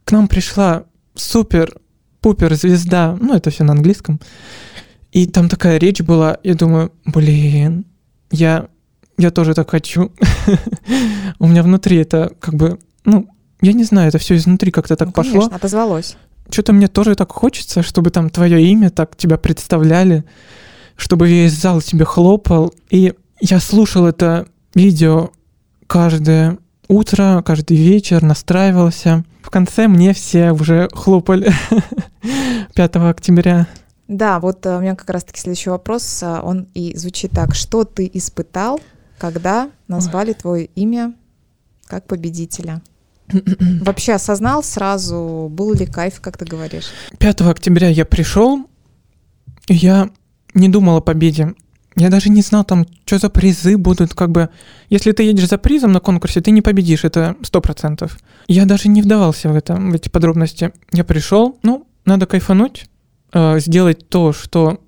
к 0.04 0.12
нам 0.12 0.28
пришла 0.28 0.84
супер-пупер 1.14 2.54
звезда, 2.54 3.16
ну 3.20 3.34
это 3.34 3.50
все 3.50 3.64
на 3.64 3.72
английском. 3.72 4.20
И 5.12 5.26
там 5.26 5.48
такая 5.48 5.78
речь 5.78 6.00
была, 6.00 6.38
я 6.42 6.54
думаю, 6.54 6.92
блин, 7.06 7.84
я, 8.30 8.68
я 9.16 9.30
тоже 9.30 9.54
так 9.54 9.70
хочу. 9.70 10.12
У 11.38 11.46
меня 11.46 11.62
внутри 11.62 11.96
это 11.96 12.32
как 12.40 12.54
бы, 12.54 12.78
ну, 13.04 13.28
я 13.60 13.72
не 13.72 13.84
знаю, 13.84 14.08
это 14.08 14.18
все 14.18 14.36
изнутри 14.36 14.70
как-то 14.70 14.96
так 14.96 15.08
Ну, 15.08 15.12
пошло. 15.12 15.32
конечно, 15.32 15.56
отозвалось. 15.56 16.16
Что-то 16.50 16.72
мне 16.72 16.88
тоже 16.88 17.14
так 17.14 17.32
хочется, 17.32 17.82
чтобы 17.82 18.10
там 18.10 18.30
твое 18.30 18.62
имя 18.70 18.90
так 18.90 19.16
тебя 19.16 19.36
представляли, 19.36 20.24
чтобы 20.98 21.28
весь 21.28 21.54
зал 21.54 21.80
тебе 21.80 22.04
хлопал. 22.04 22.74
И 22.90 23.14
я 23.40 23.60
слушал 23.60 24.06
это 24.06 24.46
видео 24.74 25.30
каждое 25.86 26.58
утро, 26.88 27.42
каждый 27.46 27.76
вечер, 27.76 28.22
настраивался. 28.22 29.24
В 29.40 29.50
конце 29.50 29.88
мне 29.88 30.12
все 30.12 30.52
уже 30.52 30.88
хлопали 30.92 31.50
5 32.74 32.96
октября. 32.96 33.66
Да, 34.08 34.40
вот 34.40 34.66
э, 34.66 34.76
у 34.76 34.80
меня 34.80 34.96
как 34.96 35.08
раз-таки 35.10 35.40
следующий 35.40 35.70
вопрос, 35.70 36.22
э, 36.22 36.40
он 36.42 36.66
и 36.74 36.96
звучит 36.96 37.30
так. 37.30 37.54
Что 37.54 37.84
ты 37.84 38.10
испытал, 38.12 38.80
когда 39.18 39.70
назвали 39.86 40.32
твое 40.32 40.64
имя 40.74 41.14
как 41.86 42.06
победителя? 42.06 42.82
Вообще 43.82 44.14
осознал 44.14 44.62
сразу, 44.62 45.48
был 45.50 45.74
ли 45.74 45.86
кайф, 45.86 46.20
как 46.20 46.38
ты 46.38 46.44
говоришь? 46.44 46.86
5 47.18 47.42
октября 47.42 47.88
я 47.88 48.04
пришел, 48.04 48.66
и 49.68 49.74
я 49.74 50.10
не 50.58 50.68
думал 50.68 50.96
о 50.96 51.00
победе. 51.00 51.54
Я 51.96 52.10
даже 52.10 52.30
не 52.30 52.42
знал 52.42 52.64
там, 52.64 52.86
что 53.06 53.18
за 53.18 53.28
призы 53.28 53.76
будут, 53.76 54.14
как 54.14 54.30
бы... 54.30 54.50
Если 54.88 55.10
ты 55.12 55.24
едешь 55.24 55.48
за 55.48 55.58
призом 55.58 55.92
на 55.92 56.00
конкурсе, 56.00 56.40
ты 56.40 56.52
не 56.52 56.62
победишь, 56.62 57.04
это 57.04 57.36
сто 57.42 57.60
процентов. 57.60 58.18
Я 58.46 58.66
даже 58.66 58.88
не 58.88 59.02
вдавался 59.02 59.48
в 59.48 59.56
это, 59.56 59.74
в 59.74 59.94
эти 59.94 60.08
подробности. 60.08 60.72
Я 60.92 61.02
пришел, 61.04 61.58
ну, 61.62 61.88
надо 62.04 62.26
кайфануть, 62.26 62.84
э, 63.32 63.58
сделать 63.58 64.08
то, 64.08 64.32
что 64.32 64.80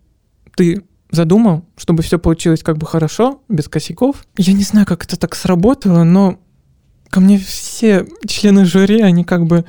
ты 0.55 0.85
задумал, 1.11 1.65
чтобы 1.77 2.03
все 2.03 2.19
получилось 2.19 2.63
как 2.63 2.79
бы 2.79 2.87
хорошо, 2.87 3.43
без 3.49 3.69
косяков. 3.69 4.25
Я 4.37 4.53
не 4.53 4.63
знаю, 4.63 4.87
как 4.87 5.05
это 5.05 5.17
так 5.17 5.35
сработало, 5.35 6.05
но 6.05 6.39
ко 7.09 7.21
мне 7.21 7.39
все 7.39 8.07
члены 8.27 8.65
жюри, 8.65 9.01
они 9.01 9.25
как 9.25 9.47
бы 9.47 9.65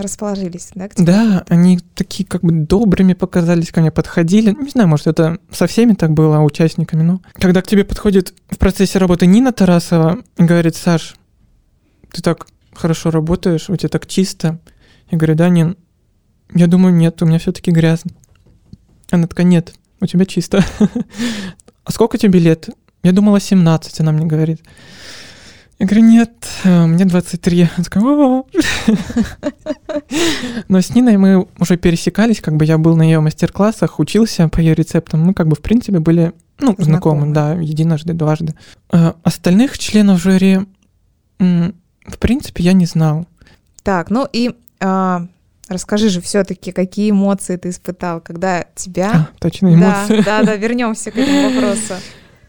Расположились, 0.00 0.70
да? 0.74 0.88
да, 0.96 1.44
они 1.48 1.78
такие 1.94 2.26
как 2.26 2.42
бы 2.42 2.52
добрыми 2.52 3.12
показались, 3.12 3.70
ко 3.70 3.80
мне 3.80 3.90
подходили. 3.90 4.56
Не 4.58 4.70
знаю, 4.70 4.88
может, 4.88 5.06
это 5.06 5.38
со 5.50 5.66
всеми 5.66 5.92
так 5.92 6.12
было, 6.12 6.38
участниками, 6.40 7.02
но... 7.02 7.20
Когда 7.34 7.60
к 7.60 7.66
тебе 7.66 7.84
подходит 7.84 8.32
в 8.48 8.56
процессе 8.56 8.98
работы 8.98 9.26
Нина 9.26 9.52
Тарасова 9.52 10.20
и 10.38 10.42
говорит, 10.42 10.76
Саш, 10.76 11.16
ты 12.12 12.22
так 12.22 12.46
хорошо 12.72 13.10
работаешь, 13.10 13.68
у 13.68 13.76
тебя 13.76 13.88
так 13.88 14.06
чисто. 14.06 14.58
Я 15.10 15.18
говорю, 15.18 15.34
да, 15.34 15.48
Нин, 15.48 15.76
я 16.54 16.66
думаю, 16.66 16.94
нет, 16.94 17.20
у 17.22 17.26
меня 17.26 17.38
все-таки 17.38 17.70
грязно. 17.70 18.12
Она 19.10 19.26
такая, 19.26 19.46
нет, 19.46 19.74
у 20.00 20.06
тебя 20.06 20.24
чисто. 20.24 20.64
А 21.82 21.92
сколько 21.92 22.18
тебе 22.18 22.38
лет? 22.38 22.68
Я 23.02 23.12
думала 23.12 23.40
17, 23.40 24.00
она 24.00 24.12
мне 24.12 24.26
говорит. 24.26 24.62
Я 25.80 25.86
говорю, 25.86 26.04
нет, 26.04 26.30
э, 26.64 26.86
мне 26.86 27.06
23. 27.06 27.62
Она 27.74 27.84
такая. 27.84 28.02
Но 30.68 30.80
с 30.80 30.94
Ниной 30.94 31.16
мы 31.16 31.48
уже 31.58 31.78
пересекались, 31.78 32.40
как 32.40 32.56
бы 32.56 32.66
я 32.66 32.76
был 32.76 32.96
на 32.96 33.02
ее 33.02 33.20
мастер-классах, 33.20 33.98
учился 33.98 34.46
по 34.48 34.58
ее 34.60 34.74
рецептам. 34.74 35.22
Мы 35.22 35.32
как 35.32 35.48
бы 35.48 35.56
в 35.56 35.60
принципе 35.60 35.98
были, 35.98 36.34
ну, 36.58 36.74
знакомы, 36.78 37.32
да, 37.32 37.54
единожды, 37.54 38.12
дважды. 38.12 38.54
Э, 38.92 39.14
Остальных 39.22 39.78
членов 39.78 40.20
жюри, 40.20 40.60
в 41.38 42.18
принципе, 42.18 42.62
я 42.62 42.74
не 42.74 42.84
знал. 42.84 43.26
Так, 43.82 44.10
ну 44.10 44.28
и 44.30 44.54
а, 44.80 45.26
расскажи 45.68 46.10
же 46.10 46.20
все-таки, 46.20 46.72
какие 46.72 47.10
эмоции 47.10 47.56
ты 47.56 47.70
испытал, 47.70 48.20
когда 48.20 48.66
тебя... 48.74 49.10
А, 49.14 49.28
точно, 49.38 49.70
Да, 49.70 49.74
эмоции. 49.74 50.22
да, 50.22 50.42
да, 50.42 50.56
вернемся 50.56 51.10
к 51.10 51.16
этому 51.16 51.50
вопросу. 51.54 51.94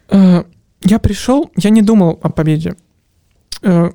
Э, 0.09 0.43
Я 0.82 0.99
пришел, 0.99 1.49
я 1.55 1.69
не 1.69 1.82
думал 1.82 2.19
о 2.21 2.29
победе. 2.29 2.75
Э, 3.62 3.91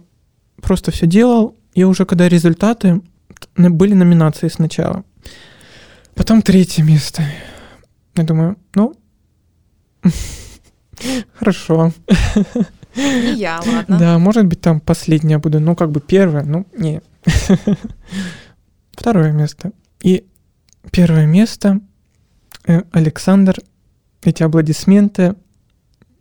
Просто 0.63 0.91
все 0.91 1.07
делал. 1.07 1.57
И 1.75 1.85
уже 1.85 2.07
когда 2.07 2.29
результаты, 2.29 3.03
были 3.57 3.93
номинации 3.95 4.49
сначала. 4.49 5.05
Потом 6.15 6.41
третье 6.43 6.83
место. 6.83 7.23
Я 8.15 8.25
думаю, 8.25 8.57
ну, 8.75 8.95
хорошо. 11.35 11.93
И 12.95 13.35
я, 13.37 13.61
ладно. 13.67 13.99
Да, 13.99 14.19
может 14.19 14.47
быть, 14.47 14.63
там 14.63 14.81
последнее 14.81 15.39
буду. 15.39 15.61
Ну, 15.61 15.77
как 15.77 15.91
бы 15.91 16.01
первое, 16.01 16.43
ну, 16.45 16.67
не. 16.77 17.03
Второе 18.93 19.33
место. 19.33 19.73
И 20.01 20.25
первое 20.91 21.27
место. 21.27 21.81
э, 22.67 22.83
Александр. 22.93 23.57
Эти 24.23 24.43
аплодисменты. 24.43 25.35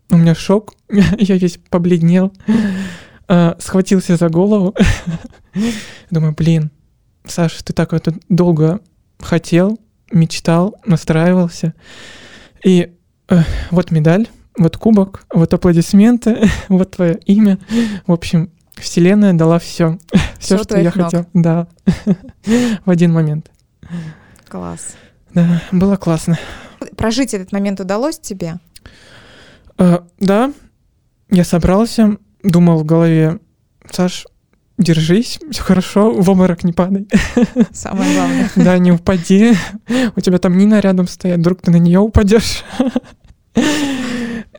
У 0.09 0.17
меня 0.17 0.35
шок. 0.35 0.75
Я 0.89 1.37
весь 1.37 1.57
побледнел. 1.69 2.33
Э, 3.27 3.55
Схватился 3.59 4.17
за 4.17 4.29
голову. 4.29 4.75
Думаю, 6.11 6.33
блин, 6.33 6.71
Саша, 7.25 7.63
ты 7.63 7.73
так 7.73 7.93
это 7.93 8.13
долго 8.29 8.81
хотел, 9.19 9.79
мечтал, 10.11 10.75
настраивался. 10.85 11.73
И 12.63 12.93
э, 13.29 13.41
вот 13.71 13.91
медаль, 13.91 14.27
вот 14.57 14.77
кубок, 14.77 15.25
вот 15.33 15.53
аплодисменты, 15.53 16.49
вот 16.69 16.91
твое 16.91 17.17
имя. 17.25 17.57
В 18.05 18.11
общем, 18.11 18.51
Вселенная 18.75 19.33
дала 19.33 19.59
все. 19.59 19.97
Все, 20.39 20.61
что 20.61 20.77
я 20.77 20.91
ног. 20.95 21.05
хотел. 21.05 21.25
Да. 21.33 21.67
В 22.85 22.89
один 22.89 23.11
момент. 23.13 23.49
Класс. 24.47 24.95
Да, 25.33 25.61
было 25.71 25.95
классно. 25.95 26.37
Прожить 26.95 27.33
этот 27.33 27.51
момент 27.51 27.79
удалось 27.79 28.19
тебе? 28.19 28.59
Э, 29.79 29.99
Да, 30.19 30.53
я 31.31 31.43
собрался, 31.43 32.17
думал 32.45 32.79
в 32.79 32.85
голове, 32.85 33.39
Саш, 33.91 34.25
держись, 34.77 35.39
все 35.51 35.61
хорошо, 35.61 36.11
в 36.11 36.29
обморок 36.29 36.63
не 36.63 36.73
падай. 36.73 37.07
Самое 37.71 38.13
главное. 38.13 38.51
Да, 38.55 38.77
не 38.77 38.91
упади. 38.91 39.53
У 40.15 40.21
тебя 40.21 40.37
там 40.37 40.57
Нина 40.57 40.79
рядом 40.79 41.07
стоит, 41.07 41.39
вдруг 41.39 41.61
ты 41.61 41.71
на 41.71 41.77
нее 41.77 41.99
упадешь. 41.99 42.63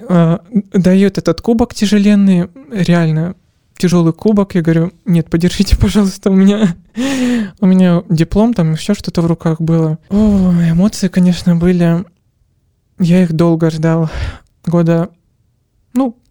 А, 0.08 0.40
Дает 0.72 1.18
этот 1.18 1.40
кубок 1.40 1.74
тяжеленный, 1.74 2.48
реально 2.70 3.34
тяжелый 3.76 4.12
кубок. 4.12 4.54
Я 4.54 4.62
говорю, 4.62 4.92
нет, 5.04 5.28
подержите, 5.30 5.76
пожалуйста, 5.80 6.30
у 6.30 6.34
меня, 6.34 6.76
у 7.60 7.66
меня 7.66 8.02
диплом, 8.08 8.54
там 8.54 8.72
еще 8.72 8.94
что-то 8.94 9.22
в 9.22 9.26
руках 9.26 9.60
было. 9.60 9.98
О, 10.10 10.52
эмоции, 10.70 11.08
конечно, 11.08 11.56
были. 11.56 12.04
Я 12.98 13.22
их 13.22 13.32
долго 13.32 13.70
ждал. 13.70 14.10
Года, 14.64 15.10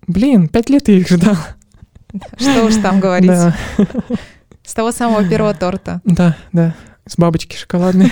блин, 0.07 0.47
пять 0.47 0.69
лет 0.69 0.87
я 0.87 0.95
их 0.95 1.07
ждал. 1.09 1.37
Что 2.37 2.65
уж 2.65 2.75
там 2.75 2.99
говорить. 2.99 3.29
Да, 3.29 3.55
С 4.63 4.73
того 4.73 4.91
самого 4.91 5.27
первого 5.27 5.53
торта. 5.53 6.01
да, 6.05 6.35
да. 6.53 6.73
С 7.07 7.17
бабочки 7.17 7.55
шоколадной. 7.55 8.11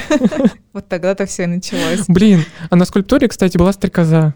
Вот 0.72 0.88
тогда-то 0.88 1.26
все 1.26 1.44
и 1.44 1.48
началось. 1.48 2.06
Блин, 2.08 2.46
а 2.70 2.76
на 2.76 2.86
скульптуре, 2.86 3.28
кстати, 3.28 3.58
была 3.58 3.74
стрекоза. 3.74 4.36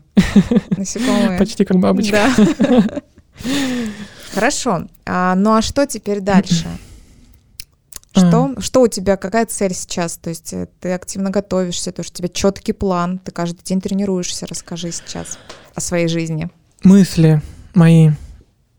Насекомые. 0.75 1.37
Почти 1.37 1.63
как 1.63 1.77
бабочка. 1.77 2.29
Да. 2.59 2.83
Хорошо. 4.33 4.87
А, 5.05 5.35
ну 5.35 5.53
а 5.55 5.61
что 5.61 5.85
теперь 5.85 6.21
дальше? 6.21 6.65
Что, 8.11 8.55
что 8.59 8.81
у 8.81 8.87
тебя, 8.87 9.15
какая 9.15 9.45
цель 9.45 9.75
сейчас? 9.75 10.17
То 10.17 10.29
есть 10.31 10.51
э, 10.51 10.67
ты 10.79 10.91
активно 10.93 11.29
готовишься, 11.29 11.91
то, 11.91 12.01
что 12.01 12.13
у 12.13 12.17
тебя 12.17 12.29
четкий 12.29 12.73
план, 12.73 13.19
ты 13.19 13.31
каждый 13.31 13.61
день 13.63 13.79
тренируешься. 13.79 14.47
Расскажи 14.47 14.91
сейчас 14.91 15.37
о 15.75 15.81
своей 15.81 16.07
жизни. 16.07 16.49
Мысли 16.87 17.41
мои 17.73 18.11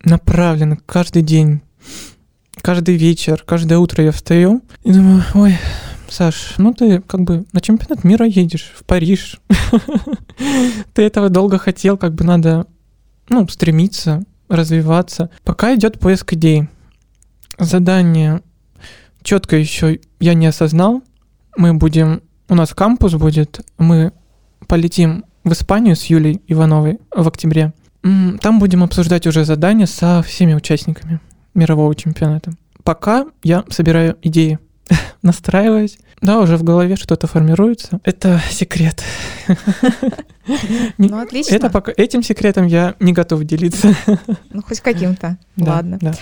направлены 0.03 0.79
каждый 0.87 1.21
день, 1.21 1.61
каждый 2.63 2.97
вечер, 2.97 3.45
каждое 3.47 3.77
утро 3.77 4.03
я 4.03 4.13
встаю 4.13 4.63
и 4.83 4.93
думаю, 4.93 5.23
ой, 5.35 5.59
Саш, 6.09 6.55
ну 6.57 6.73
ты 6.73 7.03
как 7.03 7.21
бы 7.21 7.45
на 7.53 7.61
чемпионат 7.61 8.05
мира 8.05 8.25
едешь, 8.25 8.73
в 8.75 8.85
Париж. 8.85 9.39
Ты 10.95 11.03
этого 11.03 11.29
долго 11.29 11.59
хотел, 11.59 11.99
как 11.99 12.15
бы 12.15 12.25
надо, 12.25 12.67
ну, 13.29 13.47
стремиться, 13.47 14.23
развиваться. 14.49 15.29
Пока 15.45 15.75
идет 15.75 16.01
поиск 16.01 16.33
идей. 16.33 16.67
Задание 17.59 18.41
четко 19.23 19.57
еще 19.57 20.01
я 20.19 20.33
не 20.33 20.47
осознал. 20.47 21.03
Мы 21.59 21.75
будем, 21.75 22.23
у 22.49 22.55
нас 22.55 22.73
кампус 22.73 23.13
будет, 23.17 23.61
мы 23.77 24.15
полетим 24.67 25.27
в 25.45 25.53
Испанию 25.53 25.95
с 25.95 26.05
Юлей 26.07 26.41
Ивановой 26.49 27.01
в 27.15 27.29
октябре. 27.29 27.75
Там 28.03 28.59
будем 28.59 28.83
обсуждать 28.83 29.27
уже 29.27 29.45
задания 29.45 29.87
со 29.87 30.23
всеми 30.23 30.55
участниками 30.55 31.21
мирового 31.55 31.95
чемпионата. 31.95 32.53
Пока 32.85 33.27
я 33.43 33.65
собираю 33.69 34.17
идеи, 34.23 34.59
настраиваюсь. 35.23 35.99
Да, 36.21 36.41
уже 36.41 36.57
в 36.57 36.65
голове 36.65 36.97
что-то 36.97 37.27
формируется. 37.27 38.01
Это 38.05 38.41
секрет. 38.51 39.03
Ну, 40.97 41.21
отлично. 41.21 41.55
Это 41.55 41.69
пока 41.69 41.93
этим 41.95 42.23
секретом 42.23 42.65
я 42.65 42.95
не 43.01 43.13
готов 43.13 43.45
делиться. 43.45 43.95
Ну, 44.51 44.63
хоть 44.63 44.81
каким-то. 44.81 45.37
Да, 45.57 45.75
Ладно. 45.75 45.99
да. 46.01 46.15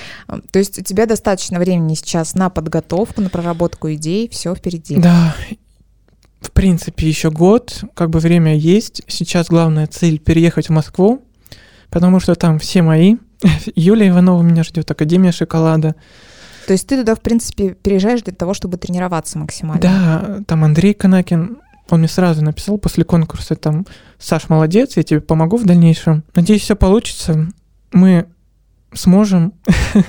То 0.51 0.59
есть 0.59 0.81
у 0.81 0.83
тебя 0.83 1.07
достаточно 1.07 1.61
времени 1.61 1.95
сейчас 1.95 2.35
на 2.35 2.51
подготовку, 2.51 3.21
на 3.21 3.31
проработку 3.31 3.93
идей, 3.93 4.29
все 4.29 4.53
впереди. 4.53 4.97
Да, 4.97 5.37
в 6.41 6.51
принципе, 6.51 7.07
еще 7.07 7.31
год, 7.31 7.85
как 7.95 8.11
бы 8.11 8.19
время 8.19 8.57
есть. 8.57 9.03
Сейчас 9.07 9.47
главная 9.47 9.87
цель 9.87 10.19
переехать 10.19 10.69
в 10.69 10.73
Москву, 10.73 11.23
потому 11.91 12.21
что 12.21 12.35
там 12.35 12.59
все 12.59 12.83
мои. 12.83 13.17
Юлия 13.75 14.09
Иванова 14.09 14.43
меня 14.43 14.63
ждет, 14.65 14.91
Академия 14.91 15.33
шоколада. 15.33 15.95
То 16.67 16.73
есть 16.73 16.87
ты 16.87 16.99
туда, 16.99 17.15
в 17.15 17.21
принципе, 17.21 17.75
переезжаешь 17.75 18.23
для 18.23 18.35
того, 18.35 18.55
чтобы 18.55 18.77
тренироваться 18.77 19.39
максимально. 19.39 19.81
Да, 19.81 20.41
там 20.47 20.65
Андрей 20.65 20.95
Канакин, 20.95 21.59
он 21.89 22.01
мне 22.01 22.09
сразу 22.09 22.43
написал 22.43 22.79
после 22.79 23.05
конкурса, 23.05 23.55
там, 23.55 23.87
Саш, 24.19 24.49
молодец, 24.49 24.97
я 24.97 25.03
тебе 25.03 25.21
помогу 25.21 25.57
в 25.57 25.65
дальнейшем. 25.65 26.25
Надеюсь, 26.35 26.63
все 26.63 26.75
получится. 26.75 27.47
Мы 27.93 28.27
сможем. 28.93 29.53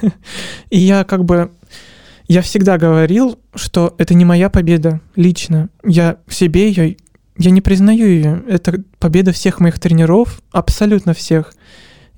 И 0.70 0.80
я 0.80 1.04
как 1.04 1.26
бы, 1.26 1.52
я 2.28 2.42
всегда 2.42 2.78
говорил, 2.78 3.38
что 3.54 3.94
это 3.98 4.16
не 4.16 4.26
моя 4.26 4.50
победа 4.50 5.02
лично. 5.16 5.70
Я 5.84 6.18
в 6.26 6.34
себе 6.34 6.70
ее, 6.70 6.98
я 7.38 7.52
не 7.52 7.62
признаю 7.62 8.08
ее. 8.08 8.44
Это 8.48 8.84
победа 9.00 9.32
всех 9.32 9.60
моих 9.60 9.80
тренеров, 9.80 10.42
абсолютно 10.52 11.14
всех. 11.14 11.54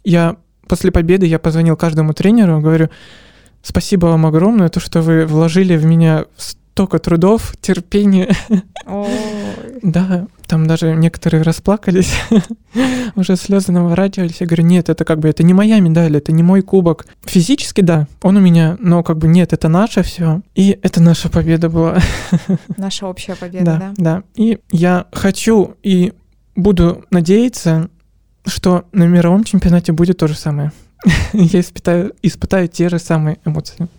Я 0.03 0.37
после 0.67 0.91
победы 0.91 1.25
я 1.25 1.39
позвонил 1.39 1.75
каждому 1.75 2.13
тренеру, 2.13 2.61
говорю, 2.61 2.89
спасибо 3.61 4.07
вам 4.07 4.25
огромное, 4.25 4.69
то, 4.69 4.79
что 4.79 5.01
вы 5.01 5.25
вложили 5.25 5.75
в 5.75 5.85
меня 5.85 6.25
столько 6.79 6.99
трудов, 6.99 7.55
терпения. 7.59 8.33
Да, 9.83 10.27
там 10.47 10.65
даже 10.65 10.95
некоторые 10.95 11.41
расплакались, 11.43 12.13
уже 13.15 13.35
слезы 13.35 13.73
наворачивались. 13.73 14.39
Я 14.39 14.47
говорю, 14.47 14.63
нет, 14.63 14.87
это 14.87 15.03
как 15.03 15.19
бы, 15.19 15.27
это 15.27 15.43
не 15.43 15.53
моя 15.53 15.81
медаль, 15.81 16.15
это 16.15 16.31
не 16.31 16.41
мой 16.41 16.61
кубок. 16.61 17.05
Физически, 17.25 17.81
да, 17.81 18.07
он 18.21 18.37
у 18.37 18.39
меня, 18.39 18.77
но 18.79 19.03
как 19.03 19.17
бы 19.17 19.27
нет, 19.27 19.51
это 19.51 19.67
наше 19.67 20.03
все. 20.03 20.41
И 20.55 20.79
это 20.81 21.01
наша 21.01 21.27
победа 21.27 21.67
была. 21.67 21.97
Наша 22.77 23.07
общая 23.07 23.35
победа, 23.35 23.65
Да, 23.65 23.77
да? 23.77 23.93
да. 23.97 24.23
И 24.35 24.59
я 24.71 25.07
хочу 25.11 25.75
и 25.83 26.13
буду 26.55 27.03
надеяться, 27.11 27.89
что 28.45 28.85
на 28.93 29.03
мировом 29.03 29.43
чемпионате 29.43 29.91
будет 29.91 30.17
то 30.19 30.27
же 30.27 30.35
самое. 30.35 30.71
Я 31.33 31.59
испытаю, 31.59 32.13
испытаю 32.21 32.69
те 32.69 32.87
же 32.87 32.99
самые 32.99 33.37
эмоции. 33.43 33.89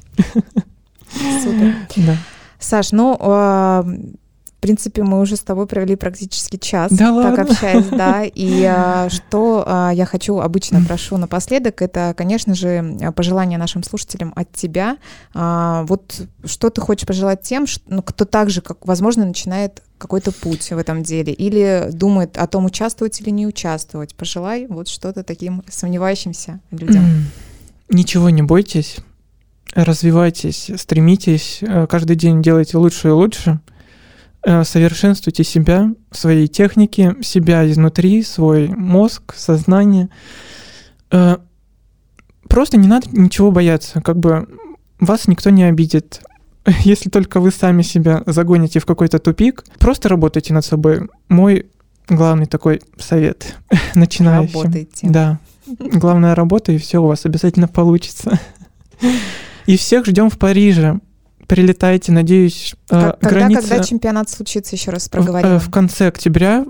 Супер. 1.42 1.74
Да. 1.96 2.16
Саш, 2.60 2.92
ну, 2.92 3.16
а, 3.18 3.82
в 3.82 4.60
принципе, 4.60 5.02
мы 5.02 5.20
уже 5.20 5.36
с 5.36 5.40
тобой 5.40 5.66
провели 5.66 5.96
практически 5.96 6.58
час, 6.58 6.92
Да 6.92 7.06
так 7.06 7.38
ладно? 7.38 7.42
общаясь, 7.44 7.86
да. 7.86 8.24
И 8.34 8.62
а, 8.64 9.08
что 9.08 9.64
а, 9.66 9.90
я 9.90 10.04
хочу, 10.04 10.38
обычно 10.38 10.82
прошу 10.86 11.16
напоследок, 11.16 11.80
это, 11.80 12.12
конечно 12.14 12.54
же, 12.54 12.98
пожелание 13.16 13.58
нашим 13.58 13.82
слушателям 13.82 14.34
от 14.36 14.52
тебя. 14.52 14.98
Вот 15.32 16.20
что 16.44 16.68
ты 16.68 16.80
хочешь 16.82 17.06
пожелать 17.06 17.40
тем, 17.40 17.64
ну, 17.86 18.02
кто 18.02 18.26
также, 18.26 18.60
как, 18.60 18.86
возможно, 18.86 19.24
начинает 19.24 19.82
какой-то 19.96 20.30
путь 20.30 20.70
в 20.70 20.76
этом 20.76 21.02
деле 21.02 21.32
или 21.32 21.88
думает 21.92 22.36
о 22.36 22.46
том, 22.46 22.66
участвовать 22.66 23.18
или 23.22 23.30
не 23.30 23.46
участвовать. 23.46 24.14
Пожелай 24.14 24.66
вот 24.66 24.88
что-то 24.88 25.22
таким 25.24 25.62
сомневающимся 25.70 26.60
людям. 26.70 27.04
Ничего 27.88 28.28
не 28.28 28.42
бойтесь, 28.42 28.98
развивайтесь, 29.74 30.70
стремитесь, 30.76 31.58
э, 31.62 31.86
каждый 31.88 32.16
день 32.16 32.42
делайте 32.42 32.76
лучше 32.78 33.08
и 33.08 33.12
лучше, 33.12 33.60
э, 34.42 34.64
совершенствуйте 34.64 35.44
себя, 35.44 35.92
свои 36.10 36.48
техники, 36.48 37.14
себя 37.22 37.68
изнутри, 37.70 38.22
свой 38.22 38.68
мозг, 38.68 39.34
сознание. 39.36 40.08
Э, 41.10 41.36
Просто 42.50 42.76
не 42.76 42.88
надо 42.88 43.06
ничего 43.12 43.52
бояться, 43.52 44.00
как 44.00 44.18
бы 44.18 44.48
вас 44.98 45.28
никто 45.28 45.50
не 45.50 45.62
обидит. 45.62 46.20
Если 46.80 47.08
только 47.08 47.38
вы 47.38 47.52
сами 47.52 47.82
себя 47.82 48.24
загоните 48.26 48.80
в 48.80 48.86
какой-то 48.86 49.20
тупик, 49.20 49.64
просто 49.78 50.08
работайте 50.08 50.52
над 50.52 50.64
собой. 50.64 51.08
Мой 51.28 51.66
главный 52.08 52.46
такой 52.46 52.82
совет 52.98 53.56
начинающим. 53.94 54.52
Работайте. 54.52 55.08
Да. 55.08 55.38
Главная 55.78 56.34
работа, 56.34 56.72
и 56.72 56.78
все 56.78 56.98
у 56.98 57.06
вас 57.06 57.24
обязательно 57.24 57.68
получится. 57.68 58.38
И 59.66 59.76
всех 59.76 60.06
ждем 60.06 60.30
в 60.30 60.38
Париже. 60.38 61.00
Прилетайте, 61.46 62.12
надеюсь, 62.12 62.74
э, 62.90 63.00
Как- 63.00 63.20
когда, 63.20 63.40
граница 63.40 63.62
когда 63.68 63.82
чемпионат 63.84 64.30
случится, 64.30 64.76
еще 64.76 64.90
раз 64.92 65.06
в, 65.08 65.10
проговорим. 65.10 65.50
э, 65.50 65.58
в 65.58 65.70
конце 65.70 66.06
октября, 66.08 66.64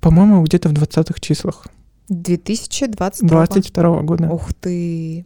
по-моему, 0.00 0.42
где-то 0.42 0.68
в 0.68 0.72
20-х 0.72 1.18
числах 1.20 1.66
2022 2.08 3.28
22 3.46 4.02
года. 4.02 4.28
Ух 4.28 4.52
ты. 4.54 5.24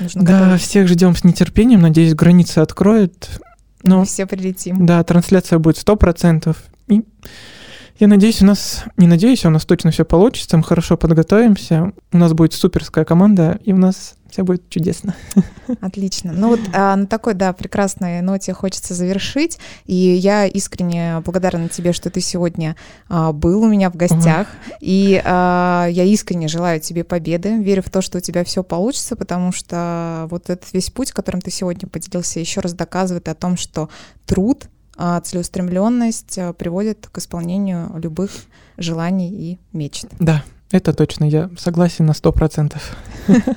Нужно 0.00 0.22
Да, 0.24 0.40
готовиться. 0.40 0.66
всех 0.68 0.88
ждем 0.88 1.14
с 1.16 1.24
нетерпением. 1.24 1.80
Надеюсь, 1.82 2.14
границы 2.14 2.58
откроют. 2.58 3.40
Но 3.82 4.04
Все 4.04 4.26
прилетим. 4.26 4.86
да, 4.86 5.02
трансляция 5.04 5.58
будет 5.58 5.76
100%. 5.78 6.56
И 6.88 7.02
я 7.98 8.08
надеюсь, 8.08 8.42
у 8.42 8.46
нас, 8.46 8.84
не 8.96 9.06
надеюсь, 9.06 9.44
а 9.44 9.48
у 9.48 9.50
нас 9.52 9.64
точно 9.64 9.90
все 9.90 10.04
получится. 10.04 10.56
Мы 10.56 10.64
хорошо 10.64 10.96
подготовимся. 10.96 11.92
У 12.12 12.18
нас 12.18 12.32
будет 12.32 12.52
суперская 12.52 13.04
команда, 13.04 13.58
и 13.64 13.72
у 13.72 13.76
нас 13.78 14.16
все 14.36 14.44
будет 14.44 14.68
чудесно. 14.68 15.14
Отлично. 15.80 16.30
Ну 16.30 16.50
вот 16.50 16.60
а, 16.74 16.94
на 16.94 17.06
такой, 17.06 17.32
да, 17.32 17.54
прекрасной 17.54 18.20
ноте 18.20 18.52
хочется 18.52 18.92
завершить. 18.92 19.58
И 19.86 19.94
я 19.94 20.44
искренне 20.44 21.22
благодарна 21.24 21.70
тебе, 21.70 21.94
что 21.94 22.10
ты 22.10 22.20
сегодня 22.20 22.76
а, 23.08 23.32
был 23.32 23.62
у 23.62 23.66
меня 23.66 23.90
в 23.90 23.96
гостях. 23.96 24.48
И 24.78 25.22
а, 25.24 25.86
я 25.88 26.04
искренне 26.04 26.48
желаю 26.48 26.80
тебе 26.80 27.02
победы. 27.02 27.56
Верю 27.56 27.82
в 27.82 27.88
то, 27.88 28.02
что 28.02 28.18
у 28.18 28.20
тебя 28.20 28.44
все 28.44 28.62
получится, 28.62 29.16
потому 29.16 29.52
что 29.52 30.26
вот 30.28 30.50
этот 30.50 30.70
весь 30.74 30.90
путь, 30.90 31.12
которым 31.12 31.40
ты 31.40 31.50
сегодня 31.50 31.88
поделился, 31.88 32.38
еще 32.38 32.60
раз 32.60 32.74
доказывает 32.74 33.30
о 33.30 33.34
том, 33.34 33.56
что 33.56 33.88
труд, 34.26 34.68
а, 34.98 35.18
целеустремленность 35.22 36.38
а, 36.38 36.52
приводит 36.52 37.08
к 37.10 37.16
исполнению 37.16 37.90
любых 37.96 38.32
желаний 38.76 39.30
и 39.30 39.58
мечт. 39.72 40.04
Да, 40.20 40.44
это 40.70 40.92
точно, 40.92 41.24
я 41.24 41.48
согласен 41.56 42.04
на 42.04 42.10
100%. 42.10 42.76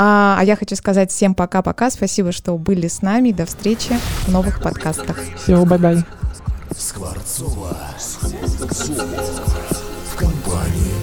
А, 0.00 0.36
а 0.38 0.44
я 0.44 0.54
хочу 0.54 0.76
сказать 0.76 1.10
всем 1.10 1.34
пока-пока. 1.34 1.90
Спасибо, 1.90 2.30
что 2.30 2.56
были 2.56 2.86
с 2.86 3.02
нами. 3.02 3.32
До 3.32 3.46
встречи 3.46 3.98
в 4.26 4.28
новых 4.28 4.62
подкастах. 4.62 5.18
Все, 5.42 5.64
bye-bye. 5.64 6.04
Скворцова. 6.76 7.76
В 10.06 10.16
компании 10.16 10.94